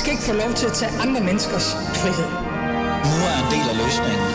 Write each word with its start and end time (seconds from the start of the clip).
skal 0.00 0.12
ikke 0.12 0.22
få 0.22 0.32
lov 0.32 0.52
til 0.60 0.66
at 0.66 0.72
tage 0.72 0.92
andre 1.04 1.20
menneskers 1.28 1.66
frihed. 2.00 2.30
Nu 3.10 3.16
er 3.30 3.36
en 3.42 3.48
del 3.54 3.66
af 3.72 3.76
løsningen. 3.84 4.28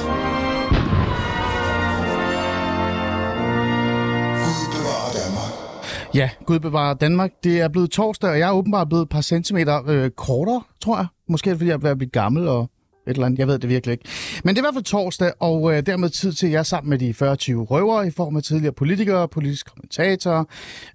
Ja, 6.15 6.29
Gud 6.45 6.59
bevarer 6.59 6.93
Danmark. 6.93 7.31
Det 7.43 7.61
er 7.61 7.67
blevet 7.67 7.91
torsdag, 7.91 8.29
og 8.29 8.39
jeg 8.39 8.47
er 8.47 8.53
åbenbart 8.53 8.89
blevet 8.89 9.03
et 9.03 9.09
par 9.09 9.21
centimeter 9.21 9.81
øh, 9.87 10.09
kortere, 10.09 10.61
tror 10.81 10.97
jeg. 10.97 11.07
Måske 11.29 11.49
er 11.49 11.53
det, 11.53 11.59
fordi 11.59 11.69
jeg 11.69 11.91
er 11.91 11.95
blive 11.95 12.09
gammel 12.09 12.47
og 12.47 12.69
et 13.07 13.13
eller 13.13 13.25
andet. 13.25 13.39
Jeg 13.39 13.47
ved 13.47 13.59
det 13.59 13.69
virkelig 13.69 13.93
ikke. 13.93 14.05
Men 14.43 14.55
det 14.55 14.61
er 14.61 14.63
i 14.63 14.65
hvert 14.65 14.73
fald 14.73 14.83
torsdag, 14.83 15.31
og 15.39 15.73
øh, 15.73 15.85
dermed 15.85 16.09
tid 16.09 16.33
til, 16.33 16.49
jer 16.49 16.63
sammen 16.63 16.89
med 16.89 16.99
de 16.99 17.09
40-20 17.09 17.15
røvere 17.71 18.07
i 18.07 18.11
form 18.11 18.35
af 18.35 18.43
tidligere 18.43 18.73
politikere, 18.73 19.27
politiske 19.27 19.71
kommentatorer, 19.71 20.43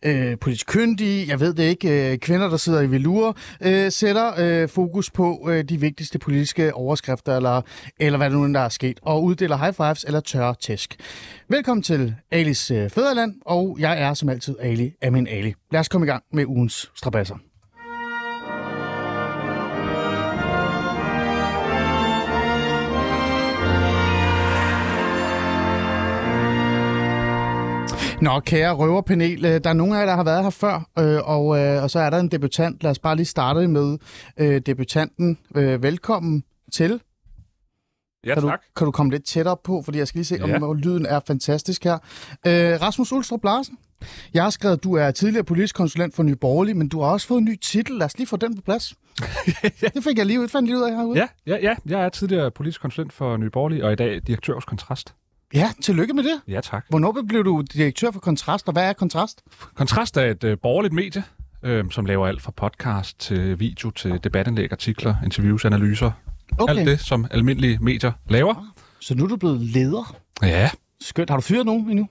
øh, 0.04 0.38
politisk 0.38 0.66
kyndige, 0.66 1.28
jeg 1.28 1.40
ved 1.40 1.54
det 1.54 1.62
ikke, 1.62 2.12
øh, 2.12 2.18
kvinder, 2.18 2.48
der 2.48 2.56
sidder 2.56 2.80
i 2.80 2.90
velure, 2.90 3.34
øh, 3.60 3.92
sætter 3.92 4.32
øh, 4.38 4.68
fokus 4.68 5.10
på 5.10 5.48
øh, 5.50 5.64
de 5.64 5.80
vigtigste 5.80 6.18
politiske 6.18 6.74
overskrifter, 6.74 7.36
eller, 7.36 7.62
eller 8.00 8.16
hvad 8.16 8.30
nu 8.30 8.44
end 8.44 8.54
der 8.54 8.60
er 8.60 8.68
sket, 8.68 9.00
og 9.02 9.24
uddeler 9.24 9.56
high 9.56 9.74
fives 9.74 10.04
eller 10.04 10.20
tørre 10.20 10.54
tæsk. 10.60 10.96
Velkommen 11.48 11.82
til 11.82 12.14
Alis 12.30 12.70
øh, 12.70 12.90
Fæderland, 12.90 13.34
og 13.46 13.76
jeg 13.80 14.02
er 14.02 14.14
som 14.14 14.28
altid 14.28 14.54
Ali 14.60 14.92
Amin 15.02 15.26
Ali. 15.26 15.54
Lad 15.72 15.80
os 15.80 15.88
komme 15.88 16.06
i 16.06 16.10
gang 16.10 16.22
med 16.32 16.46
ugens 16.46 16.90
strabasser. 16.96 17.49
Nå, 28.22 28.40
kære 28.40 28.72
røverpanel, 28.74 29.44
øh, 29.44 29.60
der 29.64 29.70
er 29.70 29.74
nogle 29.74 29.96
af 29.96 30.00
jer, 30.00 30.06
der 30.06 30.16
har 30.16 30.24
været 30.24 30.42
her 30.42 30.50
før, 30.50 30.88
øh, 30.98 31.28
og, 31.28 31.58
øh, 31.58 31.82
og 31.82 31.90
så 31.90 31.98
er 31.98 32.10
der 32.10 32.18
en 32.18 32.28
debutant. 32.28 32.82
Lad 32.82 32.90
os 32.90 32.98
bare 32.98 33.16
lige 33.16 33.26
starte 33.26 33.68
med 33.68 33.98
øh, 34.36 34.60
debutanten. 34.66 35.38
Øh, 35.54 35.82
velkommen 35.82 36.44
til. 36.72 37.00
Ja, 38.26 38.34
kan, 38.34 38.42
du, 38.42 38.48
tak. 38.48 38.60
kan 38.76 38.84
du 38.84 38.90
komme 38.90 39.12
lidt 39.12 39.24
tættere 39.24 39.56
på, 39.64 39.82
fordi 39.82 39.98
jeg 39.98 40.08
skal 40.08 40.18
lige 40.18 40.24
se, 40.24 40.36
Ja. 40.46 40.62
om 40.62 40.76
lyden 40.76 41.06
er 41.06 41.20
fantastisk 41.26 41.84
her. 41.84 41.94
Øh, 42.46 42.82
Rasmus 42.82 43.12
Ulstrup 43.12 43.44
Larsen, 43.44 43.78
jeg 44.34 44.42
har 44.42 44.50
skrevet, 44.50 44.76
at 44.76 44.84
du 44.84 44.94
er 44.94 45.10
tidligere 45.10 45.44
politisk 45.44 45.74
konsulent 45.74 46.14
for 46.14 46.22
Nye 46.22 46.36
Borgerlige, 46.36 46.74
men 46.74 46.88
du 46.88 47.00
har 47.00 47.10
også 47.10 47.26
fået 47.26 47.38
en 47.38 47.44
ny 47.44 47.56
titel. 47.62 47.96
Lad 47.96 48.06
os 48.06 48.18
lige 48.18 48.26
få 48.26 48.36
den 48.36 48.56
på 48.56 48.62
plads. 48.62 48.94
Det 49.94 50.04
fik 50.04 50.18
jeg 50.18 50.26
lige 50.26 50.48
fandt 50.48 50.68
lige 50.68 50.78
ud 50.78 50.82
af 50.82 50.96
herude. 50.96 51.18
Ja, 51.18 51.28
ja, 51.46 51.56
ja, 51.62 51.74
jeg 51.86 52.04
er 52.04 52.08
tidligere 52.08 52.50
politisk 52.50 52.80
konsulent 52.80 53.12
for 53.12 53.36
Nye 53.36 53.50
Borgerlige, 53.50 53.84
og 53.84 53.92
i 53.92 53.96
dag 53.96 54.20
direktør 54.26 54.54
hos 54.54 54.64
Kontrast. 54.64 55.14
Ja, 55.54 55.70
tillykke 55.82 56.14
med 56.14 56.22
det. 56.24 56.40
Ja, 56.48 56.60
tak. 56.60 56.86
Hvornår 56.88 57.16
blev 57.28 57.44
du 57.44 57.62
direktør 57.74 58.10
for 58.10 58.20
Kontrast, 58.20 58.66
og 58.68 58.72
hvad 58.72 58.88
er 58.88 58.92
Kontrast? 58.92 59.42
Kontrast 59.74 60.16
er 60.16 60.22
et 60.22 60.44
øh, 60.44 60.58
borgerligt 60.62 60.94
medie, 60.94 61.24
øh, 61.62 61.84
som 61.90 62.04
laver 62.06 62.26
alt 62.26 62.42
fra 62.42 62.52
podcast 62.56 63.20
til 63.20 63.60
video 63.60 63.90
til 63.90 64.20
debatindlæg, 64.24 64.72
artikler, 64.72 65.14
interviews, 65.24 65.64
analyser. 65.64 66.10
Okay, 66.58 66.74
Alt 66.76 66.86
det, 66.88 67.00
som 67.00 67.26
almindelige 67.30 67.78
medier 67.80 68.12
laver. 68.28 68.72
så 69.00 69.14
nu 69.14 69.24
er 69.24 69.28
du 69.28 69.36
blevet 69.36 69.60
leder. 69.60 70.16
Ja, 70.42 70.70
Skønt. 71.00 71.30
Har 71.30 71.36
du 71.36 71.42
fyret 71.42 71.66
nogen 71.66 71.90
endnu? 71.90 72.08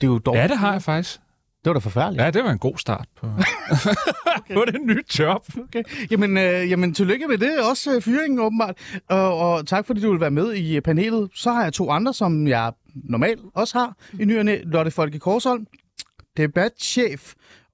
Det 0.00 0.06
er 0.06 0.10
jo 0.10 0.18
dårligt. 0.18 0.42
ja 0.42 0.48
det 0.48 0.58
har 0.58 0.72
jeg 0.72 0.82
faktisk. 0.82 1.20
Det 1.64 1.70
var 1.70 1.72
da 1.72 1.78
forfærdeligt. 1.78 2.22
Ja, 2.22 2.30
det 2.30 2.44
var 2.44 2.50
en 2.50 2.58
god 2.58 2.78
start 2.78 3.06
på, 3.16 3.26
på 4.54 4.64
det 4.66 4.80
nye 4.82 5.02
job. 5.18 5.46
Okay. 5.58 5.82
Jamen, 6.10 6.38
øh, 6.38 6.70
jamen, 6.70 6.94
tillykke 6.94 7.26
med 7.28 7.38
det. 7.38 7.58
Også 7.70 7.94
øh, 7.94 8.02
fyringen, 8.02 8.40
åbenbart. 8.40 8.76
Og, 9.08 9.38
og 9.38 9.66
tak, 9.66 9.86
fordi 9.86 10.00
du 10.00 10.10
vil 10.10 10.20
være 10.20 10.30
med 10.30 10.52
i 10.52 10.76
øh, 10.76 10.82
panelet. 10.82 11.30
Så 11.34 11.52
har 11.52 11.62
jeg 11.62 11.72
to 11.72 11.90
andre, 11.90 12.14
som 12.14 12.46
jeg 12.46 12.72
normalt 12.94 13.40
også 13.54 13.78
har 13.78 13.96
i 14.20 14.24
ny 14.24 14.38
og 14.38 14.44
næ. 14.44 14.58
Lotte 14.62 14.90
Folke 14.90 15.18
Korsholm, 15.18 15.66
debatchef 16.36 17.32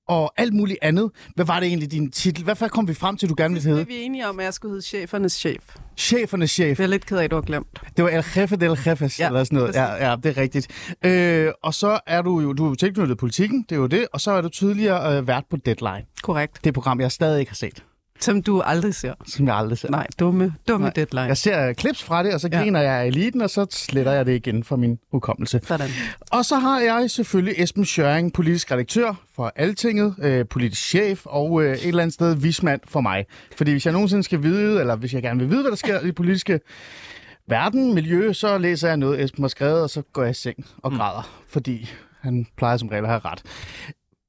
og 0.09 0.33
alt 0.37 0.55
muligt 0.55 0.79
andet. 0.83 1.11
Hvad 1.35 1.45
var 1.45 1.61
det 1.61 1.67
egentlig 1.67 1.91
din 1.93 2.11
titel? 2.11 2.45
Hvad 2.45 2.69
kom 2.71 2.89
vi 2.89 2.95
frem 2.95 3.17
til, 3.17 3.29
du 3.29 3.35
gerne 3.39 3.55
ville 3.55 3.71
Det 3.71 3.77
hedde? 3.77 3.83
er 3.95 3.97
vi 3.99 4.03
enige 4.03 4.29
om, 4.29 4.39
at 4.39 4.45
jeg 4.45 4.55
skulle 4.55 4.73
hedde 4.73 4.87
chefernes 4.87 5.33
chef. 5.33 5.77
Chefernes 5.97 6.51
chef. 6.51 6.77
Det 6.77 6.85
er 6.85 6.89
lidt 6.89 7.07
ked 7.07 7.19
af, 7.19 7.25
at 7.25 7.31
du 7.31 7.37
har 7.37 7.43
glemt. 7.43 7.81
Det 7.97 8.05
var 8.05 8.11
El 8.11 8.25
Jefe 8.37 8.57
del 8.57 8.79
Jefes, 8.87 9.21
ja, 9.21 9.27
eller 9.27 9.45
sådan 9.45 9.59
noget. 9.59 9.75
Ja, 9.75 10.09
ja, 10.11 10.17
det 10.17 10.27
er 10.27 10.37
rigtigt. 10.43 10.69
Øh, 11.05 11.53
og 11.63 11.75
så 11.75 12.01
er 12.07 12.23
du 12.23 12.41
jo, 12.41 12.53
du 12.53 12.71
er 12.71 12.75
tilknyttet 12.75 13.19
politikken, 13.19 13.63
det 13.69 13.73
er 13.73 13.81
jo 13.81 13.87
det, 13.87 14.07
og 14.13 14.21
så 14.21 14.31
er 14.31 14.41
du 14.41 14.49
tidligere 14.49 15.19
øh, 15.19 15.27
vært 15.29 15.45
på 15.51 15.57
Deadline. 15.57 16.05
Korrekt. 16.23 16.65
Det 16.65 16.75
program, 16.75 17.01
jeg 17.01 17.13
stadig 17.13 17.41
ikke 17.41 17.51
har 17.51 17.57
set, 17.57 17.85
Som 18.21 18.43
du 18.43 18.61
aldrig 18.61 18.95
ser. 18.95 19.15
som 19.27 19.47
jeg 19.47 19.57
aldrig 19.57 19.79
ser. 19.79 19.91
Nej, 19.91 20.07
dumme, 20.19 20.55
dumme 20.69 20.85
Nej. 20.87 20.93
deadline. 20.97 21.23
Jeg 21.27 21.37
ser 21.37 21.73
clips 21.73 22.03
fra 22.03 22.23
det, 22.23 22.35
og 22.35 22.41
så 22.41 22.49
Ja. 22.53 22.59
griner 22.59 22.81
jeg 22.81 22.93
af 22.93 23.07
eliten, 23.07 23.41
og 23.41 23.51
så 23.51 23.67
sletter 23.71 24.13
jeg 24.13 24.27
det 24.27 24.35
igen 24.35 24.65
fra 24.65 24.77
min 24.77 24.99
hukommelse. 25.13 25.61
Sådan. 25.65 25.91
Og 26.31 26.45
så 26.45 26.57
har 26.57 26.81
jeg 26.81 27.11
selvfølgelig 27.11 27.55
Esben 27.63 27.85
Schøring, 27.85 28.33
politisk 28.33 28.73
redaktør 28.73 29.15
for 29.37 29.53
Altinget, 29.57 30.15
øh, 30.19 30.47
politisk 30.49 30.83
chef 30.83 31.23
og 31.25 31.63
øh, 31.65 31.73
et 31.77 31.87
eller 31.87 32.03
andet 32.03 32.15
sted 32.15 32.35
vismand 32.35 32.81
for 32.89 33.01
mig. 33.01 33.25
Fordi 33.57 33.71
hvis 33.71 33.85
jeg 33.87 33.93
nogensinde 33.93 34.23
skal 34.23 34.43
vide, 34.43 34.81
eller 34.81 34.97
hvis 34.97 35.15
jeg 35.15 35.23
gerne 35.23 35.41
vil 35.41 35.51
vide, 35.51 35.61
hvad 35.63 35.71
der 35.71 35.77
sker 35.77 36.01
i 36.01 36.07
det 36.07 36.15
politiske 36.15 36.61
verden, 37.49 37.95
miljø, 37.95 38.33
så 38.33 38.59
læser 38.59 38.89
jeg 38.89 38.97
noget, 38.97 39.23
Esben 39.25 39.43
har 39.45 39.49
skrevet, 39.49 39.83
og 39.83 39.91
så 39.91 40.03
går 40.13 40.23
jeg 40.23 40.31
i 40.31 40.35
seng 40.35 40.67
og 40.83 40.93
græder, 40.93 41.43
fordi 41.49 41.91
han 42.21 42.47
plejer 42.57 42.77
som 42.77 42.89
regel 42.89 43.05
at 43.05 43.11
have 43.11 43.21
ret. 43.25 43.43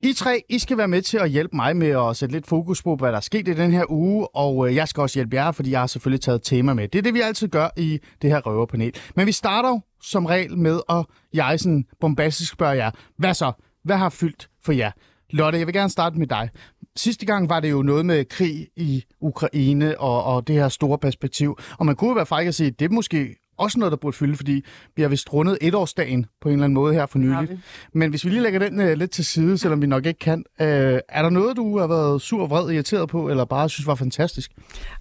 I 0.03 0.13
tre, 0.13 0.43
I 0.49 0.59
skal 0.59 0.77
være 0.77 0.87
med 0.87 1.01
til 1.01 1.17
at 1.17 1.29
hjælpe 1.29 1.55
mig 1.55 1.77
med 1.77 1.87
at 1.87 2.17
sætte 2.17 2.35
lidt 2.35 2.47
fokus 2.47 2.83
på, 2.83 2.95
hvad 2.95 3.11
der 3.11 3.17
er 3.17 3.21
sket 3.21 3.47
i 3.47 3.53
den 3.53 3.71
her 3.71 3.91
uge, 3.91 4.35
og 4.35 4.69
øh, 4.69 4.75
jeg 4.75 4.87
skal 4.87 5.01
også 5.01 5.19
hjælpe 5.19 5.35
jer, 5.35 5.51
fordi 5.51 5.71
jeg 5.71 5.79
har 5.79 5.87
selvfølgelig 5.87 6.21
taget 6.21 6.41
tema 6.43 6.73
med. 6.73 6.87
Det 6.87 6.99
er 6.99 7.03
det, 7.03 7.13
vi 7.13 7.21
altid 7.21 7.47
gør 7.47 7.69
i 7.77 7.99
det 8.21 8.29
her 8.29 8.39
røverpanel. 8.39 8.93
Men 9.15 9.27
vi 9.27 9.31
starter 9.31 9.69
jo 9.69 9.81
som 10.01 10.25
regel 10.25 10.57
med, 10.57 10.79
at 10.89 11.05
jeg 11.33 11.59
sådan 11.59 11.85
bombastisk 11.99 12.53
spørger 12.53 12.73
jer, 12.73 12.91
hvad 13.17 13.33
så? 13.33 13.51
Hvad 13.83 13.97
har 13.97 14.09
fyldt 14.09 14.49
for 14.63 14.71
jer? 14.71 14.91
Lotte, 15.29 15.59
jeg 15.59 15.67
vil 15.67 15.73
gerne 15.73 15.89
starte 15.89 16.19
med 16.19 16.27
dig. 16.27 16.49
Sidste 16.95 17.25
gang 17.25 17.49
var 17.49 17.59
det 17.59 17.71
jo 17.71 17.81
noget 17.81 18.05
med 18.05 18.25
krig 18.25 18.67
i 18.75 19.03
Ukraine 19.21 19.99
og, 19.99 20.23
og 20.23 20.47
det 20.47 20.55
her 20.55 20.69
store 20.69 20.97
perspektiv. 20.97 21.57
Og 21.79 21.85
man 21.85 21.95
kunne 21.95 22.07
jo 22.07 22.13
være 22.13 22.25
fræk 22.25 22.47
at 22.47 22.55
sige, 22.55 22.67
at 22.67 22.79
det 22.79 22.91
måske 22.91 23.35
også 23.57 23.79
noget, 23.79 23.91
der 23.91 23.97
burde 23.97 24.17
fylde, 24.17 24.35
fordi 24.35 24.63
vi 24.95 25.01
har 25.01 25.09
vist 25.09 25.33
rundet 25.33 25.57
etårsdagen 25.61 26.25
på 26.41 26.49
en 26.49 26.53
eller 26.53 26.63
anden 26.63 26.73
måde 26.73 26.93
her 26.93 27.05
for 27.05 27.19
nylig. 27.19 27.59
Men 27.93 28.09
hvis 28.09 28.25
vi 28.25 28.29
lige 28.29 28.41
lægger 28.41 28.59
den 28.59 28.81
øh, 28.81 28.97
lidt 28.97 29.11
til 29.11 29.25
side, 29.25 29.57
selvom 29.57 29.81
vi 29.81 29.87
nok 29.87 30.05
ikke 30.05 30.19
kan, 30.19 30.43
øh, 30.61 30.99
er 31.09 31.21
der 31.21 31.29
noget, 31.29 31.57
du 31.57 31.79
har 31.79 31.87
været 31.87 32.21
sur, 32.21 32.47
vred, 32.47 32.71
irriteret 32.71 33.09
på, 33.09 33.29
eller 33.29 33.45
bare 33.45 33.69
synes 33.69 33.87
var 33.87 33.95
fantastisk? 33.95 34.51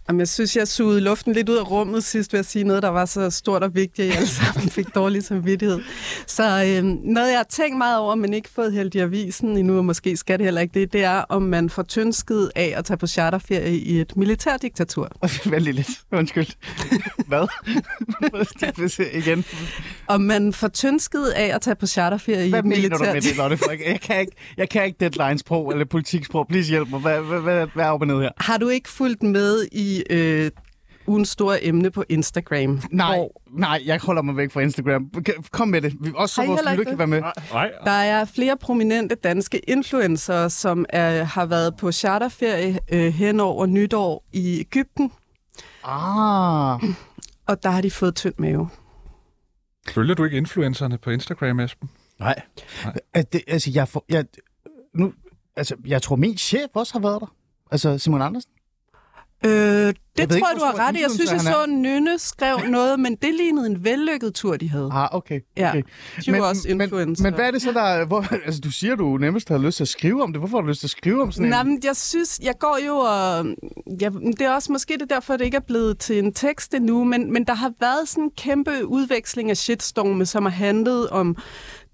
Jamen, 0.09 0.21
jeg 0.21 0.29
synes, 0.29 0.57
jeg 0.57 0.69
sugede 0.69 1.01
luften 1.01 1.33
lidt 1.33 1.49
ud 1.49 1.57
af 1.57 1.71
rummet 1.71 2.05
sidst 2.05 2.33
ved 2.33 2.41
at 2.41 2.47
sige 2.47 2.65
noget, 2.65 2.83
der 2.83 2.89
var 2.89 3.05
så 3.05 3.31
stort 3.31 3.63
og 3.63 3.75
vigtigt, 3.75 3.99
at 3.99 4.07
jeg 4.07 4.17
alle 4.17 4.29
sammen 4.29 4.71
fik 4.71 4.95
dårlig 4.95 5.25
samvittighed. 5.25 5.81
Så 6.27 6.43
øh, 6.43 6.85
noget, 6.85 7.29
jeg 7.31 7.39
har 7.39 7.47
tænkt 7.51 7.79
meget 7.79 7.99
over, 7.99 8.15
men 8.15 8.35
ikke 8.35 8.49
fået 8.49 8.73
hældt 8.73 8.95
i 8.95 8.99
avisen 8.99 9.57
endnu, 9.57 9.79
og 9.79 9.85
måske 9.85 10.17
skal 10.17 10.39
det 10.39 10.47
heller 10.47 10.61
ikke 10.61 10.81
det, 10.81 10.93
det 10.93 11.05
er, 11.05 11.25
om 11.29 11.43
man 11.43 11.71
får 11.71 11.83
tyndskid 11.83 12.49
af 12.57 12.75
at 12.77 12.85
tage 12.85 12.97
på 12.97 13.07
charterferie 13.07 13.79
i 13.79 14.01
et 14.01 14.17
militærdiktatur. 14.17 15.11
Lige 15.59 15.73
lidt. 15.73 15.89
Undskyld. 16.13 16.47
Hvad? 17.29 17.47
Igen. 19.13 19.45
Om 20.07 20.21
man 20.21 20.53
får 20.53 20.69
tyndskid 20.69 21.27
af 21.37 21.55
at 21.55 21.61
tage 21.61 21.75
på 21.77 21.87
charterferie 21.87 22.49
Hvad 22.51 22.59
i 22.59 22.59
et 22.59 22.65
mener 22.65 22.97
du 22.99 23.05
med 23.05 23.21
det, 23.21 23.37
Lotte? 23.37 23.57
Frederik? 23.57 23.81
Jeg 23.87 24.01
kan 24.01 24.21
ikke, 24.21 24.33
jeg 24.57 24.69
kan 24.69 24.85
ikke 24.85 24.97
deadline-sprog 25.01 25.73
eller 25.73 25.85
politiksprog. 25.85 26.47
Please 26.49 26.71
hjælp 26.71 26.89
mig. 26.91 27.01
Hvad, 27.01 27.21
hvad, 27.21 27.41
hvad, 27.41 27.67
hvad 27.75 27.85
er 27.85 27.89
op 27.89 28.01
og 28.01 28.07
ned 28.07 28.21
her? 28.21 28.31
Har 28.41 28.59
du 28.59 28.69
ikke 28.69 28.89
fulgt 28.89 29.23
med 29.23 29.67
i 29.73 30.03
øh, 30.11 30.51
ugens 31.07 31.29
store 31.29 31.65
emne 31.65 31.91
på 31.91 32.05
Instagram? 32.09 32.81
Nej, 32.91 33.17
Hvor 33.17 33.33
nej, 33.59 33.83
jeg 33.85 34.01
holder 34.03 34.23
mig 34.23 34.37
væk 34.37 34.53
fra 34.53 34.61
Instagram. 34.61 35.11
Kom 35.51 35.69
med 35.69 35.83
det. 35.83 35.93
Vi- 36.01 36.13
Også 36.15 36.35
så 36.35 36.47
vores 36.47 36.61
ikke 36.73 36.85
kan 36.85 36.99
være 36.99 37.07
med. 37.07 37.23
Nej, 37.53 37.71
Der 37.85 37.91
er 37.91 38.25
flere 38.25 38.57
prominente 38.61 39.15
danske 39.15 39.59
influencer, 39.59 40.49
som 40.49 40.85
er, 40.89 41.25
har 41.25 41.47
været 41.47 41.75
på 41.77 41.93
charterferie 41.93 42.79
øh, 42.93 43.13
hen 43.15 43.41
over 43.41 43.67
nytår 43.67 44.25
i 44.33 44.61
Ægypten, 44.61 45.13
Ah, 45.89 46.81
og 47.47 47.63
der 47.63 47.71
har 47.71 47.81
de 47.81 47.91
fået 47.91 48.15
tynd 48.15 48.35
mave. 48.39 48.69
følger 49.89 50.15
du 50.15 50.25
ikke 50.25 50.37
influencerne 50.37 50.99
på 50.99 51.11
Instagram, 51.11 51.61
Esben? 51.61 51.91
nej. 52.19 52.43
Nej. 52.85 52.95
At 53.15 53.33
det, 53.33 53.43
altså, 53.47 53.71
jeg, 53.75 53.89
får, 53.89 54.05
jeg, 54.09 54.25
nu, 54.95 55.13
altså, 55.57 55.77
jeg 55.87 56.03
tror, 56.03 56.17
min 56.17 56.39
chef 56.39 56.71
også 56.75 56.93
har 56.93 57.01
været 57.01 57.21
der. 57.21 57.35
Altså, 57.71 57.99
Simon 57.99 58.23
Andersen. 58.23 58.53
Øh, 59.45 59.51
det 59.51 60.31
ved 60.31 60.41
tror 60.41 60.49
jeg, 60.49 60.61
du 60.61 60.65
har 60.65 60.89
ret 60.89 60.97
i. 60.97 61.03
Jeg 61.03 61.11
synes, 61.11 61.33
jeg 61.33 61.41
så, 61.41 61.67
Nynne 61.69 62.19
skrev 62.19 62.59
noget, 62.69 63.01
men 63.01 63.17
det 63.23 63.35
lignede 63.35 63.67
en 63.67 63.85
vellykket 63.85 64.35
tur, 64.35 64.57
de 64.57 64.71
havde. 64.71 64.91
Ah, 64.93 65.09
okay. 65.13 65.41
Ja, 65.57 65.69
okay. 65.69 65.83
De 66.27 66.33
var 66.33 66.41
også 66.41 66.69
influencer. 66.69 67.23
Men, 67.23 67.31
men 67.31 67.35
hvad 67.35 67.47
er 67.47 67.51
det 67.51 67.63
så, 67.63 67.73
der... 67.73 68.07
Hvor, 68.07 68.27
altså, 68.47 68.61
du 68.61 68.71
siger, 68.71 68.97
du 68.97 69.17
nemmest 69.17 69.49
har 69.49 69.59
lyst 69.59 69.77
til 69.77 69.85
at 69.85 69.89
skrive 69.89 70.23
om 70.23 70.33
det. 70.33 70.41
Hvorfor 70.41 70.57
har 70.57 70.63
du 70.63 70.69
lyst 70.69 70.81
til 70.81 70.87
at 70.87 70.91
skrive 70.91 71.23
om 71.23 71.33
sådan 71.33 71.49
Nej, 71.49 71.61
en... 71.61 71.69
men 71.69 71.81
jeg 71.85 71.97
synes, 71.97 72.41
jeg 72.43 72.55
går 72.61 72.79
jo 72.87 72.97
og... 72.97 73.47
Ja, 74.01 74.09
det 74.09 74.41
er 74.41 74.51
også 74.51 74.73
måske 74.73 74.95
det 74.95 75.03
er 75.03 75.15
derfor, 75.15 75.37
det 75.37 75.45
ikke 75.45 75.57
er 75.57 75.67
blevet 75.67 75.99
til 75.99 76.19
en 76.19 76.33
tekst 76.33 76.75
endnu, 76.75 77.05
men, 77.05 77.33
men 77.33 77.45
der 77.45 77.55
har 77.55 77.73
været 77.81 78.09
sådan 78.09 78.25
en 78.25 78.31
kæmpe 78.37 78.87
udveksling 78.87 79.51
af 79.51 79.57
shitstorme, 79.57 80.27
som 80.27 80.43
har 80.43 80.51
handlet 80.51 81.11
om 81.11 81.37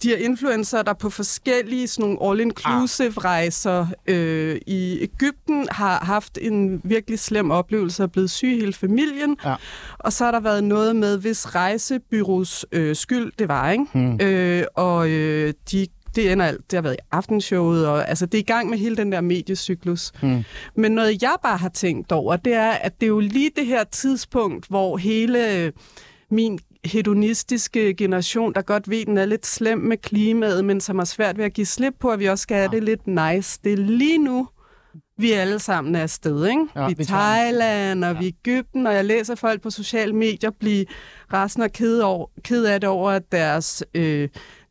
de 0.02 0.08
her 0.08 0.16
influencer, 0.16 0.82
der 0.82 0.92
på 0.92 1.10
forskellige 1.10 1.86
sådan 1.86 2.10
nogle 2.10 2.42
all-inclusive 2.42 3.18
rejser 3.18 3.86
øh, 4.06 4.60
i 4.66 4.98
Ægypten 5.00 5.68
har 5.70 6.04
haft 6.04 6.38
en 6.42 6.80
virkelig 6.84 7.18
slem 7.18 7.50
oplevelse 7.50 8.02
og 8.02 8.12
blevet 8.12 8.30
syg 8.30 8.48
hele 8.48 8.72
familien. 8.72 9.36
Ja. 9.44 9.54
Og 9.98 10.12
så 10.12 10.24
har 10.24 10.30
der 10.30 10.40
været 10.40 10.64
noget 10.64 10.96
med, 10.96 11.18
hvis 11.18 11.54
rejsebyrås 11.54 12.66
øh, 12.72 12.96
skyld 12.96 13.32
det 13.38 13.48
var, 13.48 13.70
ikke? 13.70 13.84
Hmm. 13.92 14.18
Øh, 14.20 14.64
og 14.74 15.10
øh, 15.10 15.54
de 15.70 15.86
det 16.14 16.32
ender 16.32 16.46
alt. 16.46 16.70
Det 16.70 16.76
har 16.76 16.82
været 16.82 16.94
i 16.94 17.04
aftenshowet, 17.12 17.86
og 17.86 18.08
altså, 18.08 18.26
det 18.26 18.38
er 18.38 18.42
i 18.42 18.44
gang 18.44 18.70
med 18.70 18.78
hele 18.78 18.96
den 18.96 19.12
der 19.12 19.20
mediecyklus. 19.20 20.12
Mm. 20.22 20.44
Men 20.76 20.92
noget, 20.92 21.22
jeg 21.22 21.34
bare 21.42 21.56
har 21.56 21.68
tænkt 21.68 22.12
over, 22.12 22.36
det 22.36 22.54
er, 22.54 22.70
at 22.70 23.00
det 23.00 23.06
er 23.06 23.08
jo 23.08 23.20
lige 23.20 23.50
det 23.56 23.66
her 23.66 23.84
tidspunkt, 23.84 24.66
hvor 24.68 24.96
hele 24.96 25.72
min 26.30 26.58
hedonistiske 26.84 27.94
generation, 27.94 28.54
der 28.54 28.62
godt 28.62 28.90
ved, 28.90 29.04
den 29.04 29.18
er 29.18 29.24
lidt 29.24 29.46
slem 29.46 29.78
med 29.78 29.96
klimaet, 29.96 30.64
men 30.64 30.80
som 30.80 30.98
har 30.98 31.04
svært 31.04 31.38
ved 31.38 31.44
at 31.44 31.52
give 31.52 31.66
slip 31.66 31.94
på, 32.00 32.08
at 32.08 32.18
vi 32.18 32.26
også 32.26 32.42
skal 32.42 32.56
have 32.56 32.70
det 32.70 32.84
lidt 32.84 33.06
nice. 33.06 33.60
Det 33.64 33.72
er 33.72 33.76
lige 33.76 34.18
nu, 34.18 34.48
vi 35.18 35.32
alle 35.32 35.58
sammen 35.58 35.94
er 35.94 36.02
afsted, 36.02 36.46
ikke? 36.46 36.66
Ja, 36.76 36.86
vi 36.86 36.94
er 36.98 37.04
tager 37.04 37.20
Thailand, 37.20 38.04
og 38.04 38.12
ja. 38.12 38.18
vi 38.18 38.26
er 38.26 38.32
Ægypten, 38.46 38.86
og 38.86 38.94
jeg 38.94 39.04
læser 39.04 39.34
folk 39.34 39.62
på 39.62 39.70
sociale 39.70 40.12
medier 40.12 40.50
blive 40.50 40.86
resten 41.32 41.62
og 41.62 41.72
ked, 41.72 41.98
over, 41.98 42.26
ked 42.44 42.64
af 42.64 42.80
det 42.80 42.88
over, 42.88 43.10
at 43.10 43.32
deres 43.32 43.84
øh, 43.94 44.28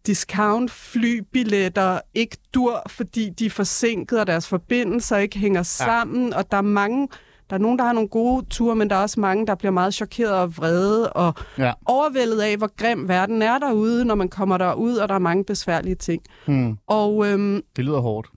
discount-flybilletter 0.07 2.00
ikke 2.14 2.38
dur, 2.54 2.84
fordi 2.88 3.30
de 3.30 3.46
er 3.46 3.50
forsinket, 3.50 4.19
og 4.19 4.28
deres 4.28 4.48
forbindelser 4.48 5.18
ikke 5.18 5.40
hænger 5.40 5.64
sammen, 5.64 6.30
ja. 6.30 6.38
og 6.38 6.52
der 6.52 6.57
er 6.57 6.62
mange... 6.62 7.07
Der 7.51 7.57
er 7.57 7.62
nogen, 7.62 7.80
der 7.80 7.86
har 7.86 7.94
nogle 7.94 8.09
gode 8.09 8.45
ture, 8.50 8.75
men 8.75 8.89
der 8.89 8.95
er 8.95 9.01
også 9.01 9.19
mange, 9.19 9.48
der 9.48 9.56
bliver 9.56 9.71
meget 9.71 9.94
chokeret 9.94 10.33
og 10.33 10.57
vrede 10.57 11.13
og 11.13 11.33
Ja. 11.57 11.74
overvældet 11.86 12.42
af, 12.42 12.57
hvor 12.57 12.71
grim 12.77 13.07
verden 13.07 13.42
er 13.42 13.57
derude, 13.57 14.06
når 14.06 14.15
man 14.15 14.30
kommer 14.30 14.57
derud, 14.57 14.95
og 14.95 15.09
der 15.09 15.15
er 15.15 15.19
mange 15.19 15.44
besværlige 15.45 15.95
ting. 15.95 16.21
Hmm. 16.45 16.77
Og 16.88 17.27
øhm, 17.27 17.62
Det 17.75 17.86
lyder 17.86 18.00
hårdt 18.00 18.27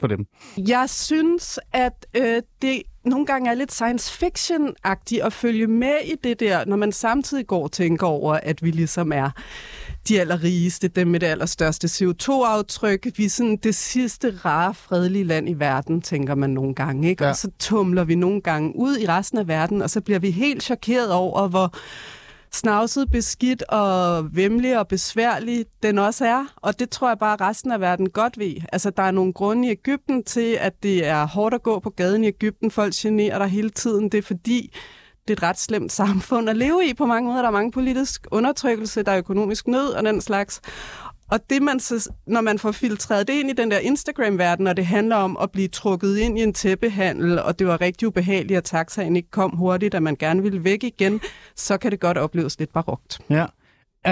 for 0.00 0.06
dem. 0.06 0.26
jeg 0.56 0.90
synes, 0.90 1.58
at 1.72 2.06
øh, 2.16 2.42
det 2.62 2.82
nogle 3.04 3.26
gange 3.26 3.50
er 3.50 3.54
lidt 3.54 3.72
science 3.72 4.12
fiction-agtigt 4.26 5.24
at 5.26 5.32
følge 5.32 5.66
med 5.66 5.94
i 6.04 6.14
det 6.24 6.40
der, 6.40 6.64
når 6.64 6.76
man 6.76 6.92
samtidig 6.92 7.46
går 7.46 7.62
og 7.62 7.72
tænker 7.72 8.06
over, 8.06 8.34
at 8.42 8.62
vi 8.62 8.70
ligesom 8.70 9.12
er 9.12 9.30
de 10.08 10.20
allerrigeste, 10.20 10.88
dem 10.88 11.08
med 11.08 11.20
det 11.20 11.26
allerstørste 11.26 11.86
CO2-aftryk. 11.86 13.06
Vi 13.16 13.24
er 13.24 13.30
sådan 13.30 13.56
det 13.56 13.74
sidste 13.74 14.38
rare, 14.44 14.74
fredelige 14.74 15.24
land 15.24 15.48
i 15.48 15.52
verden, 15.52 16.02
tænker 16.02 16.34
man 16.34 16.50
nogle 16.50 16.74
gange. 16.74 17.08
Ikke? 17.08 17.24
Ja. 17.24 17.30
Og 17.30 17.36
så 17.36 17.50
tumler 17.58 18.04
vi 18.04 18.14
nogle 18.14 18.40
gange 18.40 18.76
ud 18.76 18.98
i 18.98 19.06
resten 19.06 19.38
af 19.38 19.48
verden, 19.48 19.82
og 19.82 19.90
så 19.90 20.00
bliver 20.00 20.18
vi 20.18 20.30
helt 20.30 20.62
chokeret 20.62 21.12
over, 21.12 21.48
hvor 21.48 21.74
snavset, 22.52 23.10
beskidt 23.10 23.62
og 23.62 24.26
vemmelig 24.36 24.78
og 24.78 24.88
besværlig 24.88 25.64
den 25.82 25.98
også 25.98 26.24
er. 26.24 26.44
Og 26.56 26.78
det 26.78 26.90
tror 26.90 27.08
jeg 27.08 27.18
bare, 27.18 27.36
resten 27.40 27.72
af 27.72 27.80
verden 27.80 28.10
godt 28.10 28.38
ved. 28.38 28.54
Altså, 28.72 28.90
der 28.90 29.02
er 29.02 29.10
nogle 29.10 29.32
grunde 29.32 29.68
i 29.68 29.70
Ægypten 29.70 30.24
til, 30.24 30.56
at 30.60 30.82
det 30.82 31.06
er 31.06 31.26
hårdt 31.26 31.54
at 31.54 31.62
gå 31.62 31.78
på 31.78 31.90
gaden 31.90 32.24
i 32.24 32.26
Ægypten. 32.26 32.70
Folk 32.70 32.92
generer 32.94 33.38
dig 33.38 33.48
hele 33.48 33.70
tiden. 33.70 34.08
Det 34.08 34.18
er 34.18 34.22
fordi, 34.22 34.72
det 35.28 35.34
er 35.34 35.46
et 35.46 35.50
ret 35.50 35.58
slemt 35.58 35.92
samfund 35.92 36.50
at 36.50 36.56
leve 36.56 36.86
i 36.86 36.94
på 36.94 37.06
mange 37.06 37.28
måder. 37.28 37.42
Der 37.42 37.48
er 37.48 37.52
mange 37.52 37.72
politisk 37.72 38.26
undertrykkelse, 38.30 39.02
der 39.02 39.12
er 39.12 39.18
økonomisk 39.18 39.68
nød 39.68 39.88
og 39.88 40.04
den 40.04 40.20
slags. 40.20 40.60
Og 41.30 41.50
det 41.50 41.62
man 41.62 41.80
så, 41.80 42.10
når 42.26 42.40
man 42.40 42.58
får 42.58 42.72
filtreret 42.72 43.28
det 43.28 43.34
ind 43.34 43.50
i 43.50 43.52
den 43.52 43.70
der 43.70 43.78
Instagram-verden, 43.78 44.66
og 44.66 44.76
det 44.76 44.86
handler 44.86 45.16
om 45.16 45.36
at 45.42 45.50
blive 45.50 45.68
trukket 45.68 46.18
ind 46.18 46.38
i 46.38 46.42
en 46.42 46.54
tæppehandel, 46.54 47.42
og 47.42 47.58
det 47.58 47.66
var 47.66 47.80
rigtig 47.80 48.08
ubehageligt, 48.08 48.56
at 48.56 48.64
taxaen 48.64 49.16
ikke 49.16 49.30
kom 49.30 49.50
hurtigt, 49.50 49.94
at 49.94 50.02
man 50.02 50.16
gerne 50.16 50.42
ville 50.42 50.64
væk 50.64 50.84
igen, 50.84 51.20
så 51.56 51.78
kan 51.78 51.90
det 51.90 52.00
godt 52.00 52.18
opleves 52.18 52.58
lidt 52.58 52.72
barokt. 52.72 53.18
Ja. 53.30 53.46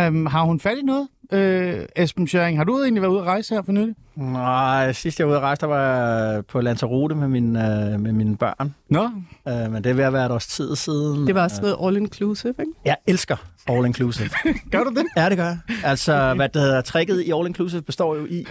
Um, 0.09 0.27
har 0.27 0.43
hun 0.43 0.61
fat 0.61 0.79
i 0.79 0.83
noget? 0.83 1.09
Øh, 1.32 1.81
Esben 1.96 2.26
Schøring, 2.28 2.58
har 2.58 2.64
du 2.64 2.78
egentlig 2.82 3.02
været 3.02 3.12
ude 3.12 3.20
at 3.20 3.26
rejse 3.26 3.55
her 3.55 3.62
for 3.62 3.73
nylig? 3.73 3.94
Nej, 4.17 4.93
sidst 4.93 5.19
jeg 5.19 5.26
var 5.26 5.31
ude 5.32 5.37
at 5.38 5.43
rejse, 5.43 5.61
der 5.61 5.67
var 5.67 5.87
jeg 6.32 6.46
på 6.46 6.61
Lanzarote 6.61 7.14
med, 7.14 7.28
min, 7.28 7.56
øh, 7.56 8.00
med 8.00 8.12
mine 8.12 8.37
børn. 8.37 8.75
Nå, 8.90 9.11
Øh, 9.49 9.73
men 9.73 9.84
det 9.84 9.90
er 9.90 9.94
ved 9.94 10.05
at 10.05 10.12
være 10.12 10.26
et 10.26 10.32
års 10.32 10.46
tid 10.46 10.76
siden. 10.76 11.26
Det 11.26 11.34
var 11.34 11.43
også 11.43 11.62
noget 11.62 11.76
all-inclusive, 11.96 12.49
ikke? 12.49 12.73
Jeg 12.84 12.96
elsker 13.06 13.37
all 13.69 13.87
inclusive. 13.87 14.28
gør 14.73 14.84
du 14.84 14.90
det? 14.90 15.05
ja, 15.17 15.28
det 15.28 15.37
gør 15.38 15.44
jeg. 15.44 15.58
Altså, 15.84 16.12
okay. 16.14 16.37
hvad 16.37 16.49
det 16.49 16.62
hedder, 16.62 16.81
tricket 16.81 17.20
i 17.20 17.32
all 17.32 17.46
inclusive 17.46 17.82
består 17.82 18.14
jo 18.17 18.26
i 18.26 18.46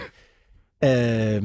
øh, 0.84 1.42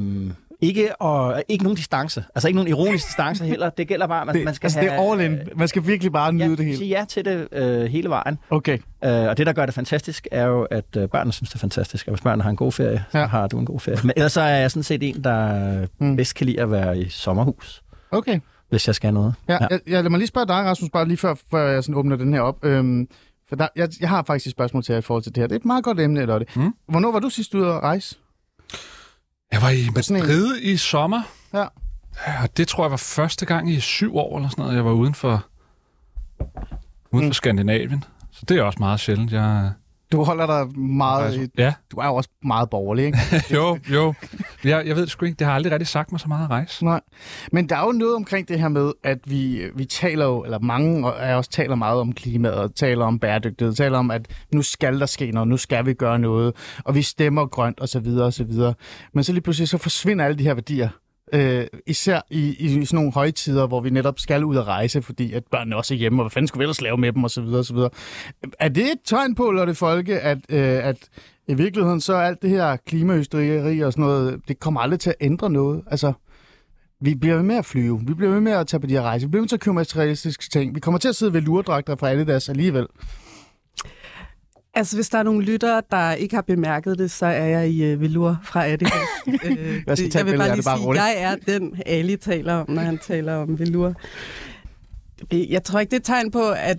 ikke, 0.62 1.00
og, 1.02 1.42
ikke 1.48 1.64
nogen 1.64 1.76
distance. 1.76 2.24
Altså 2.34 2.48
ikke 2.48 2.56
nogen 2.56 2.68
ironisk 2.68 3.06
distance 3.06 3.44
heller. 3.44 3.70
Det 3.70 3.88
gælder 3.88 4.06
bare, 4.06 4.20
at 4.20 4.26
man, 4.26 4.34
det 4.36 4.44
man 4.44 4.54
skal 4.54 4.66
altså, 4.66 4.78
have... 4.80 4.90
det 4.92 4.98
er 4.98 5.12
all 5.12 5.20
in. 5.20 5.38
Man 5.56 5.68
skal 5.68 5.86
virkelig 5.86 6.12
bare 6.12 6.32
nyde 6.32 6.44
ja, 6.44 6.50
det 6.50 6.64
hele. 6.64 6.76
sige 6.78 6.98
ja 6.98 7.04
til 7.08 7.24
det 7.24 7.48
øh, 7.52 7.82
hele 7.84 8.08
vejen. 8.08 8.38
Okay. 8.50 8.78
Øh, 9.04 9.10
og 9.10 9.38
det, 9.38 9.46
der 9.46 9.52
gør 9.52 9.66
det 9.66 9.74
fantastisk, 9.74 10.28
er 10.30 10.44
jo, 10.46 10.62
at 10.62 10.84
øh, 10.96 11.08
børnene 11.08 11.32
synes, 11.32 11.50
det 11.50 11.54
er 11.54 11.58
fantastisk. 11.60 12.06
Og 12.08 12.14
hvis 12.14 12.22
børnene 12.22 12.42
har 12.42 12.50
en 12.50 12.56
god 12.56 12.72
ferie, 12.72 13.04
Ja. 13.14 13.20
så 13.22 13.26
har 13.26 13.46
du 13.46 13.58
en 13.58 13.66
god 13.66 13.80
ferie. 13.80 13.98
Men 14.02 14.12
ellers 14.16 14.32
så 14.32 14.40
er 14.40 14.56
jeg 14.56 14.70
sådan 14.70 14.82
set 14.82 15.02
en, 15.02 15.24
der 15.24 15.80
Mm. 15.98 16.06
mm. 16.06 16.16
bedst 16.16 16.34
kan 16.34 16.46
lide 16.46 16.60
at 16.60 16.70
være 16.70 16.98
i 16.98 17.08
sommerhus, 17.08 17.82
Okay. 18.10 18.40
hvis 18.68 18.86
jeg 18.86 18.94
skal 18.94 19.14
noget. 19.14 19.34
Ja, 19.48 19.52
ja. 19.60 19.66
Jeg, 19.86 20.02
lad 20.02 20.10
mig 20.10 20.18
lige 20.18 20.28
spørge 20.28 20.46
dig, 20.46 20.54
Rasmus, 20.56 20.90
bare 20.90 21.08
lige 21.08 21.16
før, 21.16 21.34
før 21.50 21.70
jeg 21.72 21.82
sådan 21.84 21.94
åbner 21.94 22.16
den 22.16 22.34
her 22.34 22.40
op. 22.40 22.64
Øhm, 22.64 23.08
for 23.48 23.56
der, 23.56 23.68
jeg, 23.76 23.88
jeg 24.00 24.08
har 24.08 24.22
faktisk 24.26 24.46
et 24.46 24.50
spørgsmål 24.52 24.82
til 24.82 24.92
jer 24.92 24.98
i 24.98 25.02
forhold 25.02 25.22
til 25.22 25.34
det 25.34 25.40
her. 25.40 25.46
Det 25.46 25.54
er 25.54 25.58
et 25.58 25.64
meget 25.64 25.84
godt 25.84 26.00
emne, 26.00 26.24
Lotte. 26.26 26.46
Mm. 26.56 26.74
Hvornår 26.88 27.12
var 27.12 27.18
du 27.18 27.28
sidst 27.28 27.54
ude 27.54 27.66
at 27.66 27.80
rejse? 27.82 28.16
Jeg 29.52 29.62
var 29.62 29.70
i 29.70 29.88
Madrid 29.94 30.58
i 30.62 30.76
sommer. 30.76 31.22
Ja. 31.54 31.64
Ja, 32.26 32.42
og 32.42 32.56
det 32.56 32.68
tror 32.68 32.84
jeg 32.84 32.90
var 32.90 32.96
første 32.96 33.46
gang 33.46 33.70
i 33.70 33.80
syv 33.80 34.16
år 34.16 34.36
eller 34.36 34.48
sådan 34.48 34.62
noget, 34.62 34.76
jeg 34.76 34.84
var 34.84 34.92
uden 34.92 35.14
for, 35.14 35.46
uden 37.10 37.24
for 37.24 37.26
Mm. 37.26 37.32
Skandinavien. 37.32 38.04
Så 38.30 38.44
det 38.48 38.58
er 38.58 38.62
også 38.62 38.78
meget 38.78 39.00
sjældent. 39.00 39.32
Jeg, 39.32 39.72
Du 40.12 40.24
holder 40.24 40.46
dig 40.46 40.78
meget... 40.80 41.50
ja, 41.58 41.74
Du 41.90 41.96
er 41.96 42.06
jo 42.06 42.14
også 42.14 42.30
meget 42.44 42.70
borgerlig, 42.70 43.04
ikke? 43.04 43.18
jo, 43.54 43.78
jo. 43.92 44.14
Jeg, 44.64 44.86
jeg 44.86 44.96
ved 44.96 45.02
det 45.02 45.10
sgu 45.10 45.26
ikke. 45.26 45.36
Det 45.38 45.46
har 45.46 45.54
aldrig 45.54 45.72
rigtig 45.72 45.88
sagt 45.88 46.12
mig 46.12 46.20
så 46.20 46.28
meget 46.28 46.44
at 46.44 46.50
rejse. 46.50 46.84
Nej. 46.84 47.00
Men 47.52 47.68
der 47.68 47.76
er 47.76 47.86
jo 47.86 47.92
noget 47.92 48.14
omkring 48.16 48.48
det 48.48 48.60
her 48.60 48.68
med, 48.68 48.92
at 49.04 49.18
vi, 49.24 49.62
vi 49.74 49.84
taler 49.84 50.24
jo, 50.24 50.44
eller 50.44 50.58
mange 50.58 51.12
af 51.12 51.34
os 51.34 51.48
taler 51.48 51.74
meget 51.74 52.00
om 52.00 52.12
klimaet, 52.12 52.54
og 52.54 52.74
taler 52.74 53.04
om 53.04 53.18
bæredygtighed, 53.18 53.74
taler 53.74 53.98
om, 53.98 54.10
at 54.10 54.26
nu 54.52 54.62
skal 54.62 55.00
der 55.00 55.06
ske 55.06 55.30
noget, 55.30 55.48
nu 55.48 55.56
skal 55.56 55.86
vi 55.86 55.94
gøre 55.94 56.18
noget, 56.18 56.52
og 56.84 56.94
vi 56.94 57.02
stemmer 57.02 57.46
grønt, 57.46 57.80
og 57.80 57.88
så 57.88 58.00
videre, 58.00 58.26
og 58.26 58.32
så 58.32 58.44
videre. 58.44 58.74
Men 59.14 59.24
så 59.24 59.32
lige 59.32 59.42
pludselig, 59.42 59.68
så 59.68 59.78
forsvinder 59.78 60.24
alle 60.24 60.38
de 60.38 60.44
her 60.44 60.54
værdier. 60.54 60.88
Øh, 61.34 61.66
især 61.86 62.20
i, 62.30 62.56
i 62.58 62.68
sådan 62.68 62.96
nogle 62.96 63.12
højtider, 63.12 63.66
hvor 63.66 63.80
vi 63.80 63.90
netop 63.90 64.18
skal 64.18 64.44
ud 64.44 64.56
at 64.56 64.66
rejse, 64.66 65.02
fordi 65.02 65.32
at 65.32 65.44
børnene 65.50 65.76
også 65.76 65.94
er 65.94 65.98
hjemme, 65.98 66.22
og 66.22 66.24
hvad 66.24 66.30
fanden 66.30 66.48
skulle 66.48 66.58
vi 66.58 66.64
ellers 66.64 66.80
lave 66.80 66.96
med 66.96 67.12
dem, 67.12 67.24
og 67.24 67.30
så 67.30 67.40
videre, 67.40 67.58
og 67.58 67.64
så 67.64 67.74
videre. 67.74 67.90
Er 68.60 68.68
det 68.68 68.84
et 68.84 68.98
tegn 69.04 69.34
på, 69.34 69.50
Lotte 69.50 69.74
Folke, 69.74 70.20
at, 70.20 70.38
øh, 70.48 70.86
at 70.86 70.96
i 71.48 71.54
virkeligheden 71.54 72.00
så 72.00 72.14
er 72.14 72.22
alt 72.22 72.42
det 72.42 72.50
her 72.50 72.76
klimahysteri 72.76 73.80
og 73.80 73.92
sådan 73.92 74.04
noget, 74.04 74.40
det 74.48 74.60
kommer 74.60 74.80
aldrig 74.80 75.00
til 75.00 75.10
at 75.10 75.16
ændre 75.20 75.50
noget? 75.50 75.82
Altså, 75.86 76.12
vi 77.00 77.14
bliver 77.14 77.36
ved 77.36 77.42
med 77.42 77.56
at 77.56 77.64
flyve. 77.64 78.00
Vi 78.06 78.14
bliver 78.14 78.32
ved 78.32 78.40
med 78.40 78.52
at 78.52 78.66
tage 78.66 78.80
på 78.80 78.86
de 78.86 78.92
her 78.92 79.02
rejser. 79.02 79.26
Vi 79.26 79.30
bliver 79.30 79.42
ved 79.42 79.48
med 79.48 79.52
at 79.52 79.60
købe 79.60 79.74
materialistiske 79.74 80.44
ting. 80.52 80.74
Vi 80.74 80.80
kommer 80.80 80.98
til 80.98 81.08
at 81.08 81.16
sidde 81.16 81.32
ved 81.32 81.40
luredragter 81.40 81.96
fra 81.96 82.10
Adidas 82.10 82.48
alligevel. 82.48 82.86
Altså, 84.74 84.96
hvis 84.96 85.08
der 85.08 85.18
er 85.18 85.22
nogle 85.22 85.44
lyttere, 85.44 85.82
der 85.90 86.12
ikke 86.12 86.34
har 86.34 86.42
bemærket 86.42 86.98
det, 86.98 87.10
så 87.10 87.26
er 87.26 87.44
jeg 87.44 87.68
i 87.70 87.92
uh, 87.94 88.00
velour 88.00 88.40
fra 88.44 88.66
Adidas. 88.66 88.92
øh, 89.44 89.82
Jeg 89.86 89.98
skal 89.98 90.10
jeg 90.14 90.26
vil 90.26 90.38
bare 90.38 90.54
lige 90.54 90.62
bare 90.64 90.76
sige, 90.78 90.86
roligt. 90.86 91.02
jeg 91.04 91.14
er 91.18 91.36
den, 91.58 91.76
Ali 91.86 92.16
taler 92.16 92.54
om, 92.54 92.70
når 92.70 92.82
han 92.82 92.98
taler 92.98 93.34
om 93.34 93.58
velour. 93.58 93.94
Jeg 95.32 95.64
tror 95.64 95.80
ikke, 95.80 95.90
det 95.90 95.96
er 95.96 96.00
et 96.00 96.04
tegn 96.04 96.30
på, 96.30 96.50
at 96.50 96.78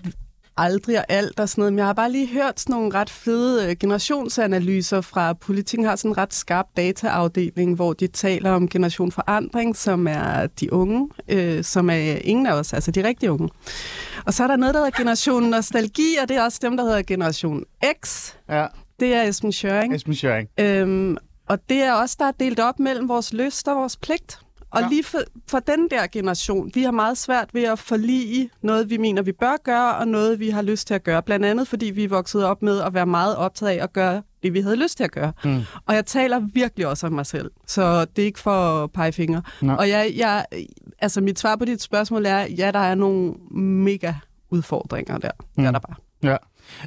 aldrig 0.57 0.97
og 0.97 1.05
alt 1.09 1.39
og 1.39 1.49
sådan 1.49 1.61
noget, 1.61 1.73
men 1.73 1.77
jeg 1.77 1.85
har 1.85 1.93
bare 1.93 2.11
lige 2.11 2.27
hørt 2.27 2.59
sådan 2.59 2.73
nogle 2.73 2.93
ret 2.93 3.09
fede 3.09 3.69
øh, 3.69 3.75
generationsanalyser 3.79 5.01
fra 5.01 5.33
Politikken 5.33 5.85
har 5.85 5.95
sådan 5.95 6.11
en 6.11 6.17
ret 6.17 6.33
skarp 6.33 6.67
dataafdeling, 6.77 7.75
hvor 7.75 7.93
de 7.93 8.07
taler 8.07 8.51
om 8.51 8.67
generation 8.67 9.11
forandring, 9.11 9.75
som 9.77 10.07
er 10.07 10.47
de 10.47 10.73
unge, 10.73 11.09
øh, 11.27 11.63
som 11.63 11.89
er 11.89 12.17
ingen 12.21 12.45
af 12.47 12.53
os, 12.53 12.73
altså 12.73 12.91
de 12.91 13.03
rigtige 13.03 13.31
unge. 13.31 13.49
Og 14.25 14.33
så 14.33 14.43
er 14.43 14.47
der 14.47 14.55
noget, 14.55 14.73
der 14.75 14.79
hedder 14.85 14.97
generation 14.97 15.43
nostalgi, 15.43 16.15
og 16.21 16.29
det 16.29 16.37
er 16.37 16.43
også 16.43 16.59
dem, 16.61 16.77
der 16.77 16.83
hedder 16.83 17.01
generation 17.01 17.63
X. 18.03 18.29
Ja, 18.49 18.67
Det 18.99 19.13
er 19.13 19.23
Esben 19.23 19.51
Schøring. 19.51 19.95
Esben 19.95 20.15
Schøring. 20.15 20.49
Øhm, 20.59 21.17
og 21.49 21.59
det 21.69 21.77
er 21.77 21.93
også 21.93 22.15
der 22.19 22.25
er 22.25 22.31
delt 22.39 22.59
op 22.59 22.79
mellem 22.79 23.09
vores 23.09 23.33
lyst 23.33 23.67
og 23.67 23.75
vores 23.75 23.97
pligt. 23.97 24.39
Og 24.73 24.81
Ja. 24.81 24.87
lige 24.89 25.03
for, 25.03 25.17
for 25.49 25.59
den 25.59 25.89
der 25.91 26.07
generation, 26.11 26.71
vi 26.73 26.83
har 26.83 26.91
meget 26.91 27.17
svært 27.17 27.49
ved 27.53 27.63
at 27.63 27.79
forlige 27.79 28.49
noget, 28.61 28.89
vi 28.89 28.97
mener, 28.97 29.21
vi 29.21 29.31
bør 29.31 29.55
gøre, 29.63 29.95
og 29.95 30.07
noget, 30.07 30.39
vi 30.39 30.49
har 30.49 30.61
lyst 30.61 30.87
til 30.87 30.93
at 30.93 31.03
gøre. 31.03 31.21
Blandt 31.23 31.45
andet, 31.45 31.67
fordi 31.67 31.85
vi 31.85 32.03
er 32.03 32.07
vokset 32.09 32.45
op 32.45 32.61
med 32.61 32.81
at 32.81 32.93
være 32.93 33.05
meget 33.05 33.35
optaget 33.35 33.71
af 33.79 33.83
at 33.83 33.93
gøre 33.93 34.21
det, 34.43 34.53
vi 34.53 34.61
havde 34.61 34.75
lyst 34.75 34.97
til 34.97 35.03
at 35.03 35.11
gøre. 35.11 35.33
Mm. 35.45 35.61
Og 35.85 35.95
jeg 35.95 36.05
taler 36.05 36.39
virkelig 36.53 36.87
også 36.87 37.07
om 37.07 37.13
mig 37.13 37.25
selv, 37.25 37.51
så 37.67 38.05
det 38.05 38.21
er 38.21 38.25
ikke 38.25 38.39
for 38.39 38.83
at 38.83 38.91
pege 38.91 39.11
fingre. 39.11 39.41
Og 39.61 39.89
jeg, 39.89 40.13
jeg, 40.17 40.45
altså 40.99 41.21
mit 41.21 41.39
svar 41.39 41.55
på 41.55 41.65
dit 41.65 41.81
spørgsmål 41.81 42.25
er, 42.25 42.39
ja, 42.39 42.71
der 42.71 42.79
er 42.79 42.95
nogle 42.95 43.33
mega 43.59 44.13
udfordringer 44.49 45.17
der. 45.17 45.31
Mm. 45.57 45.63
Er 45.63 45.69
Mm. 45.69 45.73
der 45.73 45.79
bare. 45.79 45.95
Ja. 46.23 46.37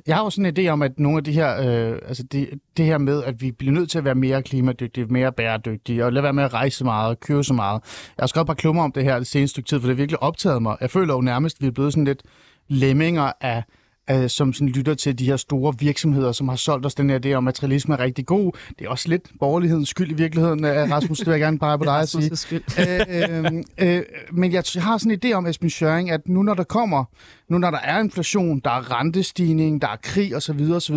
Jeg 0.07 0.17
har 0.17 0.25
jo 0.25 0.31
sådan 0.31 0.59
en 0.59 0.67
idé 0.67 0.71
om, 0.71 0.83
at 0.83 0.99
nogle 0.99 1.19
af 1.19 1.25
de 1.25 1.33
her, 1.33 1.61
øh, 1.61 1.99
altså 2.09 2.23
det, 2.23 2.51
det 2.77 2.85
her 2.85 2.99
med, 2.99 3.23
at 3.25 3.43
vi 3.43 3.53
bliver 3.53 3.73
nødt 3.73 3.91
til 3.91 3.99
at 3.99 4.05
være 4.05 4.15
mere 4.15 4.43
klimadygtige, 4.43 5.07
mere 5.07 5.33
bæredygtige, 5.33 6.05
og 6.05 6.13
lade 6.13 6.23
være 6.23 6.33
med 6.33 6.45
at 6.45 6.55
rejse 6.55 6.79
så 6.79 6.85
meget 6.85 7.09
og 7.09 7.21
købe 7.21 7.45
så 7.45 7.55
meget. 7.55 7.83
Jeg 8.17 8.23
har 8.23 8.27
skrevet 8.27 8.45
et 8.45 8.47
par 8.47 8.55
klummer 8.55 8.83
om 8.83 8.93
det 8.93 9.05
her 9.05 9.19
det 9.19 9.27
seneste 9.27 9.53
stykke 9.53 9.69
tid, 9.69 9.81
for 9.81 9.87
det 9.87 9.97
har 9.97 10.03
virkelig 10.03 10.23
optaget 10.23 10.63
mig. 10.63 10.77
Jeg 10.81 10.91
føler 10.91 11.15
jo 11.15 11.21
nærmest, 11.21 11.57
at 11.57 11.63
vi 11.63 11.67
er 11.67 11.71
blevet 11.71 11.93
sådan 11.93 12.05
lidt 12.05 12.23
lemminger 12.69 13.33
af, 13.41 13.65
af, 14.09 14.31
som 14.31 14.53
sådan 14.53 14.69
lytter 14.69 14.95
til 14.95 15.19
de 15.19 15.25
her 15.25 15.37
store 15.37 15.75
virksomheder, 15.79 16.33
som 16.33 16.49
har 16.49 16.57
solgt 16.57 16.87
os 16.87 16.95
den 16.95 17.11
her 17.11 17.19
idé 17.25 17.33
om, 17.33 17.49
at 17.49 17.57
materialisme 17.57 17.95
er 17.95 18.01
rigtig 18.01 18.27
god. 18.27 18.53
Det 18.79 18.85
er 18.85 18.91
også 18.91 19.09
lidt 19.09 19.31
borgerlighedens 19.41 19.89
skyld 19.89 20.11
i 20.11 20.15
virkeligheden, 20.15 20.65
øh, 20.65 20.91
Rasmus, 20.91 21.19
det 21.19 21.27
vil 21.27 21.33
jeg 21.33 21.41
gerne 21.41 21.59
pege 21.59 21.79
på 21.79 21.85
dig 21.85 22.01
at 22.01 22.09
sige. 22.09 22.31
Øh, 22.53 23.45
øh, 23.45 23.97
øh, 23.97 24.03
men 24.33 24.53
jeg 24.53 24.63
har 24.77 24.99
sådan 24.99 25.13
en 25.13 25.21
idé 25.25 25.33
om, 25.33 25.47
Esben 25.47 25.71
Schøring, 25.71 26.11
at 26.11 26.29
nu 26.29 26.43
når 26.43 26.55
der 26.55 26.65
kommer, 26.65 27.05
nu 27.49 27.59
når 27.59 27.71
der 27.71 27.79
er 27.79 28.01
inflation, 28.01 28.61
der 28.65 28.71
er 28.71 29.01
rentestigning, 29.01 29.83
der 29.83 29.89
er 29.89 29.97
krig 30.03 30.37
osv., 30.37 30.71
osv., 30.75 30.97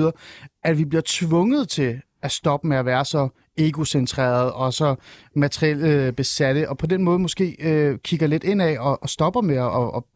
at 0.63 0.77
vi 0.77 0.85
bliver 0.85 1.03
tvunget 1.05 1.69
til 1.69 2.01
at 2.23 2.31
stoppe 2.31 2.67
med 2.67 2.77
at 2.77 2.85
være 2.85 3.05
så 3.05 3.29
egocentreret 3.57 4.51
og 4.51 4.73
så 4.73 4.95
materielt 5.35 5.83
øh, 5.83 6.13
besatte, 6.13 6.69
og 6.69 6.77
på 6.77 6.87
den 6.87 7.03
måde 7.03 7.19
måske 7.19 7.55
øh, 7.59 7.97
kigger 7.97 8.27
lidt 8.27 8.43
indad 8.43 8.77
og, 8.77 9.03
og 9.03 9.09
stopper 9.09 9.41
med 9.41 9.55
at 9.55 9.61
og, 9.61 9.93
og, 9.93 10.07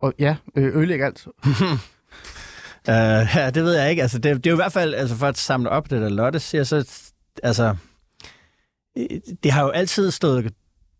og, 0.00 0.12
ja, 0.18 0.36
øh, 0.56 0.76
ødelægge 0.76 1.04
alt. 1.04 1.26
Uh, 2.88 3.36
ja, 3.36 3.50
det 3.50 3.64
ved 3.64 3.74
jeg 3.74 3.90
ikke. 3.90 4.02
Altså, 4.02 4.18
det, 4.18 4.36
det 4.36 4.46
er 4.46 4.50
jo 4.50 4.56
i 4.56 4.62
hvert 4.62 4.72
fald, 4.72 4.94
altså 4.94 5.16
for 5.16 5.26
at 5.26 5.38
samle 5.38 5.70
op 5.70 5.90
det, 5.90 6.02
der 6.02 6.08
Lotte 6.08 6.40
siger, 6.40 6.64
så 6.64 6.88
altså, 7.42 7.74
øh, 8.98 9.20
det 9.42 9.52
har 9.52 9.62
jo 9.62 9.68
altid 9.68 10.10
stået 10.10 10.52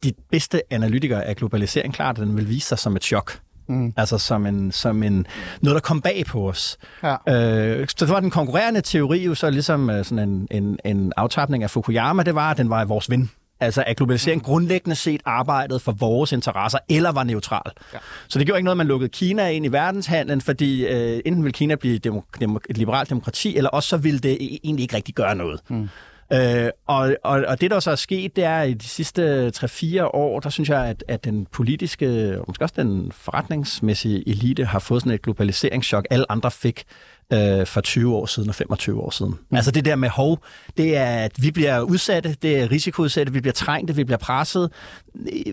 de 0.04 0.12
bedste 0.30 0.62
analytikere 0.70 1.24
af 1.24 1.36
globalisering 1.36 1.94
klart, 1.94 2.18
at 2.18 2.26
den 2.26 2.36
vil 2.36 2.48
vise 2.48 2.68
sig 2.68 2.78
som 2.78 2.96
et 2.96 3.04
chok. 3.04 3.40
Mm. 3.68 3.92
Altså 3.96 4.18
som, 4.18 4.46
en, 4.46 4.72
som 4.72 5.02
en, 5.02 5.26
noget, 5.60 5.74
der 5.74 5.80
kom 5.80 6.00
bag 6.00 6.24
på 6.26 6.48
os. 6.48 6.78
Ja. 7.02 7.16
Øh, 7.28 7.88
så 7.96 8.06
var 8.06 8.20
den 8.20 8.30
konkurrerende 8.30 8.80
teori 8.80 9.24
jo 9.24 9.34
så 9.34 9.50
ligesom 9.50 9.88
uh, 9.88 10.04
sådan 10.04 10.18
en, 10.18 10.48
en, 10.50 10.78
en 10.84 11.12
aftapning 11.16 11.62
af 11.62 11.70
Fukuyama, 11.70 12.22
det 12.22 12.34
var, 12.34 12.50
at 12.50 12.56
den 12.56 12.70
var 12.70 12.84
vores 12.84 13.10
ven. 13.10 13.30
Altså 13.60 13.84
at 13.86 13.96
globalisering 13.96 14.42
grundlæggende 14.42 14.96
set 14.96 15.20
arbejdede 15.24 15.80
for 15.80 15.92
vores 15.92 16.32
interesser, 16.32 16.78
eller 16.88 17.12
var 17.12 17.24
neutral. 17.24 17.72
Ja. 17.92 17.98
Så 18.28 18.38
det 18.38 18.46
gjorde 18.46 18.58
ikke 18.58 18.64
noget, 18.64 18.74
at 18.74 18.76
man 18.78 18.86
lukkede 18.86 19.08
Kina 19.08 19.48
ind 19.48 19.66
i 19.66 19.68
verdenshandlen, 19.68 20.40
fordi 20.40 20.86
øh, 20.86 21.20
enten 21.24 21.44
ville 21.44 21.52
Kina 21.52 21.74
blive 21.74 22.00
demo- 22.06 22.38
demo- 22.44 22.58
et 22.70 22.78
liberalt 22.78 23.10
demokrati, 23.10 23.56
eller 23.56 23.70
også 23.70 23.88
så 23.88 23.96
ville 23.96 24.20
det 24.20 24.32
e-, 24.40 24.58
egentlig 24.64 24.82
ikke 24.82 24.96
rigtig 24.96 25.14
gøre 25.14 25.34
noget. 25.34 25.60
Mm. 25.68 25.88
Øh, 26.32 26.70
og, 26.86 27.16
og, 27.24 27.44
og 27.48 27.60
det, 27.60 27.70
der 27.70 27.80
så 27.80 27.90
er 27.90 27.94
sket, 27.94 28.36
det 28.36 28.44
er 28.44 28.62
i 28.62 28.74
de 28.74 28.88
sidste 28.88 29.52
3-4 29.56 30.02
år, 30.02 30.40
der 30.40 30.50
synes 30.50 30.68
jeg, 30.68 30.86
at, 30.86 31.04
at 31.08 31.24
den 31.24 31.46
politiske, 31.52 32.38
og 32.40 32.44
måske 32.48 32.64
også 32.64 32.74
den 32.78 33.12
forretningsmæssige 33.12 34.28
elite, 34.28 34.64
har 34.64 34.78
fået 34.78 35.02
sådan 35.02 35.12
et 35.12 35.22
globaliseringschok, 35.22 36.06
alle 36.10 36.32
andre 36.32 36.50
fik 36.50 36.84
øh, 37.32 37.66
for 37.66 37.80
20 37.80 38.14
år 38.14 38.26
siden 38.26 38.48
og 38.48 38.54
25 38.54 39.00
år 39.00 39.10
siden. 39.10 39.34
Mm. 39.50 39.56
Altså 39.56 39.70
det 39.70 39.84
der 39.84 39.96
med 39.96 40.08
hov, 40.08 40.38
det 40.76 40.96
er, 40.96 41.06
at 41.06 41.32
vi 41.42 41.50
bliver 41.50 41.80
udsatte, 41.80 42.36
det 42.42 42.60
er 42.60 42.70
risikoudsatte, 42.70 43.32
vi 43.32 43.40
bliver 43.40 43.52
trængte, 43.52 43.94
vi 43.94 44.04
bliver 44.04 44.18
presset. 44.18 44.72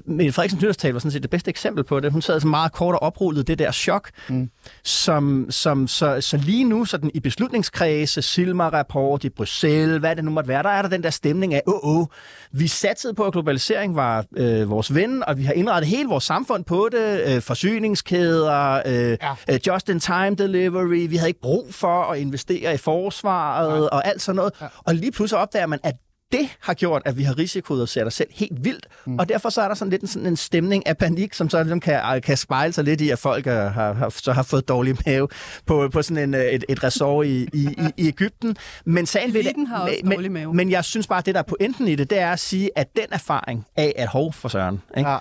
Men 0.06 0.34
Frederiksen 0.34 0.60
nytårstal 0.60 0.94
var 0.94 1.00
sådan 1.00 1.12
set 1.12 1.22
det 1.22 1.30
bedste 1.30 1.50
eksempel 1.50 1.84
på 1.84 2.00
det. 2.00 2.12
Hun 2.12 2.22
sad 2.22 2.40
så 2.40 2.48
meget 2.48 2.72
kort 2.72 2.96
og 2.96 3.02
oprullet 3.02 3.48
det 3.48 3.60
der 3.60 3.72
chok, 3.72 4.10
mm. 4.30 4.50
som, 4.84 5.48
som 5.50 5.88
så, 5.88 6.22
så 6.22 6.38
lige 6.38 6.64
nu 6.64 6.86
sådan 6.86 7.12
i 7.14 7.20
beslutningskredse, 7.20 8.22
Silmar-rapport 8.22 9.24
i 9.24 9.30
Bruxelles, 9.30 10.00
hvad 10.00 10.16
det 10.16 10.24
nu 10.24 10.32
måtte 10.32 10.48
være, 10.48 10.64
der 10.64 10.70
er 10.70 10.82
der 10.82 10.90
den 10.90 11.04
der 11.04 11.10
stemning 11.10 11.54
af, 11.54 11.62
åh, 11.68 11.74
oh, 11.74 12.00
oh, 12.00 12.06
vi 12.52 12.68
satsede 12.68 13.14
på, 13.14 13.24
at 13.24 13.34
globalisering 13.34 13.96
var 13.96 14.26
øh, 14.38 14.70
vores 14.70 14.96
ven, 14.96 15.24
og 15.28 15.38
vi 15.38 15.44
har 15.44 15.54
indrettet 15.54 15.90
hele 15.90 16.10
vores 16.10 16.24
samfund 16.24 16.64
på 16.66 16.90
det, 16.92 17.36
øh, 17.36 17.42
forsyningskæder, 17.42 18.82
øh, 18.86 19.18
ja. 19.48 19.58
just-in-time 19.68 20.36
delivery, 20.36 21.10
vi 21.10 21.16
havde 21.16 21.30
ikke 21.30 21.42
brug 21.42 21.63
for 21.72 22.12
at 22.12 22.20
investere 22.20 22.74
i 22.74 22.78
forsvaret 22.78 23.84
ja. 23.84 23.88
og 23.88 24.08
alt 24.08 24.22
sådan 24.22 24.36
noget. 24.36 24.54
Ja. 24.62 24.68
Og 24.78 24.96
lige 24.96 25.12
pludselig 25.12 25.42
opdager 25.42 25.68
man, 25.68 25.80
at 25.84 25.96
det 26.34 26.50
har 26.60 26.74
gjort, 26.74 27.02
at 27.06 27.18
vi 27.18 27.24
har 27.24 27.38
risikoudset 27.38 28.06
os 28.06 28.14
selv 28.14 28.30
helt 28.32 28.66
vildt. 28.66 28.88
Mm. 29.06 29.20
Og 29.20 29.30
derfor 29.30 29.50
så 29.50 29.62
er 29.62 29.68
der 29.68 29.76
sådan 29.76 29.90
lidt 29.90 30.02
en, 30.02 30.08
sådan 30.08 30.26
en 30.26 30.38
stemning 30.38 30.88
af 30.88 30.98
panik, 30.98 31.34
som 31.34 31.50
så 31.50 31.64
ligesom 31.64 31.80
kan, 31.80 32.22
kan 32.22 32.38
spejle 32.38 32.74
sig 32.74 32.84
lidt 32.84 33.02
i, 33.02 33.10
at 33.10 33.20
folk 33.20 33.46
har, 33.46 33.70
har, 33.70 34.10
så 34.10 34.34
har 34.34 34.44
fået 34.44 34.68
dårlig 34.68 34.98
mave 35.06 35.28
på, 35.66 35.90
på 35.94 36.02
sådan 36.02 36.24
en, 36.24 36.34
et, 36.34 36.66
et 36.70 36.84
resort 36.84 37.26
i, 37.26 37.48
i, 37.54 37.68
i, 37.98 38.08
Ægypten. 38.08 38.56
Men 38.86 39.06
sagen 39.06 39.34
ved 39.34 39.44
det, 39.44 39.68
har 39.68 39.80
også 39.80 39.96
men, 40.04 40.34
mave. 40.34 40.54
Men 40.54 40.72
jeg 40.72 40.86
synes 40.86 41.08
bare, 41.08 41.20
at 41.20 41.26
det 41.26 41.36
der 41.36 41.42
er 41.42 41.44
pointen 41.44 41.88
i 41.88 41.96
det, 41.96 42.10
det 42.10 42.20
er 42.20 42.32
at 42.32 42.40
sige, 42.40 42.70
at 42.76 42.88
den 42.96 43.06
erfaring 43.12 43.66
af, 43.76 43.94
at 43.96 44.08
hov 44.08 44.34
for 44.34 44.50
søren, 44.50 44.82
ikke? 44.98 45.10
Ja 45.10 45.18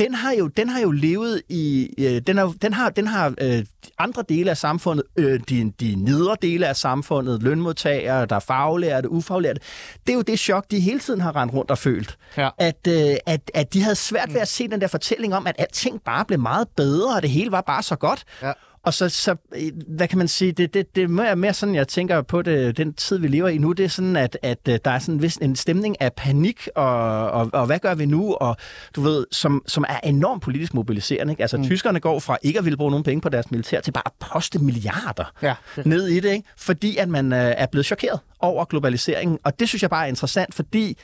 den 0.00 0.14
har 0.14 0.32
jo, 0.32 0.46
den 0.46 0.68
har 0.68 0.80
jo 0.80 0.90
levet 0.90 1.42
i, 1.48 1.94
øh, 1.98 2.22
den, 2.26 2.38
har, 2.38 2.54
den 2.62 2.72
har, 2.72 2.90
den 2.90 3.06
har 3.06 3.34
øh, 3.40 3.64
andre 3.98 4.24
dele 4.28 4.50
af 4.50 4.56
samfundet, 4.56 5.04
øh, 5.16 5.40
de, 5.48 5.72
de 5.80 5.94
nedre 5.94 6.36
dele 6.42 6.66
af 6.66 6.76
samfundet, 6.76 7.42
lønmodtagere, 7.42 8.26
der 8.26 8.36
er 8.36 8.40
faglærte, 8.40 9.10
ufaglærte, 9.10 9.60
det 10.06 10.12
er 10.12 10.16
jo 10.16 10.22
det 10.22 10.38
chok, 10.38 10.64
de 10.70 10.80
hele 10.80 11.00
tiden 11.00 11.20
har 11.20 11.36
rendt 11.36 11.54
rundt 11.54 11.70
og 11.70 11.78
følt. 11.78 12.18
Ja. 12.36 12.48
At, 12.58 12.86
øh, 12.88 13.16
at, 13.26 13.50
at 13.54 13.72
de 13.74 13.82
havde 13.82 13.94
svært 13.96 14.34
ved 14.34 14.40
at 14.40 14.48
se 14.48 14.68
den 14.68 14.80
der 14.80 14.86
fortælling 14.86 15.34
om, 15.34 15.46
at 15.46 15.56
alting 15.58 16.00
bare 16.04 16.24
blev 16.24 16.40
meget 16.40 16.68
bedre, 16.76 17.16
og 17.16 17.22
det 17.22 17.30
hele 17.30 17.52
var 17.52 17.60
bare 17.60 17.82
så 17.82 17.96
godt. 17.96 18.24
Ja. 18.42 18.52
Og 18.82 18.94
så, 18.94 19.08
så, 19.08 19.36
øh, 19.56 19.72
hvad 19.88 20.08
kan 20.08 20.18
man 20.18 20.28
sige, 20.28 20.52
det, 20.52 20.74
det, 20.74 20.96
det 20.96 21.02
er 21.02 21.34
mere 21.34 21.54
sådan, 21.54 21.74
jeg 21.74 21.88
tænker 21.88 22.22
på 22.22 22.42
det, 22.42 22.76
den 22.76 22.92
tid, 22.92 23.18
vi 23.18 23.28
lever 23.28 23.48
i 23.48 23.58
nu, 23.58 23.72
det 23.72 23.84
er 23.84 23.88
sådan, 23.88 24.16
at, 24.16 24.38
at 24.42 24.58
øh, 24.68 24.78
der 24.84 24.90
er 24.90 24.98
sådan 24.98 25.24
en, 25.24 25.30
en 25.42 25.56
stemning 25.56 26.00
af 26.00 26.12
panik, 26.12 26.68
og, 26.74 27.30
og, 27.30 27.50
og 27.52 27.66
hvad 27.66 27.78
gør 27.78 27.94
vi 27.94 28.06
nu, 28.06 28.34
og 28.34 28.56
du 28.96 29.00
ved, 29.00 29.26
som, 29.32 29.62
som 29.66 29.84
er 29.88 30.00
enormt 30.04 30.42
politisk 30.42 30.74
mobiliserende. 30.74 31.32
Ikke? 31.32 31.42
Altså, 31.42 31.56
mm. 31.56 31.64
tyskerne 31.64 32.00
går 32.00 32.18
fra 32.18 32.36
ikke 32.42 32.58
at 32.58 32.64
ville 32.64 32.76
bruge 32.76 32.90
nogen 32.90 33.04
penge 33.04 33.20
på 33.20 33.28
deres 33.28 33.50
militær, 33.50 33.80
til 33.80 33.92
bare 33.92 34.02
at 34.06 34.12
poste 34.20 34.58
milliarder 34.58 35.32
ja. 35.42 35.54
ned 35.84 36.08
i 36.08 36.20
det, 36.20 36.32
ikke? 36.32 36.48
fordi 36.56 36.96
at 36.96 37.08
man 37.08 37.32
øh, 37.32 37.54
er 37.56 37.66
blevet 37.66 37.86
chokeret 37.86 38.20
over 38.40 38.64
globaliseringen. 38.64 39.38
Og 39.44 39.60
det 39.60 39.68
synes 39.68 39.82
jeg 39.82 39.90
bare 39.90 40.04
er 40.04 40.08
interessant, 40.08 40.54
fordi 40.54 40.98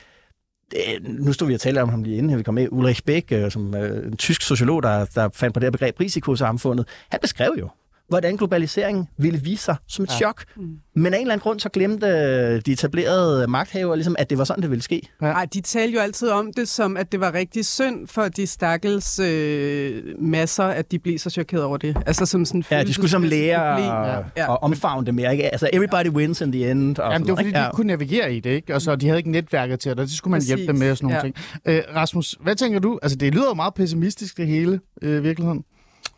Øh, 0.75 1.03
nu 1.03 1.33
stod 1.33 1.47
vi 1.47 1.53
og 1.53 1.59
talte 1.59 1.79
om 1.79 1.89
ham 1.89 2.03
lige 2.03 2.17
inden, 2.17 2.37
vi 2.37 2.43
kom 2.43 2.53
med, 2.53 2.67
Ulrich 2.71 3.03
Beck, 3.05 3.31
øh, 3.31 3.51
som 3.51 3.75
en 3.75 4.17
tysk 4.17 4.41
sociolog, 4.41 4.83
der, 4.83 5.05
der 5.05 5.29
fandt 5.33 5.53
på 5.53 5.59
det 5.59 5.65
her 5.65 5.71
begreb 5.71 5.99
risikosamfundet. 5.99 6.87
Han 7.09 7.19
beskrev 7.21 7.55
jo, 7.59 7.69
hvordan 8.09 8.35
globaliseringen 8.37 9.07
ville 9.17 9.39
vise 9.39 9.63
sig 9.63 9.75
som 9.87 10.03
et 10.03 10.09
ja. 10.09 10.15
chok. 10.15 10.43
Mm. 10.55 10.63
Men 10.95 11.13
af 11.13 11.17
en 11.17 11.21
eller 11.21 11.33
anden 11.33 11.43
grund, 11.43 11.59
så 11.59 11.69
glemte 11.69 12.07
øh, 12.07 12.61
de 12.65 12.71
etablerede 12.71 13.47
magthavere, 13.47 13.97
ligesom, 13.97 14.15
at 14.19 14.29
det 14.29 14.37
var 14.37 14.43
sådan, 14.43 14.61
det 14.61 14.69
ville 14.69 14.83
ske. 14.83 15.01
Nej, 15.21 15.29
ja. 15.29 15.45
de 15.53 15.61
talte 15.61 15.93
jo 15.93 15.99
altid 15.99 16.29
om 16.29 16.53
det 16.53 16.67
som, 16.67 16.97
at 16.97 17.11
det 17.11 17.19
var 17.19 17.33
rigtig 17.33 17.65
synd 17.65 18.07
for 18.07 18.27
de 18.27 18.47
stakkels 18.47 19.19
øh, 19.19 20.03
masser, 20.19 20.63
at 20.63 20.91
de 20.91 20.99
blev 20.99 21.19
så 21.19 21.29
chokeret 21.29 21.63
over 21.63 21.77
det. 21.77 21.97
Altså 22.05 22.25
som 22.25 22.45
sådan 22.45 22.63
Ja, 22.71 22.83
de 22.83 22.93
skulle 22.93 23.09
som 23.09 23.23
lære 23.23 23.75
og, 24.17 24.25
ja. 24.37 24.49
og 24.49 24.63
omfavne 24.63 25.05
det 25.05 25.15
mere. 25.15 25.31
Ikke? 25.31 25.43
Altså, 25.43 25.69
everybody 25.73 26.09
wins 26.09 26.41
in 26.41 26.51
the 26.51 26.71
end. 26.71 26.99
Og 26.99 27.11
Jamen, 27.11 27.27
det 27.27 27.31
var 27.31 27.37
fordi, 27.37 27.51
de 27.51 27.59
ja. 27.59 27.71
kunne 27.71 27.87
navigere 27.87 28.33
i 28.33 28.39
det, 28.39 28.49
ikke? 28.49 28.75
Og 28.75 28.81
så 28.81 28.95
de 28.95 29.05
havde 29.05 29.17
ikke 29.19 29.31
netværket 29.31 29.79
til 29.79 29.91
det, 29.91 29.99
og 29.99 30.05
det 30.05 30.13
skulle 30.13 30.31
man 30.31 30.37
Præcis. 30.37 30.47
hjælpe 30.47 30.67
dem 30.67 30.75
med 30.75 30.91
og 30.91 30.97
sådan 30.97 31.05
nogle 31.05 31.17
ja. 31.17 31.73
ting. 31.73 31.87
Øh, 31.89 31.95
Rasmus, 31.95 32.35
hvad 32.41 32.55
tænker 32.55 32.79
du? 32.79 32.99
Altså, 33.01 33.17
det 33.17 33.33
lyder 33.33 33.47
jo 33.47 33.53
meget 33.53 33.73
pessimistisk, 33.73 34.37
det 34.37 34.47
hele, 34.47 34.79
øh, 35.01 35.23
virkeligheden. 35.23 35.63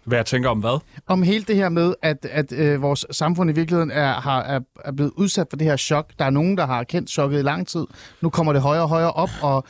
Hvad 0.04 0.18
jeg 0.18 0.26
tænker 0.26 0.50
om 0.50 0.60
hvad? 0.60 0.80
Om 1.08 1.24
hele 1.24 1.44
det 1.44 1.56
her 1.56 1.70
med, 1.70 1.94
at, 2.02 2.26
at 2.32 2.52
øh, 2.52 2.82
vores 2.82 3.06
samfund 3.12 3.50
i 3.50 3.54
virkeligheden 3.54 3.92
er, 3.92 4.14
har, 4.14 4.42
er, 4.42 4.60
er 4.86 4.92
blevet 4.92 5.12
udsat 5.16 5.48
for 5.50 5.58
det 5.58 5.68
her 5.68 5.78
chok. 5.78 6.10
Der 6.20 6.26
er 6.26 6.30
nogen, 6.30 6.58
der 6.58 6.66
har 6.66 6.84
kendt 6.84 7.10
chokket 7.10 7.40
i 7.40 7.42
lang 7.42 7.68
tid. 7.68 7.86
Nu 8.22 8.30
kommer 8.30 8.54
det 8.54 8.62
højere 8.62 8.84
og 8.84 8.90
højere 8.90 9.12
op, 9.12 9.30
og 9.42 9.64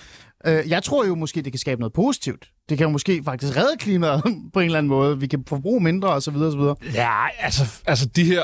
øh, 0.45 0.69
jeg 0.69 0.83
tror 0.83 1.05
jo 1.05 1.15
måske, 1.15 1.41
det 1.41 1.53
kan 1.53 1.59
skabe 1.59 1.81
noget 1.81 1.93
positivt. 1.93 2.49
Det 2.69 2.77
kan 2.77 2.85
jo 2.85 2.91
måske 2.91 3.21
faktisk 3.25 3.57
redde 3.57 3.77
klimaet 3.79 4.23
på 4.53 4.59
en 4.59 4.65
eller 4.65 4.77
anden 4.77 4.89
måde. 4.89 5.19
Vi 5.19 5.27
kan 5.27 5.43
forbruge 5.47 5.81
mindre 5.81 6.09
osv. 6.09 6.35
osv. 6.35 6.85
Ja, 6.93 7.27
altså, 7.39 7.81
altså 7.85 8.05
de 8.05 8.23
her 8.23 8.43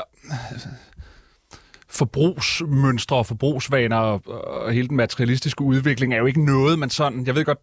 forbrugsmønstre 1.88 3.16
og 3.16 3.26
forbrugsvaner 3.26 3.96
og, 3.96 4.22
og 4.26 4.72
hele 4.72 4.88
den 4.88 4.96
materialistiske 4.96 5.62
udvikling 5.62 6.14
er 6.14 6.18
jo 6.18 6.26
ikke 6.26 6.44
noget, 6.44 6.78
man 6.78 6.90
sådan... 6.90 7.26
Jeg 7.26 7.34
ved 7.34 7.44
godt, 7.44 7.58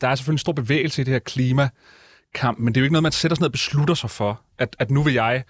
der 0.00 0.08
er 0.08 0.14
selvfølgelig 0.14 0.34
en 0.34 0.38
stor 0.38 0.52
bevægelse 0.52 1.02
i 1.02 1.04
det 1.04 1.12
her 1.12 1.18
klima 1.18 1.68
kamp, 2.34 2.58
men 2.58 2.74
det 2.74 2.76
er 2.76 2.82
jo 2.82 2.84
ikke 2.84 2.92
noget, 2.92 3.02
man 3.02 3.12
sætter 3.12 3.34
sig 3.34 3.40
ned 3.40 3.48
og 3.48 3.52
beslutter 3.52 3.94
sig 3.94 4.10
for, 4.10 4.40
at, 4.58 4.76
at 4.78 4.90
nu 4.90 5.02
vil 5.02 5.14
jeg 5.14 5.42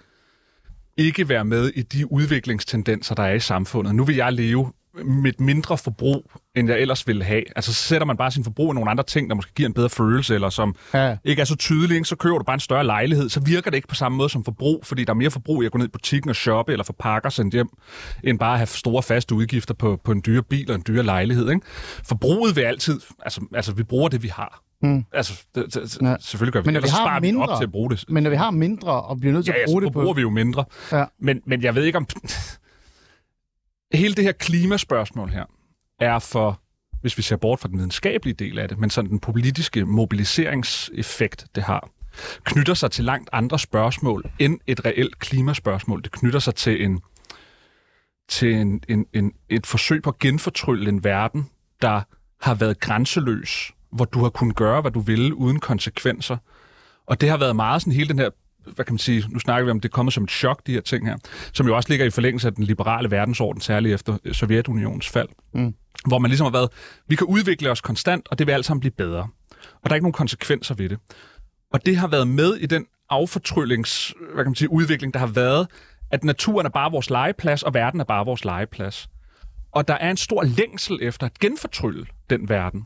ikke 0.97 1.29
være 1.29 1.45
med 1.45 1.71
i 1.75 1.81
de 1.81 2.11
udviklingstendenser, 2.11 3.15
der 3.15 3.23
er 3.23 3.33
i 3.33 3.39
samfundet. 3.39 3.95
Nu 3.95 4.03
vil 4.03 4.15
jeg 4.15 4.33
leve 4.33 4.71
med 5.05 5.33
et 5.33 5.39
mindre 5.39 5.77
forbrug, 5.77 6.31
end 6.55 6.69
jeg 6.69 6.79
ellers 6.79 7.07
ville 7.07 7.23
have. 7.23 7.43
Altså, 7.55 7.73
så 7.73 7.81
sætter 7.81 8.07
man 8.07 8.17
bare 8.17 8.31
sin 8.31 8.43
forbrug 8.43 8.71
i 8.71 8.73
nogle 8.73 8.91
andre 8.91 9.03
ting, 9.03 9.29
der 9.29 9.35
måske 9.35 9.53
giver 9.53 9.69
en 9.69 9.73
bedre 9.73 9.89
følelse, 9.89 10.35
eller 10.35 10.49
som 10.49 10.75
ja. 10.93 11.17
ikke 11.23 11.41
er 11.41 11.45
så 11.45 11.55
tydelige, 11.55 12.05
så 12.05 12.15
køber 12.15 12.37
du 12.37 12.43
bare 12.43 12.53
en 12.53 12.59
større 12.59 12.85
lejlighed, 12.85 13.29
så 13.29 13.39
virker 13.39 13.71
det 13.71 13.75
ikke 13.75 13.87
på 13.87 13.95
samme 13.95 14.17
måde 14.17 14.29
som 14.29 14.45
forbrug, 14.45 14.83
fordi 14.83 15.03
der 15.03 15.09
er 15.13 15.15
mere 15.15 15.31
forbrug 15.31 15.63
i 15.63 15.65
at 15.65 15.71
gå 15.71 15.77
ned 15.77 15.85
i 15.85 15.89
butikken 15.89 16.29
og 16.29 16.35
shoppe, 16.35 16.71
eller 16.71 16.83
få 16.83 16.93
pakker 16.99 17.29
sendt 17.29 17.53
hjem, 17.53 17.69
end 18.23 18.39
bare 18.39 18.51
at 18.51 18.57
have 18.57 18.67
store 18.67 19.03
faste 19.03 19.35
udgifter 19.35 19.73
på, 19.73 20.01
på 20.03 20.11
en 20.11 20.21
dyre 20.25 20.43
bil 20.43 20.69
og 20.71 20.75
en 20.75 20.83
dyre 20.87 21.03
lejlighed. 21.03 21.49
Ikke? 21.49 21.61
Forbruget 22.07 22.55
vil 22.55 22.61
altid, 22.61 23.01
altså, 23.19 23.41
altså 23.53 23.73
vi 23.73 23.83
bruger 23.83 24.09
det, 24.09 24.23
vi 24.23 24.27
har. 24.27 24.63
Mm. 24.83 25.05
Altså, 25.13 25.43
det, 25.55 25.73
det, 25.73 26.01
ja. 26.01 26.15
selvfølgelig 26.19 26.53
gør 26.53 26.61
vi 26.61 26.65
men 26.65 26.73
når 26.73 26.81
det. 26.81 26.89
Vi 26.89 26.91
har 26.91 27.19
mindre, 27.19 27.47
op 27.47 27.59
til 27.59 27.63
at 27.63 27.71
bruge 27.71 27.89
det. 27.89 28.05
Men 28.09 28.23
når 28.23 28.29
vi 28.29 28.35
har 28.35 28.51
mindre 28.51 29.01
og 29.01 29.19
bliver 29.19 29.33
nødt 29.33 29.45
til 29.45 29.53
ja, 29.57 29.61
at 29.61 29.65
bruge 29.67 29.81
ja, 29.81 29.85
det 29.85 29.93
på... 29.93 30.01
bruger 30.01 30.13
vi 30.13 30.21
jo 30.21 30.29
mindre. 30.29 30.65
Ja. 30.91 31.05
Men, 31.19 31.41
men 31.45 31.61
jeg 31.61 31.75
ved 31.75 31.83
ikke 31.83 31.97
om... 31.97 32.07
Hele 33.93 34.15
det 34.15 34.23
her 34.23 34.31
klimaspørgsmål 34.31 35.29
her 35.29 35.45
er 35.99 36.19
for, 36.19 36.61
hvis 37.01 37.17
vi 37.17 37.21
ser 37.21 37.35
bort 37.35 37.59
fra 37.59 37.67
den 37.67 37.77
videnskabelige 37.77 38.33
del 38.33 38.59
af 38.59 38.69
det, 38.69 38.77
men 38.77 38.89
sådan 38.89 39.09
den 39.09 39.19
politiske 39.19 39.85
mobiliseringseffekt, 39.85 41.45
det 41.55 41.63
har, 41.63 41.89
knytter 42.43 42.73
sig 42.73 42.91
til 42.91 43.05
langt 43.05 43.29
andre 43.33 43.59
spørgsmål 43.59 44.31
end 44.39 44.59
et 44.67 44.85
reelt 44.85 45.19
klimaspørgsmål. 45.19 46.03
Det 46.03 46.11
knytter 46.11 46.39
sig 46.39 46.55
til 46.55 46.83
en 46.85 47.01
til 48.29 48.53
en, 48.53 48.83
en, 48.89 49.05
en, 49.13 49.33
et 49.49 49.65
forsøg 49.65 50.03
på 50.03 50.09
at 50.09 50.19
genfortrylle 50.19 50.89
en 50.89 51.03
verden, 51.03 51.49
der 51.81 52.01
har 52.41 52.55
været 52.55 52.79
grænseløs 52.79 53.71
hvor 53.93 54.05
du 54.05 54.19
har 54.19 54.29
kunnet 54.29 54.55
gøre, 54.55 54.81
hvad 54.81 54.91
du 54.91 54.99
ville, 54.99 55.35
uden 55.35 55.59
konsekvenser. 55.59 56.37
Og 57.05 57.21
det 57.21 57.29
har 57.29 57.37
været 57.37 57.55
meget 57.55 57.81
sådan 57.81 57.93
hele 57.93 58.09
den 58.09 58.19
her 58.19 58.29
hvad 58.65 58.85
kan 58.85 58.93
man 58.93 58.99
sige, 58.99 59.23
nu 59.29 59.39
snakker 59.39 59.65
vi 59.65 59.71
om, 59.71 59.79
det 59.79 59.89
er 59.89 59.93
kommet 59.93 60.13
som 60.13 60.23
et 60.23 60.31
chok, 60.31 60.67
de 60.67 60.71
her 60.71 60.81
ting 60.81 61.07
her, 61.07 61.17
som 61.53 61.67
jo 61.67 61.75
også 61.75 61.89
ligger 61.89 62.05
i 62.05 62.09
forlængelse 62.09 62.47
af 62.47 62.53
den 62.53 62.63
liberale 62.63 63.11
verdensorden, 63.11 63.61
særligt 63.61 63.93
efter 63.93 64.17
Sovjetunionens 64.31 65.09
fald, 65.09 65.29
mm. 65.53 65.73
hvor 66.07 66.19
man 66.19 66.29
ligesom 66.29 66.45
har 66.45 66.51
været, 66.51 66.69
vi 67.07 67.15
kan 67.15 67.27
udvikle 67.27 67.71
os 67.71 67.81
konstant, 67.81 68.27
og 68.31 68.39
det 68.39 68.47
vil 68.47 68.53
alt 68.53 68.65
sammen 68.65 68.79
blive 68.79 68.91
bedre. 68.91 69.27
Og 69.59 69.83
der 69.83 69.89
er 69.89 69.95
ikke 69.95 70.03
nogen 70.03 70.13
konsekvenser 70.13 70.75
ved 70.75 70.89
det. 70.89 70.97
Og 71.73 71.85
det 71.85 71.97
har 71.97 72.07
været 72.07 72.27
med 72.27 72.55
i 72.55 72.65
den 72.65 72.85
affortryllings, 73.09 74.13
hvad 74.33 74.43
kan 74.43 74.49
man 74.49 74.55
sige, 74.55 74.71
udvikling, 74.71 75.13
der 75.13 75.19
har 75.19 75.27
været, 75.27 75.67
at 76.11 76.23
naturen 76.23 76.65
er 76.65 76.69
bare 76.69 76.91
vores 76.91 77.09
legeplads, 77.09 77.63
og 77.63 77.73
verden 77.73 77.99
er 77.99 78.03
bare 78.03 78.25
vores 78.25 78.45
legeplads. 78.45 79.09
Og 79.71 79.87
der 79.87 79.93
er 79.93 80.11
en 80.11 80.17
stor 80.17 80.43
længsel 80.43 80.99
efter 81.01 81.25
at 81.25 81.39
genfortrylle 81.39 82.05
den 82.29 82.49
verden. 82.49 82.85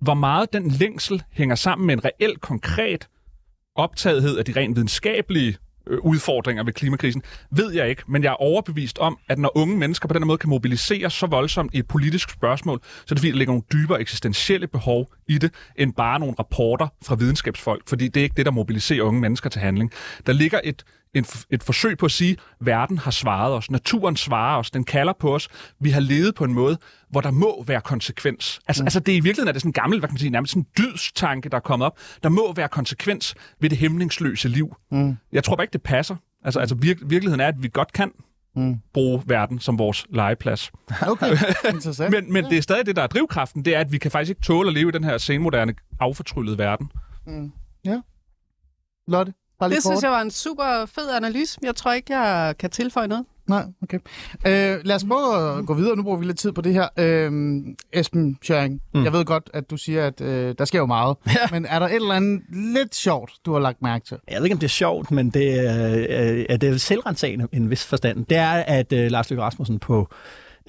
Hvor 0.00 0.14
meget 0.14 0.52
den 0.52 0.70
længsel 0.70 1.22
hænger 1.30 1.54
sammen 1.54 1.86
med 1.86 1.94
en 1.94 2.04
reel, 2.04 2.36
konkret 2.36 3.08
optagethed 3.74 4.38
af 4.38 4.44
de 4.44 4.52
rent 4.56 4.76
videnskabelige 4.76 5.56
øh, 5.86 5.98
udfordringer 5.98 6.64
ved 6.64 6.72
klimakrisen, 6.72 7.22
ved 7.50 7.72
jeg 7.72 7.88
ikke, 7.88 8.02
men 8.08 8.22
jeg 8.22 8.30
er 8.30 8.42
overbevist 8.42 8.98
om, 8.98 9.18
at 9.28 9.38
når 9.38 9.52
unge 9.54 9.76
mennesker 9.76 10.08
på 10.08 10.14
den 10.14 10.22
her 10.22 10.26
måde 10.26 10.38
kan 10.38 10.50
mobilisere 10.50 11.10
så 11.10 11.26
voldsomt 11.26 11.74
i 11.74 11.78
et 11.78 11.88
politisk 11.88 12.30
spørgsmål, 12.30 12.80
så 12.82 13.02
er 13.02 13.14
det 13.14 13.18
fordi, 13.18 13.30
der 13.30 13.36
ligger 13.38 13.52
nogle 13.52 13.64
dybere 13.72 14.00
eksistentielle 14.00 14.66
behov 14.66 15.12
i 15.28 15.38
det, 15.38 15.52
end 15.76 15.94
bare 15.94 16.18
nogle 16.18 16.34
rapporter 16.38 16.88
fra 17.04 17.14
videnskabsfolk, 17.14 17.88
fordi 17.88 18.08
det 18.08 18.20
er 18.20 18.24
ikke 18.24 18.36
det, 18.36 18.46
der 18.46 18.52
mobiliserer 18.52 19.02
unge 19.02 19.20
mennesker 19.20 19.50
til 19.50 19.60
handling. 19.60 19.92
Der 20.26 20.32
ligger 20.32 20.60
et 20.64 20.84
en, 21.18 21.26
et 21.50 21.62
forsøg 21.62 21.98
på 21.98 22.06
at 22.06 22.12
sige, 22.12 22.32
at 22.32 22.66
verden 22.66 22.98
har 22.98 23.10
svaret 23.10 23.54
os, 23.54 23.70
naturen 23.70 24.16
svarer 24.16 24.58
os, 24.58 24.70
den 24.70 24.84
kalder 24.84 25.12
på 25.20 25.34
os. 25.34 25.48
Vi 25.80 25.90
har 25.90 26.00
levet 26.00 26.34
på 26.34 26.44
en 26.44 26.54
måde, 26.54 26.78
hvor 27.10 27.20
der 27.20 27.30
må 27.30 27.64
være 27.66 27.80
konsekvens. 27.80 28.60
Altså, 28.68 28.82
mm. 28.82 28.86
altså 28.86 29.00
det 29.00 29.12
er 29.12 29.16
i 29.16 29.20
virkeligheden 29.20 29.48
er 29.48 29.52
det 29.52 29.62
sådan 29.62 29.68
en 29.68 29.72
gammel, 29.72 29.98
hvad 29.98 30.08
kan 30.08 30.14
man 30.14 30.18
sige, 30.18 30.30
nærmest 30.30 30.50
sådan 30.50 30.62
en 30.62 30.68
dydstanke, 30.78 31.48
der 31.48 31.56
er 31.56 31.60
kommet 31.60 31.86
op. 31.86 31.98
Der 32.22 32.28
må 32.28 32.52
være 32.52 32.68
konsekvens 32.68 33.34
ved 33.60 33.70
det 33.70 33.78
hemmelingsløse 33.78 34.48
liv. 34.48 34.76
Mm. 34.90 35.16
Jeg 35.32 35.44
tror 35.44 35.56
bare 35.56 35.64
ikke, 35.64 35.72
det 35.72 35.82
passer. 35.82 36.16
Altså, 36.44 36.60
altså 36.60 36.74
vir- 36.74 37.06
virkeligheden 37.06 37.40
er, 37.40 37.46
at 37.46 37.62
vi 37.62 37.70
godt 37.72 37.92
kan 37.92 38.10
mm. 38.56 38.76
bruge 38.92 39.22
verden 39.26 39.58
som 39.60 39.78
vores 39.78 40.06
legeplads. 40.10 40.72
Okay, 41.12 41.30
interessant. 41.74 42.10
men 42.14 42.32
men 42.32 42.44
det 42.44 42.58
er 42.58 42.62
stadig 42.62 42.86
det, 42.86 42.96
der 42.96 43.02
er 43.02 43.06
drivkraften, 43.06 43.64
det 43.64 43.76
er, 43.76 43.80
at 43.80 43.92
vi 43.92 43.98
kan 43.98 44.10
faktisk 44.10 44.30
ikke 44.30 44.42
tåle 44.42 44.68
at 44.68 44.74
leve 44.74 44.88
i 44.88 44.92
den 44.92 45.04
her 45.04 45.18
senmoderne, 45.18 45.74
affortryllede 46.00 46.58
verden. 46.58 46.92
Mm. 47.26 47.52
Ja. 47.84 48.00
Lotte? 49.08 49.32
Bare 49.60 49.70
det 49.70 49.82
synes 49.82 50.02
jeg 50.02 50.10
var 50.10 50.20
en 50.20 50.30
super 50.30 50.86
fed 50.86 51.10
analyse. 51.16 51.58
Jeg 51.62 51.76
tror 51.76 51.92
ikke, 51.92 52.18
jeg 52.18 52.54
kan 52.58 52.70
tilføje 52.70 53.08
noget. 53.08 53.24
Nej, 53.48 53.64
okay. 53.82 53.98
Øh, 54.46 54.80
lad 54.84 54.96
os 54.96 55.04
prøve 55.04 55.58
at 55.58 55.66
gå 55.66 55.74
videre. 55.74 55.96
Nu 55.96 56.02
bruger 56.02 56.18
vi 56.18 56.24
lidt 56.24 56.38
tid 56.38 56.52
på 56.52 56.60
det 56.60 56.74
her. 56.74 56.88
Øh, 56.96 57.60
Esben 57.92 58.38
Schøring, 58.42 58.80
mm. 58.94 59.04
jeg 59.04 59.12
ved 59.12 59.24
godt, 59.24 59.50
at 59.54 59.70
du 59.70 59.76
siger, 59.76 60.06
at 60.06 60.20
øh, 60.20 60.54
der 60.58 60.64
sker 60.64 60.78
jo 60.78 60.86
meget. 60.86 61.16
Ja. 61.26 61.46
Men 61.50 61.66
er 61.66 61.78
der 61.78 61.86
et 61.86 61.94
eller 61.94 62.14
andet 62.14 62.42
lidt 62.50 62.94
sjovt, 62.94 63.32
du 63.46 63.52
har 63.52 63.60
lagt 63.60 63.82
mærke 63.82 64.04
til? 64.04 64.16
Jeg 64.28 64.36
ved 64.36 64.44
ikke, 64.44 64.54
om 64.54 64.58
det 64.58 64.66
er 64.66 64.68
sjovt, 64.68 65.10
men 65.10 65.30
det 65.30 65.66
er, 65.66 65.96
øh, 66.50 66.60
det 66.60 66.64
er 66.64 66.76
selvrensagende 66.76 67.48
i 67.52 67.56
en 67.56 67.70
vis 67.70 67.84
forstand. 67.84 68.26
Det 68.26 68.36
er, 68.36 68.50
at 68.50 68.92
øh, 68.92 69.10
Lars 69.10 69.30
Løkke 69.30 69.42
Rasmussen 69.42 69.78
på 69.78 70.08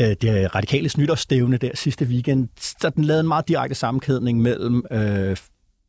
øh, 0.01 0.15
det 0.21 0.55
radikale 0.55 0.89
nytårsstævne 0.97 1.57
der 1.57 1.71
sidste 1.73 2.05
weekend, 2.05 2.47
så 2.59 2.89
den 2.89 3.03
lavede 3.03 3.21
en 3.21 3.27
meget 3.27 3.47
direkte 3.47 3.75
sammenkædning 3.75 4.41
mellem 4.41 4.83
øh, 4.91 5.37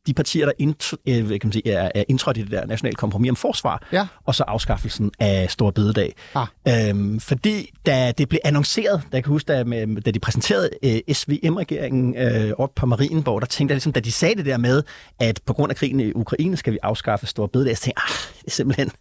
de 0.07 0.13
partier, 0.13 0.45
der 0.45 0.51
int, 0.59 0.93
øh, 1.07 1.27
kan 1.27 1.39
man 1.43 1.51
sige, 1.51 1.71
er, 1.71 1.91
er 1.95 2.03
indtrådt 2.07 2.37
i 2.37 2.41
det 2.41 2.51
der 2.51 2.65
nationale 2.65 2.95
kompromis 2.95 3.29
om 3.29 3.35
forsvar, 3.35 3.87
ja. 3.91 4.07
og 4.25 4.35
så 4.35 4.43
afskaffelsen 4.47 5.11
af 5.19 5.51
Stor 5.51 5.71
Bededag. 5.71 6.15
Ah. 6.35 6.89
Øhm, 6.89 7.19
fordi 7.19 7.69
da 7.85 8.11
det 8.11 8.29
blev 8.29 8.39
annonceret, 8.43 9.01
da 9.11 9.17
jeg 9.17 9.23
kan 9.23 9.31
huske, 9.31 9.53
da, 9.53 9.63
med, 9.63 10.01
da 10.01 10.11
de 10.11 10.19
præsenterede 10.19 10.69
øh, 10.83 11.15
SVM-regeringen 11.15 12.17
øh, 12.17 12.51
op 12.57 12.75
på 12.75 12.85
Marienborg, 12.85 13.41
der 13.41 13.47
tænkte 13.47 13.71
jeg 13.71 13.75
ligesom, 13.75 13.93
da 13.93 13.99
de 13.99 14.11
sagde 14.11 14.35
det 14.35 14.45
der 14.45 14.57
med, 14.57 14.83
at 15.19 15.39
på 15.45 15.53
grund 15.53 15.69
af 15.69 15.75
krigen 15.75 15.99
i 15.99 16.13
Ukraine 16.13 16.57
skal 16.57 16.73
vi 16.73 16.77
afskaffe 16.83 17.27
Stor 17.27 17.47
Bededag, 17.47 17.77
så 17.77 17.83
tænkte 17.83 18.01
jeg, 18.07 18.15
ah, 18.15 18.35
det 18.39 18.47
er 18.47 18.51
simpelthen 18.51 18.91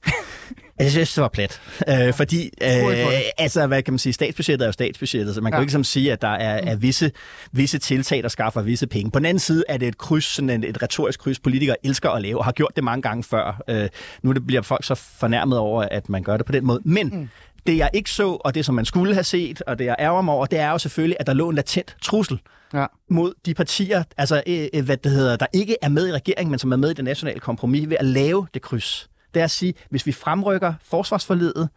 jeg 0.84 0.90
synes, 0.90 1.14
det 1.14 1.22
var 1.22 1.28
plat. 1.28 1.60
Øh, 1.88 2.14
fordi, 2.14 2.50
øh, 2.62 3.10
altså, 3.38 3.66
hvad 3.66 3.82
kan 3.82 3.94
man 3.94 3.98
sige, 3.98 4.12
statsbudgettet 4.12 4.64
er 4.64 4.68
jo 4.68 4.72
statsbudgettet, 4.72 5.34
så 5.34 5.40
man 5.40 5.52
ja. 5.52 5.56
kan 5.56 5.60
jo 5.60 5.62
ikke 5.62 5.72
som 5.72 5.84
sige, 5.84 6.12
at 6.12 6.22
der 6.22 6.28
er, 6.28 6.72
er 6.72 6.76
visse, 6.76 7.10
visse 7.52 7.78
tiltag, 7.78 8.22
der 8.22 8.28
skaffer 8.28 8.62
visse 8.62 8.86
penge. 8.86 9.10
På 9.10 9.18
den 9.18 9.26
anden 9.26 9.38
side 9.38 9.64
er 9.68 9.76
det 9.76 9.88
et 9.88 9.98
kryds, 9.98 10.24
sådan 10.24 10.50
et, 10.50 10.64
et 10.64 10.82
retorisk 10.82 11.20
kryds, 11.20 11.38
politikere 11.38 11.76
elsker 11.84 12.10
at 12.10 12.22
lave, 12.22 12.38
og 12.38 12.44
har 12.44 12.52
gjort 12.52 12.72
det 12.76 12.84
mange 12.84 13.02
gange 13.02 13.24
før. 13.24 13.62
Øh, 13.68 13.88
nu 14.22 14.32
det 14.32 14.46
bliver 14.46 14.62
folk 14.62 14.84
så 14.84 14.94
fornærmet 14.94 15.58
over, 15.58 15.82
at 15.90 16.08
man 16.08 16.22
gør 16.22 16.36
det 16.36 16.46
på 16.46 16.52
den 16.52 16.66
måde. 16.66 16.80
Men 16.84 17.08
mm. 17.08 17.28
det, 17.66 17.76
jeg 17.76 17.90
ikke 17.94 18.10
så, 18.10 18.28
og 18.44 18.54
det, 18.54 18.64
som 18.64 18.74
man 18.74 18.84
skulle 18.84 19.14
have 19.14 19.24
set, 19.24 19.62
og 19.62 19.78
det, 19.78 19.84
jeg 19.84 19.96
ærger 19.98 20.22
mig 20.22 20.34
over, 20.34 20.46
det 20.46 20.58
er 20.58 20.70
jo 20.70 20.78
selvfølgelig, 20.78 21.16
at 21.20 21.26
der 21.26 21.32
lå 21.32 21.48
en 21.48 21.56
latent 21.56 21.96
trussel 22.02 22.40
ja. 22.74 22.86
mod 23.08 23.32
de 23.46 23.54
partier, 23.54 24.02
altså, 24.16 24.42
øh, 24.46 24.68
øh 24.74 24.84
hvad 24.84 24.96
det 24.96 25.12
hedder, 25.12 25.36
der 25.36 25.46
ikke 25.52 25.76
er 25.82 25.88
med 25.88 26.08
i 26.08 26.12
regeringen, 26.12 26.50
men 26.50 26.58
som 26.58 26.72
er 26.72 26.76
med 26.76 26.90
i 26.90 26.94
det 26.94 27.04
nationale 27.04 27.40
kompromis, 27.40 27.88
ved 27.88 27.96
at 28.00 28.06
lave 28.06 28.46
det 28.54 28.62
kryds 28.62 29.10
det 29.34 29.40
er 29.40 29.44
at 29.44 29.50
sige, 29.50 29.74
hvis 29.90 30.06
vi 30.06 30.12
fremrykker 30.12 30.74
forsvarsforledet, 30.82 31.68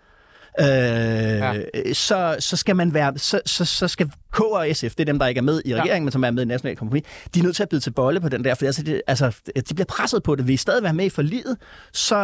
øh, 0.59 0.67
ja. 0.67 1.53
så, 1.93 2.35
så 2.39 2.57
skal 2.57 2.75
man 2.75 2.93
være, 2.93 3.17
så, 3.17 3.41
så, 3.45 3.65
så 3.65 3.87
skal 3.87 4.11
K 4.33 4.39
og 4.39 4.67
SF, 4.73 4.83
det 4.83 4.99
er 4.99 5.05
dem, 5.05 5.19
der 5.19 5.27
ikke 5.27 5.39
er 5.39 5.43
med 5.43 5.61
i 5.65 5.73
regeringen, 5.75 5.95
ja. 5.95 5.99
men 5.99 6.11
som 6.11 6.23
er 6.23 6.31
med 6.31 6.43
i 6.43 6.45
National 6.45 6.77
Kompromis, 6.77 7.03
de 7.33 7.39
er 7.39 7.43
nødt 7.43 7.55
til 7.55 7.63
at 7.63 7.69
bide 7.69 7.81
til 7.81 7.91
bolle 7.91 8.21
på 8.21 8.29
den 8.29 8.43
der, 8.43 8.55
for 8.55 8.65
altså, 8.65 8.83
det, 8.83 9.01
altså, 9.07 9.31
de 9.69 9.73
bliver 9.73 9.85
presset 9.85 10.23
på 10.23 10.35
det. 10.35 10.47
Vil 10.47 10.53
I 10.53 10.57
stadig 10.57 10.83
være 10.83 10.93
med 10.93 11.05
i 11.05 11.09
forliget? 11.09 11.57
Så, 11.93 12.17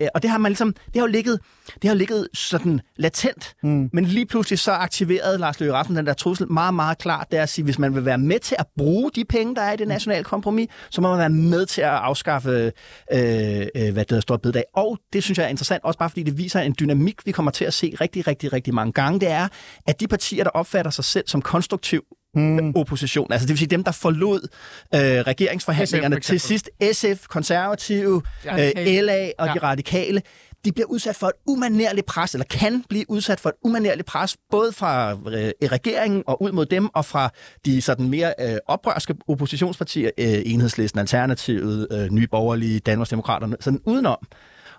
øh, 0.00 0.06
og 0.14 0.22
det 0.22 0.30
har 0.30 0.38
man 0.38 0.50
ligesom, 0.50 0.72
det 0.72 0.94
har 0.94 1.00
jo 1.00 1.06
ligget, 1.06 1.40
det 1.66 1.84
har 1.84 1.94
jo 1.94 1.98
ligget 1.98 2.28
sådan 2.34 2.80
latent, 2.96 3.54
mm. 3.62 3.90
men 3.92 4.04
lige 4.04 4.26
pludselig 4.26 4.58
så 4.58 4.72
aktiverede 4.72 5.38
Lars 5.38 5.60
Løkke 5.60 5.74
Rasmussen 5.74 5.96
den 5.96 6.06
der 6.06 6.12
trussel 6.12 6.52
meget, 6.52 6.74
meget 6.74 6.98
klart, 6.98 7.26
det 7.30 7.38
er 7.38 7.42
at 7.42 7.48
sige, 7.48 7.64
hvis 7.64 7.78
man 7.78 7.94
vil 7.94 8.04
være 8.04 8.18
med 8.18 8.38
til 8.38 8.56
at 8.58 8.66
bruge 8.78 9.10
de 9.14 9.24
penge, 9.24 9.54
der 9.54 9.62
er 9.62 9.72
i 9.72 9.76
det 9.76 9.88
nationale 9.88 10.24
kompromis, 10.24 10.68
så 10.90 11.00
må 11.00 11.10
man 11.10 11.18
være 11.18 11.30
med 11.30 11.66
til 11.66 11.80
at 11.80 11.88
afskaffe, 11.88 12.72
øh, 13.12 13.66
øh, 13.76 13.92
hvad 13.92 13.94
det 13.94 14.10
der 14.10 14.20
står 14.20 14.36
bededag. 14.36 14.64
Og 14.74 14.98
det 15.12 15.22
synes 15.22 15.38
jeg 15.38 15.44
er 15.44 15.48
interessant, 15.48 15.84
også 15.84 15.98
bare 15.98 16.10
fordi 16.10 16.22
det 16.22 16.38
viser 16.38 16.60
en 16.60 16.74
dynamik, 16.80 17.26
vi 17.26 17.32
kommer 17.32 17.50
til 17.50 17.64
at 17.64 17.74
se 17.74 17.96
rigtig, 18.00 18.26
rigtig, 18.26 18.52
rigtig 18.52 18.74
mange 18.74 18.92
gange. 18.92 19.20
Det 19.20 19.30
er, 19.30 19.48
at 19.86 20.00
de 20.00 20.08
partier, 20.08 20.44
der 20.44 20.50
opfatter 20.50 20.90
sig 20.90 21.04
selv 21.04 21.24
som 21.26 21.39
som 21.40 21.52
konstruktiv 21.52 22.02
mm. 22.34 22.72
opposition. 22.76 23.32
Altså 23.32 23.46
det 23.46 23.50
vil 23.50 23.58
sige 23.58 23.68
dem, 23.68 23.84
der 23.84 23.92
forlod 23.92 24.48
øh, 24.94 25.00
regeringsforhandlingerne 25.00 26.16
SF, 26.16 26.26
til 26.26 26.40
sidst. 26.40 26.70
SF, 26.92 27.26
konservative, 27.28 28.22
ja. 28.44 28.70
øh, 28.76 29.04
LA 29.04 29.30
og 29.38 29.46
ja. 29.46 29.54
de 29.54 29.58
radikale 29.58 30.22
de 30.64 30.72
bliver 30.72 30.86
udsat 30.86 31.16
for 31.16 31.26
et 31.26 31.32
umanerligt 31.46 32.06
pres, 32.06 32.34
eller 32.34 32.44
kan 32.44 32.84
blive 32.88 33.04
udsat 33.10 33.40
for 33.40 33.48
et 33.48 33.54
umanerligt 33.64 34.06
pres, 34.06 34.36
både 34.50 34.72
fra 34.72 35.12
øh, 35.12 35.52
regeringen 35.72 36.22
og 36.26 36.42
ud 36.42 36.52
mod 36.52 36.66
dem, 36.66 36.88
og 36.94 37.04
fra 37.04 37.30
de 37.64 37.82
sådan 37.82 38.08
mere 38.08 38.34
øh, 38.40 38.56
oprørske 38.66 39.14
oppositionspartier, 39.28 40.10
øh, 40.18 40.42
Enhedslisten, 40.44 41.00
Alternativet, 41.00 41.86
øh, 41.92 42.10
Nye 42.10 42.26
Borgerlige, 42.26 42.80
Danmarksdemokraterne, 42.80 43.56
sådan 43.60 43.80
udenom. 43.84 44.18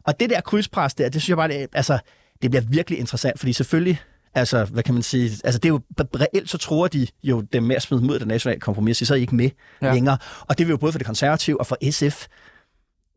Og 0.03 0.19
det 0.19 0.29
der 0.29 0.41
krydspres 0.41 0.93
der, 0.93 1.09
det 1.09 1.21
synes 1.21 1.29
jeg 1.29 1.37
bare, 1.37 1.47
det, 1.47 1.67
altså, 1.73 1.99
det 2.41 2.51
bliver 2.51 2.63
virkelig 2.69 2.99
interessant, 2.99 3.39
fordi 3.39 3.53
selvfølgelig 3.53 3.99
Altså, 4.35 4.65
hvad 4.65 4.83
kan 4.83 4.93
man 4.93 5.03
sige? 5.03 5.31
Altså, 5.43 5.59
det 5.59 5.65
er 5.65 5.73
jo 5.73 5.81
reelt, 5.99 6.49
så 6.49 6.57
tror 6.57 6.87
de 6.87 7.07
jo 7.23 7.41
dem 7.41 7.63
med 7.63 7.75
at 7.75 7.81
smide 7.81 8.03
mod 8.03 8.19
det 8.19 8.27
nationale 8.27 8.59
kompromis, 8.59 8.97
så 8.97 9.13
er 9.13 9.17
I 9.17 9.21
ikke 9.21 9.35
med 9.35 9.49
ja. 9.81 9.93
længere. 9.93 10.17
Og 10.41 10.57
det 10.57 10.67
vil 10.67 10.71
jo 10.71 10.77
både 10.77 10.91
for 10.91 10.99
det 10.99 11.05
konservative 11.07 11.59
og 11.59 11.67
for 11.67 11.77
SF 11.91 12.27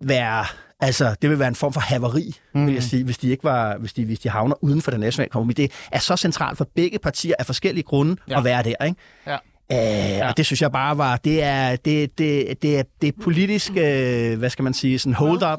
være, 0.01 0.45
altså, 0.81 1.15
det 1.23 1.31
vil 1.31 1.39
være 1.39 1.49
en 1.49 1.55
form 1.55 1.73
for 1.73 1.81
haveri, 1.81 2.35
mm. 2.55 2.67
vil 2.67 2.75
jeg 2.75 2.81
mm. 2.83 2.89
sige, 2.89 3.05
hvis 3.05 3.19
de 3.19 3.29
ikke 3.29 3.45
var, 3.45 3.77
hvis 3.77 3.93
de, 3.93 4.05
hvis 4.05 4.19
de 4.19 4.29
havner 4.29 4.65
uden 4.65 4.83
for 4.83 4.91
det 4.91 5.01
nationale 5.01 5.31
kompromis. 5.31 5.57
Det 5.57 5.73
er 5.93 5.99
så 5.99 6.17
centralt 6.17 6.59
for 6.59 6.69
begge 6.75 6.99
partier 6.99 7.35
af 7.39 7.47
forskellige 7.47 7.85
grunde 7.85 8.17
ja. 8.29 8.39
at 8.39 8.45
være 8.45 8.63
der, 8.63 8.85
ikke? 8.85 9.01
Ja. 9.27 9.37
Øh, 9.73 9.79
ja. 9.79 10.29
Og 10.29 10.37
det 10.37 10.47
synes 10.47 10.63
jeg 10.63 10.73
bare 10.73 10.99
var, 10.99 11.17
det 11.17 11.43
er, 11.43 11.77
det, 11.77 12.19
det, 12.19 12.63
det 12.63 12.79
er, 12.79 12.83
det 13.01 13.09
er 13.09 13.13
politisk, 13.23 13.71
øh, 13.71 14.39
hvad 14.39 14.51
skal 14.51 14.63
man 14.63 14.75
sige, 14.75 14.99
sådan 14.99 15.15
hold 15.15 15.43
up, 15.53 15.59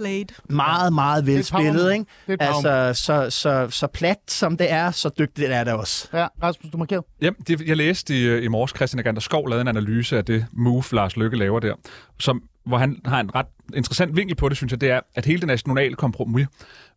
meget, 0.50 0.94
meget 0.94 1.26
velspillet, 1.26 1.94
ikke? 1.94 2.06
Altså, 2.28 3.04
så, 3.04 3.30
så, 3.30 3.68
så 3.70 3.88
plat 3.88 4.18
som 4.28 4.58
det 4.58 4.72
er, 4.72 4.92
så 4.92 5.10
dygtigt 5.20 5.52
er 5.52 5.64
det 5.64 5.74
også. 5.74 6.08
Ja, 6.14 6.28
Rasmus, 6.44 6.72
du 6.72 6.78
markerer. 6.78 7.02
Ja, 7.22 7.30
det, 7.48 7.62
jeg 7.62 7.78
læste 7.78 8.16
i, 8.16 8.44
i 8.44 8.48
morges, 8.48 8.74
Christian 8.76 9.00
Agander 9.00 9.22
Skov 9.22 9.50
lavede 9.50 9.62
en 9.62 9.68
analyse 9.68 10.18
af 10.18 10.26
det 10.26 10.46
move, 10.54 10.84
Lars 10.92 11.18
Lykke 11.18 11.38
laver 11.38 11.60
der, 11.60 11.74
som, 12.20 12.44
hvor 12.66 12.78
han 12.78 12.98
har 13.06 13.20
en 13.20 13.36
ret 13.36 13.48
interessant 13.76 14.16
vinkel 14.16 14.36
på 14.36 14.50
det, 14.50 14.58
synes 14.58 14.72
jeg, 14.72 14.82
det 14.82 14.90
er, 14.90 15.00
at 15.16 15.26
hele 15.26 15.40
det 15.40 15.48
nationale 15.48 15.96
kompromis 15.96 16.48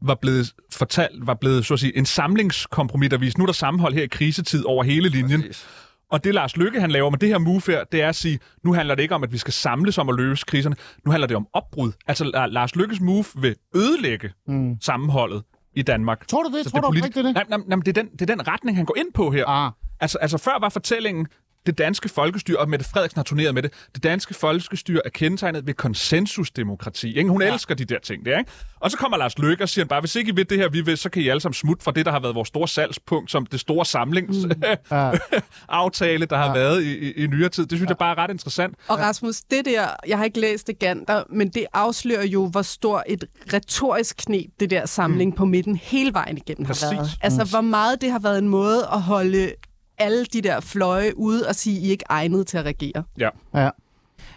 var 0.03 0.15
blevet 0.15 0.53
fortalt, 0.73 1.27
var 1.27 1.35
blevet, 1.35 1.67
så 1.67 1.75
at 1.75 1.81
sige, 1.81 1.97
en 1.97 2.07
samlingskompromis, 2.07 3.11
der 3.11 3.19
viste, 3.19 3.41
nu 3.41 3.45
er 3.45 3.47
der 3.47 3.53
sammenhold 3.53 3.95
her 3.95 4.03
i 4.03 4.07
krisetid 4.07 4.65
over 4.65 4.85
hele 4.85 5.09
linjen. 5.09 5.41
Præcis. 5.41 5.67
Og 6.11 6.25
det 6.25 6.35
Lars 6.35 6.57
Lykke, 6.57 6.81
han 6.81 6.91
laver 6.91 7.11
med 7.11 7.19
det 7.19 7.29
her 7.29 7.39
move 7.39 7.63
her, 7.67 7.85
det 7.85 8.03
er 8.03 8.09
at 8.09 8.15
sige, 8.17 8.39
nu 8.65 8.73
handler 8.73 8.95
det 8.95 9.03
ikke 9.03 9.15
om, 9.15 9.23
at 9.25 9.33
vi 9.33 9.39
skal 9.39 9.53
samles 9.53 9.99
om 9.99 10.09
at 10.09 10.15
løse 10.15 10.45
kriserne. 10.47 10.77
Nu 11.05 11.11
handler 11.11 11.27
det 11.27 11.37
om 11.37 11.47
opbrud. 11.53 11.93
Altså 12.07 12.47
Lars 12.51 12.77
Lykkes 12.77 13.01
move 13.01 13.25
vil 13.41 13.57
ødelægge 13.77 14.33
mm. 14.49 14.77
sammenholdet 14.81 15.43
i 15.77 15.83
Danmark. 15.83 16.29
Tror 16.29 16.43
du 16.43 16.57
det? 16.57 16.65
Så 16.65 16.71
Tror 16.71 16.81
det 16.81 17.03
du 17.03 17.07
politi- 17.07 17.23
det? 17.23 17.35
Nej, 17.35 17.45
nej, 17.49 17.59
nej, 17.67 17.79
det, 17.79 17.89
er 17.99 18.03
den, 18.03 18.13
det 18.13 18.23
er 18.31 18.35
den 18.37 18.49
retning, 18.49 18.77
han 18.77 18.87
går 18.87 18.95
ind 18.99 19.13
på 19.15 19.31
her. 19.31 19.47
Ah. 19.49 19.73
Altså, 20.01 20.19
altså 20.19 20.39
før 20.39 20.61
var 20.61 20.69
fortællingen, 20.69 21.27
det 21.67 21.79
danske 21.79 22.09
folkestyre, 22.09 22.59
og 22.59 22.69
Mette 22.69 22.85
Frederiksen 22.85 23.19
har 23.19 23.25
turneret 23.25 23.55
med 23.55 23.63
det, 23.63 23.73
det 23.95 24.03
danske 24.03 24.35
folkestyre 24.35 25.01
er 25.05 25.11
kendetegnet 25.11 25.67
ved 25.67 25.75
konsensusdemokrati. 25.75 27.19
Ikke? 27.19 27.31
Hun 27.31 27.43
ja. 27.43 27.53
elsker 27.53 27.75
de 27.75 27.85
der 27.85 27.99
ting 27.99 28.25
der, 28.25 28.39
ikke? 28.39 28.51
Og 28.81 28.91
så 28.91 28.97
kommer 28.97 29.19
Lars 29.19 29.39
Løkke 29.39 29.65
og 29.65 29.69
siger 29.69 29.85
bare, 29.85 30.01
hvis 30.01 30.17
ikke 30.17 30.33
I 30.33 30.37
ved 30.37 30.45
det 30.45 30.59
her, 30.59 30.69
vi 30.69 30.81
vil, 30.81 30.99
så 30.99 31.11
kan 31.11 31.23
I 31.23 31.29
alle 31.29 31.41
sammen 31.41 31.55
smutte 31.55 31.85
fra 31.85 31.93
det, 31.93 32.07
der 32.07 32.13
har 32.13 32.21
været 32.21 32.35
vores 32.35 32.49
store 32.49 32.69
salgspunkt, 32.69 33.31
som 33.31 33.47
det 33.47 33.61
store 33.61 33.87
samlingsaftale, 33.87 36.25
mm. 36.25 36.29
der 36.31 36.37
har 36.37 36.47
ja. 36.47 36.53
været 36.53 36.83
i, 36.83 36.99
i, 36.99 37.13
i 37.13 37.27
nyere 37.27 37.49
tid. 37.49 37.67
Det 37.67 37.79
synes 37.79 37.89
ja. 37.89 37.91
jeg 37.91 37.99
bare 37.99 38.11
er 38.11 38.19
ret 38.19 38.31
interessant. 38.31 38.75
Og 38.89 38.99
Rasmus, 38.99 39.41
det 39.41 39.65
der, 39.65 39.87
jeg 40.07 40.19
har 40.19 40.25
ikke 40.25 40.41
læst 40.41 40.67
det 40.67 40.79
Gander, 40.79 41.23
men 41.31 41.49
det 41.49 41.67
afslører 41.73 42.25
jo, 42.25 42.47
hvor 42.47 42.63
stor 42.63 43.03
et 43.07 43.25
retorisk 43.53 44.17
knep 44.17 44.51
det 44.61 44.71
der 44.71 44.87
samling 44.87 45.31
mm. 45.31 45.37
på 45.37 45.45
midten 45.45 45.77
hele 45.77 46.15
vejen 46.15 46.37
igennem 46.37 46.67
Præcis. 46.67 46.83
har 46.83 46.95
været. 46.95 47.11
Altså, 47.21 47.45
hvor 47.45 47.61
meget 47.61 48.01
det 48.01 48.11
har 48.11 48.19
været 48.19 48.39
en 48.39 48.49
måde 48.49 48.89
at 48.93 49.03
holde 49.03 49.53
alle 49.99 50.25
de 50.25 50.41
der 50.43 50.61
fløje 50.61 51.19
ude 51.19 51.49
og 51.49 51.55
sige, 51.55 51.77
at 51.77 51.83
I 51.83 51.87
er 51.87 51.91
ikke 51.91 52.05
egnet 52.09 52.47
til 52.47 52.59
at 52.59 52.65
regere. 52.65 53.03
Ja. 53.19 53.29
ja. 53.55 53.71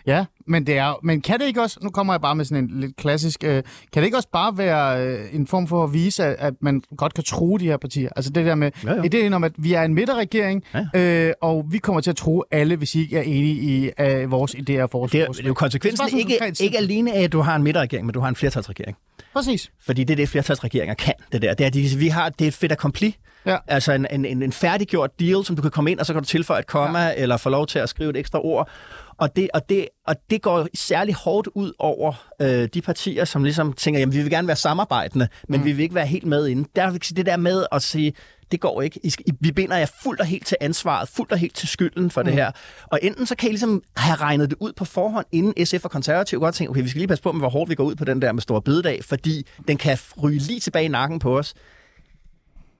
Ja, 0.07 0.25
men 0.47 0.67
det 0.67 0.77
er 0.77 0.99
men 1.03 1.21
kan 1.21 1.39
det 1.39 1.45
ikke 1.45 1.61
også, 1.61 1.79
nu 1.81 1.89
kommer 1.89 2.13
jeg 2.13 2.21
bare 2.21 2.35
med 2.35 2.45
sådan 2.45 2.63
en 2.63 2.79
lidt 2.79 2.95
klassisk, 2.95 3.43
øh, 3.43 3.63
kan 3.93 4.01
det 4.01 4.03
ikke 4.03 4.17
også 4.17 4.29
bare 4.33 4.57
være 4.57 5.05
øh, 5.07 5.35
en 5.35 5.47
form 5.47 5.67
for 5.67 5.83
at 5.83 5.93
vise, 5.93 6.23
at, 6.25 6.35
at 6.39 6.53
man 6.61 6.81
godt 6.97 7.13
kan 7.13 7.23
tro 7.23 7.57
de 7.57 7.65
her 7.65 7.77
partier? 7.77 8.09
Altså 8.15 8.31
det 8.31 8.45
der 8.45 8.55
med 8.55 8.71
Ja, 8.83 8.93
ja. 8.93 9.03
ideen 9.03 9.33
om, 9.33 9.43
at 9.43 9.51
vi 9.57 9.73
er 9.73 9.83
en 9.83 9.93
midterregering, 9.93 10.63
øh, 10.95 11.31
og 11.41 11.65
vi 11.69 11.77
kommer 11.77 12.01
til 12.01 12.09
at 12.09 12.15
tro 12.15 12.43
alle, 12.51 12.75
hvis 12.75 12.95
I 12.95 12.99
ikke 12.99 13.17
er 13.17 13.21
enige 13.21 13.53
i 13.53 13.91
øh, 13.99 14.31
vores 14.31 14.55
idéer 14.55 14.81
og 14.81 14.89
vores 14.93 15.11
Det 15.11 15.21
er, 15.21 15.27
det 15.27 15.39
er 15.39 15.47
jo 15.47 15.53
konsekvensen 15.53 16.05
Det 16.05 16.13
er 16.13 16.17
ikke, 16.17 16.37
konkret 16.39 16.59
ikke 16.59 16.77
alene 16.77 17.13
af, 17.13 17.23
at 17.23 17.31
du 17.31 17.41
har 17.41 17.55
en 17.55 17.63
midterregering, 17.63 18.05
men 18.05 18.13
du 18.13 18.19
har 18.19 18.29
en 18.29 18.35
flertalsregering. 18.35 18.97
Præcis. 19.33 19.71
Fordi 19.85 20.03
det 20.03 20.13
er 20.13 20.15
det, 20.15 20.29
flertalsregeringer 20.29 20.93
kan, 20.93 21.13
det 21.31 21.41
der. 21.41 21.53
Det 21.53 21.63
er, 21.63 21.67
at 21.67 21.73
de, 21.73 21.89
vi 21.97 22.07
har, 22.07 22.29
det 22.29 22.45
er 22.45 22.47
et 22.47 22.53
fedt 22.53 22.71
accompli. 22.71 23.15
Ja. 23.45 23.57
Altså 23.67 23.91
en, 23.91 24.25
en, 24.25 24.43
en, 24.43 24.51
færdiggjort 24.51 25.19
deal, 25.19 25.45
som 25.45 25.55
du 25.55 25.61
kan 25.61 25.71
komme 25.71 25.91
ind, 25.91 25.99
og 25.99 26.05
så 26.05 26.13
kan 26.13 26.21
du 26.21 26.27
tilføje 26.27 26.59
et 26.59 26.67
komma, 26.67 26.99
ja. 26.99 27.13
eller 27.17 27.37
få 27.37 27.49
lov 27.49 27.67
til 27.67 27.79
at 27.79 27.89
skrive 27.89 28.09
et 28.09 28.17
ekstra 28.17 28.45
ord. 28.45 28.69
Og 29.17 29.35
det, 29.35 29.49
og 29.53 29.69
det, 29.69 29.87
og 30.07 30.15
det 30.29 30.41
går 30.41 30.67
særlig 30.73 31.15
hårdt 31.15 31.47
ud 31.55 31.73
over 31.79 32.13
øh, 32.41 32.69
de 32.73 32.81
partier, 32.81 33.25
som 33.25 33.43
ligesom 33.43 33.73
tænker, 33.73 33.99
jamen 33.99 34.13
vi 34.13 34.21
vil 34.21 34.29
gerne 34.29 34.47
være 34.47 34.55
samarbejdende, 34.55 35.27
men 35.47 35.59
mm. 35.59 35.65
vi 35.65 35.71
vil 35.71 35.83
ikke 35.83 35.95
være 35.95 36.05
helt 36.05 36.25
med 36.25 36.47
inde. 36.47 36.69
Der 36.75 36.91
vil 36.91 37.17
det 37.17 37.25
der 37.25 37.37
med 37.37 37.65
at 37.71 37.81
sige, 37.81 38.13
det 38.51 38.59
går 38.59 38.81
ikke. 38.81 38.99
I, 39.03 39.13
vi 39.39 39.51
binder 39.51 39.77
jer 39.77 39.85
fuldt 40.03 40.21
og 40.21 40.27
helt 40.27 40.45
til 40.45 40.57
ansvaret, 40.61 41.09
fuldt 41.09 41.31
og 41.31 41.37
helt 41.37 41.55
til 41.55 41.67
skylden 41.67 42.11
for 42.11 42.21
mm. 42.21 42.25
det 42.25 42.33
her. 42.33 42.51
Og 42.85 42.99
enten 43.01 43.25
så 43.25 43.35
kan 43.35 43.49
I 43.49 43.51
ligesom 43.51 43.83
have 43.95 44.15
regnet 44.15 44.49
det 44.49 44.57
ud 44.59 44.73
på 44.73 44.85
forhånd, 44.85 45.25
inden 45.31 45.65
SF 45.65 45.85
og 45.85 45.91
Konservativ 45.91 46.39
godt 46.39 46.55
tænke, 46.55 46.69
okay, 46.69 46.81
vi 46.81 46.89
skal 46.89 46.99
lige 46.99 47.07
passe 47.07 47.23
på 47.23 47.31
med, 47.31 47.41
hvor 47.41 47.49
hårdt 47.49 47.69
vi 47.69 47.75
går 47.75 47.83
ud 47.83 47.95
på 47.95 48.05
den 48.05 48.21
der 48.21 48.31
med 48.31 48.41
store 48.41 48.61
bededag, 48.61 49.03
fordi 49.03 49.47
den 49.67 49.77
kan 49.77 49.97
ryge 50.23 50.39
lige 50.39 50.59
tilbage 50.59 50.85
i 50.85 50.87
nakken 50.87 51.19
på 51.19 51.37
os. 51.37 51.53